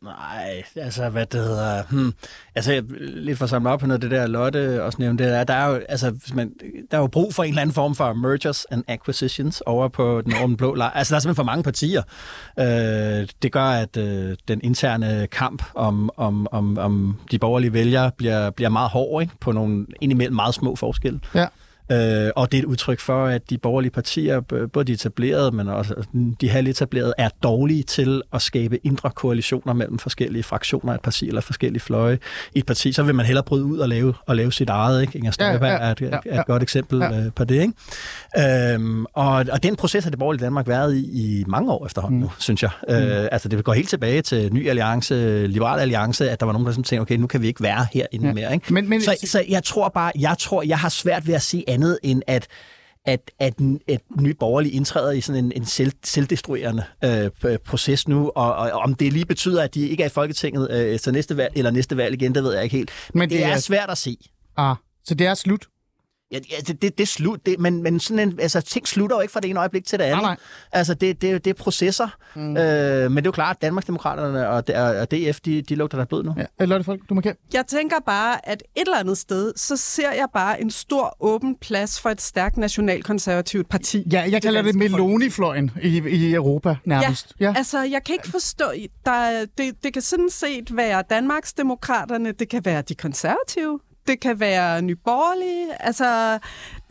Nej, 0.03 0.63
altså 0.75 1.09
hvad 1.09 1.25
det 1.25 1.39
hedder... 1.43 1.83
Hmm. 1.89 2.13
Altså 2.55 2.73
jeg- 2.73 2.83
lidt 2.99 3.37
for 3.37 3.43
at 3.43 3.49
samle 3.49 3.69
op 3.69 3.79
på 3.79 3.87
noget 3.87 4.01
det 4.01 4.11
der, 4.11 4.27
Lotte 4.27 4.83
også 4.83 4.97
nævnte, 5.01 5.23
det 5.23 5.33
er, 5.35 5.43
der 5.43 5.53
er 5.53 5.67
jo, 5.67 5.75
altså, 5.89 6.09
hvis 6.09 6.33
man, 6.33 6.51
der 6.91 6.97
er 6.97 7.01
jo 7.01 7.07
brug 7.07 7.33
for 7.33 7.43
en 7.43 7.49
eller 7.49 7.61
anden 7.61 7.73
form 7.73 7.95
for 7.95 8.13
mergers 8.13 8.65
and 8.65 8.83
acquisitions 8.87 9.61
over 9.61 9.87
på 9.87 10.21
den, 10.21 10.33
over 10.33 10.47
den 10.47 10.57
blå 10.57 10.73
lejr. 10.75 10.89
Altså 10.91 11.11
der 11.11 11.15
er 11.15 11.19
simpelthen 11.19 11.35
for 11.35 11.43
mange 11.51 11.63
partier. 11.63 12.01
Øh, 12.59 13.27
det 13.41 13.51
gør, 13.51 13.63
at 13.63 13.97
øh, 13.97 14.37
den 14.47 14.61
interne 14.63 15.27
kamp 15.31 15.63
om, 15.75 16.09
om, 16.17 16.47
om, 16.51 16.77
om 16.77 17.19
de 17.31 17.39
borgerlige 17.39 17.73
vælgere 17.73 18.11
bliver, 18.17 18.49
bliver 18.49 18.69
meget 18.69 18.89
hård 18.89 19.21
ikke? 19.21 19.33
på 19.39 19.51
nogle 19.51 19.85
indimellem 20.01 20.35
meget 20.35 20.53
små 20.55 20.75
forskelle. 20.75 21.19
Ja. 21.35 21.47
Øh, 21.91 22.29
og 22.35 22.51
det 22.51 22.57
er 22.57 22.61
et 22.61 22.65
udtryk 22.65 22.99
for, 22.99 23.25
at 23.25 23.49
de 23.49 23.57
borgerlige 23.57 23.91
partier, 23.91 24.39
både 24.73 24.85
de 24.85 24.91
etablerede, 24.93 25.51
men 25.51 25.67
også 25.67 25.93
de 26.41 26.49
halvetablerede, 26.49 27.13
er 27.17 27.29
dårlige 27.43 27.83
til 27.83 28.21
at 28.33 28.41
skabe 28.41 28.79
indre 28.85 29.09
koalitioner 29.09 29.73
mellem 29.73 29.99
forskellige 29.99 30.43
fraktioner 30.43 30.91
af 30.93 30.95
et 30.97 31.01
parti 31.01 31.27
eller 31.27 31.41
forskellige 31.41 31.81
fløje 31.81 32.19
i 32.55 32.59
et 32.59 32.65
parti. 32.65 32.93
Så 32.93 33.03
vil 33.03 33.15
man 33.15 33.25
hellere 33.25 33.43
bryde 33.43 33.63
ud 33.65 33.77
og 33.77 33.89
lave, 33.89 34.13
og 34.25 34.35
lave 34.35 34.51
sit 34.53 34.69
eget. 34.69 35.01
Ikke? 35.01 35.17
Inger 35.17 35.31
Støjberg 35.31 35.61
Ja, 35.69 35.73
ja, 35.73 35.79
er 35.87 35.91
et, 35.91 36.01
ja, 36.01 36.05
er 36.07 36.19
ja. 36.25 36.39
et 36.39 36.45
godt 36.45 36.63
eksempel 36.63 36.99
Ja. 36.99 37.19
øh, 37.25 37.31
på 37.35 37.43
det. 37.43 37.61
Ikke? 37.61 38.73
Øhm, 38.73 39.05
og, 39.13 39.45
og 39.51 39.63
den 39.63 39.75
proces 39.75 40.03
har 40.03 40.09
det 40.11 40.19
borgerlige 40.19 40.43
Danmark 40.45 40.67
været 40.67 40.95
i 40.95 41.39
i 41.39 41.43
mange 41.47 41.71
år 41.71 41.85
efterhånden 41.85 42.17
Mm. 42.19 42.23
nu, 42.23 42.31
synes 42.39 42.63
jeg. 42.63 42.69
Øh, 42.89 43.27
altså 43.31 43.49
det 43.49 43.63
går 43.63 43.73
helt 43.73 43.89
tilbage 43.89 44.21
til 44.21 44.53
Ny 44.53 44.69
Alliance, 44.69 45.47
Liberal 45.47 45.79
Alliance, 45.79 46.29
at 46.29 46.39
der 46.39 46.45
var 46.45 46.53
nogen, 46.53 46.65
der 46.65 46.71
sådan 46.71 46.83
tænkte, 46.83 47.01
okay, 47.01 47.15
nu 47.15 47.27
kan 47.27 47.41
vi 47.41 47.47
ikke 47.47 47.63
være 47.63 47.87
herinde 47.93 48.25
Ja. 48.25 48.27
ja. 48.29 48.33
mere. 48.33 48.53
Ikke? 48.53 48.73
Men, 48.73 48.89
men, 48.89 49.01
Så, 49.01 49.15
så 49.25 49.43
jeg 49.49 49.63
tror 49.63 49.89
bare, 49.89 50.11
jeg 50.19 50.35
tror, 50.39 50.63
jeg 50.63 50.77
har 50.79 50.89
svært 50.89 51.27
ved 51.27 51.33
at 51.33 51.41
sige 51.41 51.69
andet 51.77 51.99
end, 52.03 52.21
at 52.27 52.47
at, 53.07 53.31
at, 53.39 53.53
at 53.87 54.01
nye 54.19 54.33
borgerlige 54.33 54.73
indtræder 54.73 55.11
i 55.11 55.21
sådan 55.21 55.45
en, 55.45 55.51
en 55.55 55.65
selv, 55.65 55.91
selvdestruerende 56.03 56.83
øh, 57.03 57.57
proces 57.65 58.07
nu, 58.07 58.31
og, 58.35 58.55
og 58.55 58.71
om 58.71 58.95
det 58.95 59.13
lige 59.13 59.25
betyder, 59.25 59.63
at 59.63 59.73
de 59.73 59.87
ikke 59.87 60.03
er 60.03 60.07
i 60.07 60.09
Folketinget 60.09 60.71
øh, 60.71 60.99
til 60.99 61.13
næste 61.13 61.37
valg, 61.37 61.53
eller 61.55 61.71
næste 61.71 61.97
valg 61.97 62.13
igen, 62.13 62.35
det 62.35 62.43
ved 62.43 62.53
jeg 62.53 62.63
ikke 62.63 62.77
helt. 62.77 62.91
Men 63.13 63.29
det, 63.29 63.37
det 63.37 63.45
er, 63.45 63.49
er 63.49 63.57
svært 63.57 63.89
at 63.89 63.97
se. 63.97 64.17
Ah, 64.57 64.75
så 65.05 65.15
det 65.15 65.27
er 65.27 65.33
slut? 65.33 65.65
Ja, 66.31 66.39
det, 66.67 66.81
det, 66.81 66.97
det 66.97 67.07
slut, 67.07 67.45
det, 67.45 67.59
men, 67.59 67.83
men 67.83 67.99
sådan 67.99 68.29
en, 68.29 68.39
altså, 68.39 68.61
ting 68.61 68.87
slutter 68.87 69.15
jo 69.15 69.21
ikke 69.21 69.31
fra 69.31 69.39
det 69.39 69.49
ene 69.49 69.59
øjeblik 69.59 69.85
til 69.85 69.99
det 69.99 70.05
andet. 70.05 70.21
Nej, 70.21 70.31
nej. 70.31 70.37
Altså, 70.71 70.93
det, 70.93 71.21
det, 71.21 71.45
det 71.45 71.49
er 71.49 71.63
processer. 71.63 72.07
Mm. 72.35 72.57
Øh, 72.57 73.11
men 73.11 73.17
det 73.17 73.25
er 73.25 73.25
jo 73.25 73.31
klart, 73.31 73.55
at 73.55 73.61
Danmarksdemokraterne 73.61 74.49
og, 74.49 74.63
og 75.01 75.11
DF, 75.11 75.39
de, 75.39 75.61
de 75.61 75.75
lugter 75.75 75.97
der 75.97 76.05
blod 76.05 76.23
nu. 76.23 76.35
Ja. 76.59 76.65
Lotte 76.65 76.83
Folk, 76.83 77.01
du 77.09 77.13
må 77.13 77.21
kæmpe. 77.21 77.41
Jeg 77.53 77.65
tænker 77.67 77.95
bare, 78.05 78.49
at 78.49 78.63
et 78.75 78.81
eller 78.81 78.97
andet 78.97 79.17
sted, 79.17 79.53
så 79.55 79.77
ser 79.77 80.11
jeg 80.11 80.27
bare 80.33 80.61
en 80.61 80.71
stor 80.71 81.17
åben 81.19 81.55
plads 81.55 82.01
for 82.01 82.09
et 82.09 82.21
stærkt 82.21 82.57
nationalkonservativt 82.57 83.69
parti. 83.69 84.03
Ja, 84.11 84.25
jeg 84.31 84.41
kalder 84.41 84.61
det 84.61 84.75
Meloni-fløjen 84.75 85.71
i, 85.81 86.01
i 86.09 86.33
Europa 86.33 86.75
nærmest. 86.85 87.33
Ja, 87.39 87.45
ja, 87.45 87.53
altså 87.57 87.83
jeg 87.83 88.03
kan 88.03 88.13
ikke 88.13 88.29
forstå, 88.29 88.65
der, 89.05 89.45
det, 89.57 89.83
det 89.83 89.93
kan 89.93 90.01
sådan 90.01 90.29
set 90.29 90.77
være 90.77 91.03
Danmarksdemokraterne, 91.09 92.31
det 92.31 92.49
kan 92.49 92.65
være 92.65 92.81
de 92.81 92.95
konservative, 92.95 93.79
det 94.07 94.19
kan 94.19 94.39
være 94.39 94.81
Nyborgerlige, 94.81 95.81
altså 95.81 96.39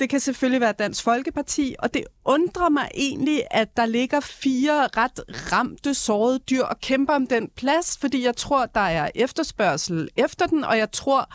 det 0.01 0.11
kan 0.11 0.21
selvfølgelig 0.21 0.61
være 0.61 0.73
Dansk 0.79 1.05
Folkeparti, 1.05 1.75
og 1.79 1.95
det 1.95 2.05
undrer 2.25 2.69
mig 2.69 2.89
egentlig, 2.95 3.43
at 3.51 3.77
der 3.77 3.87
ligger 3.87 4.21
fire 4.21 4.87
ret 4.97 5.21
ramte, 5.53 5.95
sårede 5.95 6.39
dyr 6.39 6.63
og 6.63 6.81
kæmper 6.81 7.15
om 7.15 7.27
den 7.27 7.49
plads, 7.57 7.99
fordi 8.01 8.25
jeg 8.25 8.37
tror, 8.37 8.67
der 8.67 8.81
er 8.81 9.11
efterspørgsel 9.15 10.09
efter 10.17 10.47
den, 10.47 10.65
og 10.65 10.79
jeg 10.79 10.93
tror, 10.93 11.31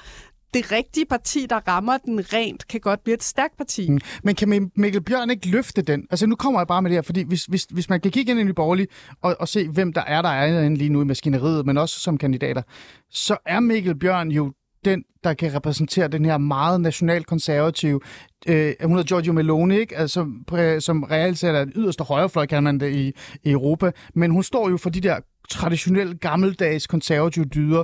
det 0.54 0.72
rigtige 0.72 1.06
parti, 1.06 1.46
der 1.50 1.68
rammer 1.68 1.98
den 1.98 2.34
rent, 2.34 2.68
kan 2.68 2.80
godt 2.80 3.04
blive 3.04 3.14
et 3.14 3.24
stærkt 3.24 3.58
parti. 3.58 3.90
Mm. 3.90 4.00
Men 4.24 4.36
kan 4.36 4.72
Mikkel 4.76 5.02
Bjørn 5.02 5.30
ikke 5.30 5.48
løfte 5.48 5.82
den? 5.82 6.08
Altså 6.12 6.28
nu 6.28 6.36
kommer 6.36 6.60
jeg 6.60 6.68
bare 6.68 6.82
med 6.82 6.90
det 6.90 6.96
her, 6.96 7.02
fordi 7.02 7.24
hvis, 7.24 7.46
hvis, 7.46 7.64
hvis 7.64 7.90
man 7.90 8.02
kan 8.02 8.12
kigge 8.12 8.32
ind 8.32 8.40
i 8.40 8.44
Nye 8.44 8.54
Borgerlige 8.54 8.88
og, 9.22 9.36
og 9.40 9.48
se, 9.48 9.68
hvem 9.68 9.94
der 9.94 10.02
er, 10.02 10.22
der 10.22 10.30
er 10.30 10.70
lige 10.70 10.90
nu 10.90 11.02
i 11.02 11.06
maskineriet, 11.06 11.66
men 11.66 11.78
også 11.78 12.00
som 12.00 12.18
kandidater, 12.18 12.62
så 13.10 13.38
er 13.46 13.60
Mikkel 13.60 14.00
Bjørn 14.00 14.32
jo 14.32 14.54
den, 14.86 15.04
der 15.24 15.34
kan 15.34 15.56
repræsentere 15.56 16.08
den 16.08 16.26
her 16.26 16.38
meget 16.38 16.82
nationalkonservative. 16.82 18.00
Øh, 18.48 18.74
hun 18.84 18.92
hedder 18.92 19.08
Giorgio 19.08 19.34
Meloni, 19.34 19.78
ikke? 19.78 19.98
Altså, 19.98 20.28
øh, 20.54 20.82
som 20.82 21.04
reelt 21.04 21.38
set 21.38 21.50
er 21.50 21.64
den 21.64 21.74
yderste 21.76 22.04
højrefløj, 22.04 22.46
kan 22.46 22.64
man 22.64 22.80
det, 22.80 22.96
i, 22.96 23.12
i 23.44 23.52
Europa. 23.52 23.92
Men 24.14 24.32
hun 24.32 24.44
står 24.44 24.70
jo 24.70 24.78
for 24.78 24.90
de 24.90 25.02
der 25.02 25.20
traditionelle, 25.50 26.18
gammeldags 26.18 26.88
konservative 26.88 27.46
dyder, 27.46 27.84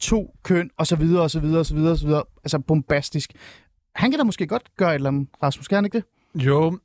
to 0.00 0.34
køn, 0.42 0.70
og 0.78 0.86
så 0.86 0.96
videre, 0.96 1.22
og 1.22 1.30
så 1.30 1.40
videre, 1.40 1.60
og 1.60 1.66
så 1.66 1.74
videre, 1.74 1.92
og 1.92 1.98
så 1.98 2.06
videre. 2.06 2.24
Altså 2.44 2.58
bombastisk. 2.58 3.32
Han 3.94 4.10
kan 4.10 4.18
da 4.18 4.24
måske 4.24 4.46
godt 4.46 4.76
gøre 4.76 4.90
et 4.90 4.94
eller 4.94 5.08
andet, 5.08 5.28
Rasmus, 5.42 5.68
kan 5.68 5.76
han 5.76 5.84
ikke 5.84 5.98
det? 5.98 6.04
Jo, 6.44 6.78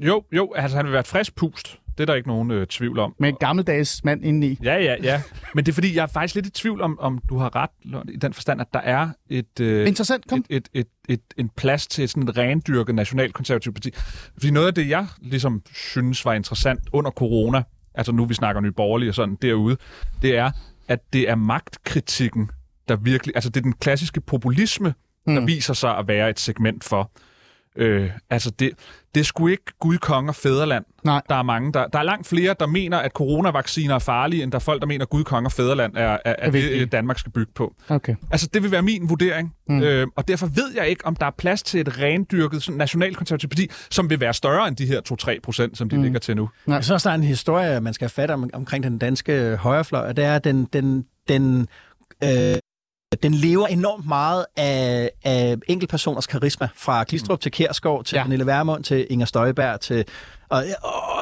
jo, 0.00 0.24
jo, 0.32 0.52
altså 0.56 0.76
han 0.76 0.86
vil 0.86 0.92
være 0.92 1.00
et 1.00 1.06
frisk 1.06 1.34
pust. 1.34 1.78
Det 1.98 2.00
er 2.00 2.06
der 2.06 2.14
ikke 2.14 2.28
nogen 2.28 2.50
øh, 2.50 2.66
tvivl 2.66 2.98
om. 2.98 3.14
Med 3.18 3.28
en 3.28 3.36
gammeldags 3.40 4.04
mand 4.04 4.24
indeni. 4.24 4.58
Ja, 4.62 4.74
ja, 4.74 4.96
ja. 5.02 5.22
Men 5.54 5.66
det 5.66 5.72
er 5.72 5.74
fordi, 5.74 5.96
jeg 5.96 6.02
er 6.02 6.06
faktisk 6.06 6.34
lidt 6.34 6.46
i 6.46 6.50
tvivl 6.50 6.80
om, 6.80 6.98
om 7.00 7.18
du 7.28 7.38
har 7.38 7.56
ret 7.56 7.70
i 8.08 8.16
den 8.16 8.32
forstand, 8.32 8.60
at 8.60 8.66
der 8.72 8.80
er 8.80 9.08
et, 9.30 9.60
øh, 9.60 9.88
Interessant, 9.88 10.28
kom. 10.28 10.44
et, 10.50 10.68
et, 10.68 10.68
et, 10.74 10.86
et, 11.08 11.20
en 11.36 11.48
plads 11.56 11.86
til 11.86 12.08
sådan 12.08 12.28
et 12.28 12.38
rendyrket 12.38 12.94
nationalkonservativt 12.94 13.74
parti. 13.74 13.90
Fordi 14.32 14.50
noget 14.50 14.66
af 14.66 14.74
det, 14.74 14.88
jeg 14.88 15.06
ligesom 15.22 15.62
synes 15.74 16.24
var 16.24 16.32
interessant 16.32 16.80
under 16.92 17.10
corona, 17.10 17.62
altså 17.94 18.12
nu 18.12 18.24
vi 18.24 18.34
snakker 18.34 18.60
nye 18.60 18.72
borgerlige 18.72 19.10
og 19.10 19.14
sådan 19.14 19.38
derude, 19.42 19.76
det 20.22 20.36
er, 20.36 20.50
at 20.88 21.00
det 21.12 21.28
er 21.30 21.34
magtkritikken, 21.34 22.50
der 22.88 22.96
virkelig... 22.96 23.34
Altså 23.36 23.50
det 23.50 23.56
er 23.56 23.62
den 23.62 23.72
klassiske 23.72 24.20
populisme, 24.20 24.94
der 25.26 25.40
mm. 25.40 25.46
viser 25.46 25.74
sig 25.74 25.98
at 25.98 26.08
være 26.08 26.30
et 26.30 26.40
segment 26.40 26.84
for. 26.84 27.10
Øh, 27.76 28.10
altså, 28.30 28.50
det, 28.50 28.70
det 29.14 29.20
er 29.20 29.24
sgu 29.24 29.46
ikke 29.46 29.64
Gud, 29.80 29.98
konge 29.98 30.30
og 30.30 30.34
fædreland. 30.34 30.84
Nej. 31.04 31.22
Der 31.28 31.34
er 31.34 31.42
mange, 31.42 31.72
der, 31.72 31.86
der 31.86 31.98
er 31.98 32.02
langt 32.02 32.26
flere, 32.26 32.54
der 32.60 32.66
mener, 32.66 32.98
at 32.98 33.10
coronavacciner 33.12 33.94
er 33.94 33.98
farlige, 33.98 34.42
end 34.42 34.52
der 34.52 34.56
er 34.58 34.60
folk, 34.60 34.80
der 34.80 34.86
mener, 34.86 35.04
at 35.04 35.08
Gud, 35.08 35.24
konge 35.24 35.46
og 35.46 35.52
fædreland 35.52 35.96
er, 35.96 36.00
er, 36.02 36.18
er, 36.24 36.34
er 36.38 36.50
det, 36.50 36.70
øh, 36.70 36.92
Danmark 36.92 37.18
skal 37.18 37.32
bygge 37.32 37.52
på. 37.54 37.74
Okay. 37.88 38.14
Altså, 38.30 38.48
det 38.54 38.62
vil 38.62 38.70
være 38.70 38.82
min 38.82 39.08
vurdering. 39.08 39.54
Mm. 39.68 39.82
Øh, 39.82 40.06
og 40.16 40.28
derfor 40.28 40.46
ved 40.46 40.74
jeg 40.76 40.88
ikke, 40.88 41.06
om 41.06 41.16
der 41.16 41.26
er 41.26 41.30
plads 41.30 41.62
til 41.62 41.80
et 41.80 41.98
rendyrket 41.98 42.68
nationalkonservativt 42.76 43.50
parti, 43.50 43.70
som 43.90 44.10
vil 44.10 44.20
være 44.20 44.34
større 44.34 44.68
end 44.68 44.76
de 44.76 44.86
her 44.86 45.00
2-3 45.36 45.40
procent, 45.42 45.78
som 45.78 45.88
de 45.88 45.96
mm. 45.96 46.02
ligger 46.02 46.18
til 46.18 46.36
nu. 46.36 46.50
Nej. 46.66 46.80
Så 46.80 46.94
er 46.94 46.98
der 46.98 47.10
en 47.10 47.22
historie, 47.22 47.80
man 47.80 47.94
skal 47.94 48.08
fatte 48.08 48.32
om, 48.32 48.50
omkring 48.52 48.84
den 48.84 48.98
danske 48.98 49.56
højrefløj, 49.56 50.08
og 50.08 50.16
det 50.16 50.24
er, 50.24 50.38
den, 50.38 50.64
den, 50.72 51.04
den 51.28 51.68
øh, 52.24 52.56
den 53.22 53.34
lever 53.34 53.66
enormt 53.66 54.06
meget 54.06 54.46
af, 54.56 55.10
af 55.24 55.56
enkeltpersoners 55.68 56.26
karisma, 56.26 56.68
fra 56.74 57.04
Glistrup 57.08 57.40
til 57.40 57.52
Kærsgaard, 57.52 58.04
til 58.04 58.16
ja. 58.16 58.22
Pernille 58.22 58.46
Vermund, 58.46 58.84
til 58.84 59.06
Inger 59.10 59.26
Støjberg, 59.26 59.80
til... 59.80 60.04
Og, 60.48 60.64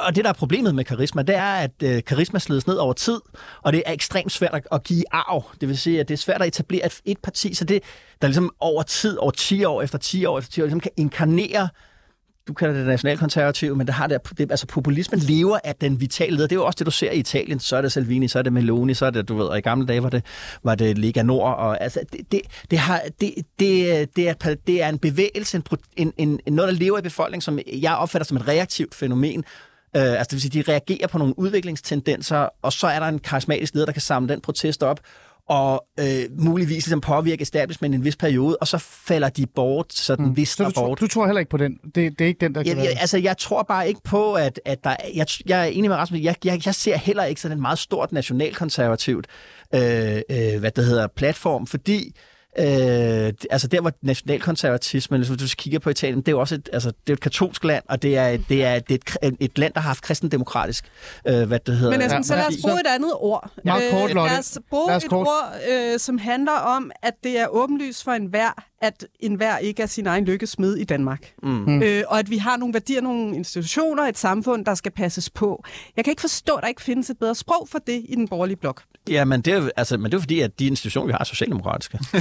og 0.07 0.17
det, 0.17 0.25
der 0.25 0.31
er 0.31 0.35
problemet 0.35 0.75
med 0.75 0.85
karisma, 0.85 1.23
det 1.23 1.37
er, 1.37 1.53
at 1.53 1.71
øh, 1.83 2.05
karisma 2.05 2.39
slides 2.39 2.67
ned 2.67 2.77
over 2.77 2.93
tid, 2.93 3.21
og 3.63 3.73
det 3.73 3.83
er 3.87 3.93
ekstremt 3.93 4.33
svært 4.33 4.55
at, 4.55 4.67
at 4.73 4.85
give 4.85 5.05
arv. 5.11 5.45
Det 5.61 5.69
vil 5.69 5.79
sige, 5.79 6.01
at 6.01 6.09
det 6.09 6.15
er 6.15 6.19
svært 6.19 6.43
at 6.43 6.49
etablere 6.49 6.87
et, 6.87 7.01
et 7.05 7.19
parti, 7.19 7.55
så 7.55 7.65
det, 7.65 7.83
der 8.23 8.29
ligesom 8.29 8.55
over 8.61 8.83
tid, 8.83 9.17
over 9.17 9.31
10 9.31 9.65
år 9.65 9.83
efter 9.83 9.99
10 9.99 10.25
år 10.25 10.39
efter 10.39 10.51
10 10.53 10.61
år, 10.61 10.65
ligesom 10.65 10.81
kan 10.81 10.93
inkarnere 10.97 11.69
du 12.49 12.55
kalder 12.55 12.75
det 12.75 12.87
nationalkonservative, 12.87 13.77
men 13.77 13.87
det 13.87 13.95
har 13.95 14.07
det, 14.07 14.39
det, 14.39 14.51
altså 14.51 14.67
populismen 14.67 15.21
lever 15.21 15.59
af 15.65 15.75
den 15.75 16.01
vitale 16.01 16.37
leder. 16.37 16.47
Det 16.47 16.57
er 16.57 16.61
jo 16.61 16.67
også 16.67 16.77
det, 16.77 16.87
du 16.87 16.91
ser 16.91 17.11
i 17.11 17.19
Italien. 17.19 17.61
Så 17.61 17.77
er 17.77 17.83
det 17.83 17.93
Salvini, 17.93 18.29
så 18.29 18.39
er 18.39 18.43
det 18.43 18.53
Meloni, 18.53 18.95
så 18.95 19.07
er 19.07 19.11
det, 19.11 19.29
du 19.29 19.37
ved, 19.37 19.47
og 19.47 19.59
i 19.59 19.61
gamle 19.61 19.87
dage 19.87 20.03
var 20.03 20.11
det, 20.11 20.25
var 20.65 20.75
det 20.75 20.99
Lega 20.99 21.23
Nord. 21.23 21.57
Og, 21.57 21.83
altså, 21.83 22.01
det, 22.13 22.33
det, 22.33 22.41
det, 22.71 22.79
har, 22.79 23.03
det, 23.21 23.35
det, 23.59 24.17
det, 24.17 24.29
er, 24.29 24.55
det 24.67 24.83
er 24.83 24.89
en 24.89 24.99
bevægelse, 24.99 25.63
en, 25.97 26.13
en, 26.17 26.41
en, 26.47 26.53
noget, 26.53 26.73
der 26.73 26.79
lever 26.79 26.99
i 26.99 27.03
befolkningen, 27.03 27.43
som 27.43 27.59
jeg 27.73 27.97
opfatter 27.97 28.27
som 28.27 28.37
et 28.37 28.49
reaktivt 28.49 28.95
fænomen. 28.95 29.45
Uh, 29.97 30.03
altså 30.03 30.25
det 30.25 30.33
vil 30.33 30.41
sige, 30.41 30.63
de 30.63 30.73
reagerer 30.73 31.07
på 31.07 31.19
nogle 31.19 31.39
udviklingstendenser, 31.39 32.49
og 32.63 32.73
så 32.73 32.87
er 32.87 33.01
der 33.01 33.07
en 33.07 33.19
karismatisk 33.19 33.75
leder, 33.75 33.87
der 33.87 33.93
kan 33.93 34.03
samle 34.03 34.29
den 34.29 34.41
protest 34.41 34.83
op, 34.83 35.01
og 35.51 35.87
øh, 36.01 36.25
muligvis 36.39 36.75
ligesom 36.75 37.01
påvirke 37.01 37.43
establishment 37.43 37.95
en 37.95 38.05
vis 38.05 38.17
periode, 38.17 38.57
og 38.61 38.69
så 38.69 38.79
falder 38.79 39.29
de 39.29 39.47
bort, 39.47 39.93
så 39.93 40.17
den 40.17 40.27
mm. 40.27 40.37
visner 40.37 40.69
så 40.69 40.81
du, 40.81 40.87
bort. 40.87 41.01
Du 41.01 41.07
tror 41.07 41.27
heller 41.27 41.41
ikke 41.41 41.51
på 41.51 41.57
den? 41.57 41.79
Det, 41.95 41.95
det 41.95 42.21
er 42.21 42.27
ikke 42.27 42.41
den, 42.41 42.55
der 42.55 42.63
kan 42.63 42.77
jeg, 42.77 42.85
jeg, 42.85 42.97
Altså, 43.01 43.19
jeg 43.19 43.39
tror 43.39 43.63
bare 43.63 43.89
ikke 43.89 44.01
på, 44.05 44.35
at, 44.35 44.61
at 44.65 44.85
der... 44.85 44.97
Jeg, 45.15 45.27
jeg 45.47 45.61
er 45.61 45.65
enig 45.65 45.91
med 45.91 45.97
Rasmus, 45.97 46.21
jeg, 46.21 46.37
jeg, 46.45 46.67
jeg 46.67 46.75
ser 46.75 46.97
heller 46.97 47.25
ikke 47.25 47.41
sådan 47.41 47.57
en 47.57 47.63
meget 47.63 47.79
stort 47.79 48.13
nationalkonservativt 48.13 49.27
øh, 49.75 49.81
øh, 50.31 50.61
hvad 50.61 50.71
det 50.71 50.85
hedder, 50.85 51.07
platform, 51.17 51.67
fordi 51.67 52.17
Øh, 52.59 53.33
altså 53.51 53.69
der, 53.69 53.81
hvor 53.81 53.93
nationalkonservatismen, 54.03 55.21
hvis 55.21 55.29
du 55.29 55.57
kigger 55.57 55.79
på 55.79 55.91
Italien, 55.91 56.19
det 56.19 56.29
er 56.29 56.33
jo 56.33 56.41
også 56.41 56.55
et, 56.55 56.69
altså, 56.73 56.89
det 56.89 57.13
er 57.13 57.13
et 57.13 57.21
katolsk 57.21 57.65
land, 57.65 57.85
og 57.89 58.03
det 58.03 58.17
er, 58.17 58.37
det 58.49 58.65
er, 58.65 58.79
det 58.79 59.03
er 59.23 59.29
et, 59.29 59.37
et 59.41 59.59
land, 59.59 59.73
der 59.75 59.81
har 59.81 59.89
haft 59.89 60.03
kristendemokratisk, 60.03 60.85
øh, 61.29 61.49
hvad 61.49 61.59
det 61.59 61.77
hedder. 61.77 61.91
Men 61.91 62.03
altså, 62.03 62.17
ja, 62.17 62.23
så 62.23 62.35
lad 62.35 62.47
os 62.47 62.55
bruge 62.63 62.81
et 62.81 62.87
andet 62.87 63.13
ord. 63.15 63.51
Meget 63.65 63.91
kort, 63.91 64.15
Lotte. 64.15 64.31
Lad 64.33 64.39
os 64.39 64.59
bruge 64.71 64.97
et 64.97 65.09
kort. 65.09 65.27
ord, 65.27 65.55
øh, 65.71 65.99
som 65.99 66.19
handler 66.19 66.53
om, 66.53 66.91
at 67.03 67.15
det 67.25 67.39
er 67.39 67.47
åbenlyst 67.47 68.05
for 68.05 68.13
enhver, 68.13 68.65
at 68.81 69.07
enhver 69.21 69.59
ikke 69.59 69.83
er 69.83 69.87
sin 69.87 70.07
egen 70.07 70.25
lykkesmed 70.25 70.77
i 70.77 70.85
Danmark. 70.85 71.33
Mm. 71.43 71.83
Øh, 71.83 72.03
og 72.09 72.19
at 72.19 72.31
vi 72.31 72.37
har 72.37 72.57
nogle 72.57 72.75
værdier, 72.75 73.01
nogle 73.01 73.37
institutioner, 73.37 74.03
et 74.03 74.19
samfund, 74.19 74.65
der 74.65 74.75
skal 74.75 74.93
passes 74.93 75.31
på. 75.31 75.65
Jeg 75.97 76.05
kan 76.05 76.13
ikke 76.13 76.21
forstå, 76.21 76.55
at 76.55 76.63
der 76.63 76.69
ikke 76.69 76.83
findes 76.83 77.11
et 77.11 77.19
bedre 77.19 77.35
sprog 77.35 77.69
for 77.71 77.79
det 77.79 78.05
i 78.09 78.15
den 78.15 78.29
borgerlige 78.29 78.57
blok. 78.57 78.83
Ja, 79.11 79.25
men 79.25 79.41
det 79.41 79.53
er, 79.53 79.69
altså, 79.77 79.97
men 79.97 80.11
det 80.13 80.17
er 80.17 80.21
fordi, 80.21 80.41
at 80.41 80.59
de 80.59 80.67
institutioner, 80.67 81.07
vi 81.07 81.13
har, 81.13 81.19
er 81.19 81.25
socialdemokratiske. 81.25 81.99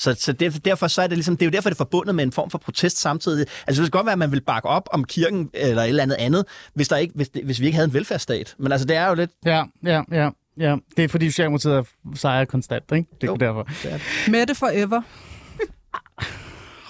Så, 0.00 0.14
så 0.18 0.32
det, 0.32 0.64
derfor 0.64 0.88
så 0.88 1.02
er 1.02 1.06
det 1.06 1.16
ligesom, 1.16 1.36
det 1.36 1.42
er 1.42 1.46
jo 1.46 1.50
derfor, 1.50 1.68
det 1.68 1.74
er 1.74 1.78
forbundet 1.78 2.14
med 2.14 2.24
en 2.24 2.32
form 2.32 2.50
for 2.50 2.58
protest 2.58 2.98
samtidig. 3.00 3.46
Altså 3.66 3.82
det 3.82 3.92
kan 3.92 3.98
godt 3.98 4.06
være, 4.06 4.12
at 4.12 4.18
man 4.18 4.32
vil 4.32 4.40
bakke 4.40 4.68
op 4.68 4.88
om 4.92 5.04
kirken 5.04 5.50
eller 5.54 5.82
et 5.82 5.88
eller 5.88 6.02
andet 6.02 6.16
andet, 6.16 6.44
hvis, 6.74 6.88
der 6.88 6.96
ikke, 6.96 7.14
hvis, 7.14 7.30
hvis 7.44 7.60
vi 7.60 7.66
ikke 7.66 7.76
havde 7.76 7.86
en 7.86 7.94
velfærdsstat. 7.94 8.54
Men 8.58 8.72
altså 8.72 8.86
det 8.86 8.96
er 8.96 9.08
jo 9.08 9.14
lidt... 9.14 9.30
Ja, 9.44 9.64
ja, 9.84 10.02
ja. 10.12 10.30
Ja, 10.58 10.76
det 10.96 11.04
er 11.04 11.08
fordi 11.08 11.30
Socialdemokratiet 11.30 11.86
sejrer 12.14 12.44
konstant, 12.44 12.84
ikke? 12.92 13.08
Det 13.20 13.26
er 13.26 13.32
jo, 13.32 13.36
derfor. 13.36 13.62
Det 13.62 13.92
er 13.92 13.96
det. 13.96 14.32
Mette 14.32 14.54
forever. 14.54 15.02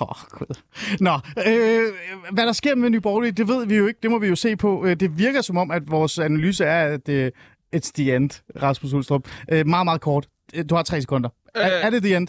Åh, 0.00 0.08
oh, 0.08 0.16
Gud. 0.30 0.56
Nå, 1.00 1.14
øh, 1.46 1.92
hvad 2.32 2.46
der 2.46 2.52
sker 2.52 2.74
med 2.74 2.90
Nye 2.90 3.00
Borgerlige, 3.00 3.32
det 3.32 3.48
ved 3.48 3.66
vi 3.66 3.76
jo 3.76 3.86
ikke. 3.86 3.98
Det 4.02 4.10
må 4.10 4.18
vi 4.18 4.26
jo 4.26 4.36
se 4.36 4.56
på. 4.56 4.84
Øh, 4.86 4.96
det 4.96 5.18
virker 5.18 5.40
som 5.40 5.56
om, 5.56 5.70
at 5.70 5.90
vores 5.90 6.18
analyse 6.18 6.64
er, 6.64 6.94
at 6.94 7.06
det, 7.06 7.32
it's 7.76 7.90
the 7.94 8.16
end, 8.16 8.30
Rasmus 8.62 8.92
Ulstrup. 8.92 9.28
Øh, 9.52 9.66
meget, 9.66 9.84
meget 9.84 10.00
kort. 10.00 10.28
Du 10.70 10.74
har 10.74 10.82
tre 10.82 11.00
sekunder. 11.00 11.30
Øh, 11.56 11.62
er, 11.62 11.66
er 11.66 11.90
det 11.90 12.02
the 12.02 12.16
end? 12.16 12.28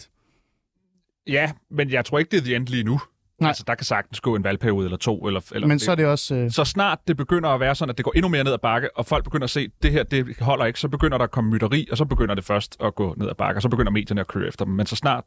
Ja, 1.26 1.52
men 1.70 1.90
jeg 1.90 2.04
tror 2.04 2.18
ikke, 2.18 2.30
det 2.30 2.38
er 2.38 2.44
the 2.44 2.56
end 2.56 2.66
lige 2.66 2.84
nu. 2.84 3.00
Nej. 3.40 3.48
Altså, 3.48 3.64
der 3.66 3.74
kan 3.74 3.84
sagtens 3.84 4.20
gå 4.20 4.36
en 4.36 4.44
valgperiode 4.44 4.84
eller 4.84 4.96
to. 4.96 5.26
Eller, 5.26 5.40
eller 5.54 5.68
men 5.68 5.78
så 5.78 5.90
er 5.90 5.94
det 5.94 6.06
også... 6.06 6.34
Øh... 6.34 6.50
Så 6.50 6.64
snart 6.64 6.98
det 7.08 7.16
begynder 7.16 7.48
at 7.48 7.60
være 7.60 7.74
sådan, 7.74 7.90
at 7.90 7.96
det 7.96 8.04
går 8.04 8.12
endnu 8.16 8.28
mere 8.28 8.44
ned 8.44 8.52
ad 8.52 8.58
bakke, 8.58 8.96
og 8.96 9.06
folk 9.06 9.24
begynder 9.24 9.44
at 9.44 9.50
se, 9.50 9.60
at 9.60 9.82
det 9.82 9.92
her 9.92 10.02
det 10.02 10.36
holder 10.40 10.64
ikke, 10.64 10.80
så 10.80 10.88
begynder 10.88 11.18
der 11.18 11.24
at 11.24 11.30
komme 11.30 11.50
mytteri, 11.50 11.88
og 11.90 11.96
så 11.96 12.04
begynder 12.04 12.34
det 12.34 12.44
først 12.44 12.76
at 12.80 12.94
gå 12.94 13.14
ned 13.16 13.28
ad 13.28 13.34
bakke, 13.34 13.58
og 13.58 13.62
så 13.62 13.68
begynder 13.68 13.92
medierne 13.92 14.20
at 14.20 14.26
køre 14.26 14.48
efter 14.48 14.64
dem. 14.64 14.74
Men 14.74 14.86
så 14.86 14.96
snart 14.96 15.24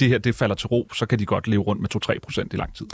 det 0.00 0.08
her 0.08 0.18
det 0.18 0.34
falder 0.34 0.54
til 0.54 0.66
ro, 0.66 0.88
så 0.94 1.06
kan 1.06 1.18
de 1.18 1.26
godt 1.26 1.48
leve 1.48 1.62
rundt 1.62 1.82
med 1.82 2.14
2-3 2.16 2.18
procent 2.22 2.52
i 2.52 2.56
lang 2.56 2.74
tid. 2.74 2.86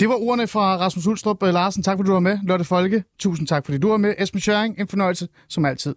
Det 0.00 0.08
var 0.08 0.14
ordene 0.14 0.46
fra 0.46 0.76
Rasmus 0.76 1.06
Ulstrup. 1.06 1.42
Øh, 1.42 1.52
Larsen, 1.52 1.82
tak 1.82 1.98
fordi 1.98 2.06
du 2.06 2.12
var 2.12 2.20
med. 2.20 2.38
Lotte 2.42 2.64
Folke, 2.64 3.04
tusind 3.18 3.48
tak 3.48 3.64
fordi 3.64 3.78
du 3.78 3.88
var 3.88 3.96
med. 3.96 4.14
Esben 4.18 4.40
Schøring, 4.40 4.80
en 4.80 4.88
fornøjelse 4.88 5.28
som 5.48 5.64
altid. 5.64 5.94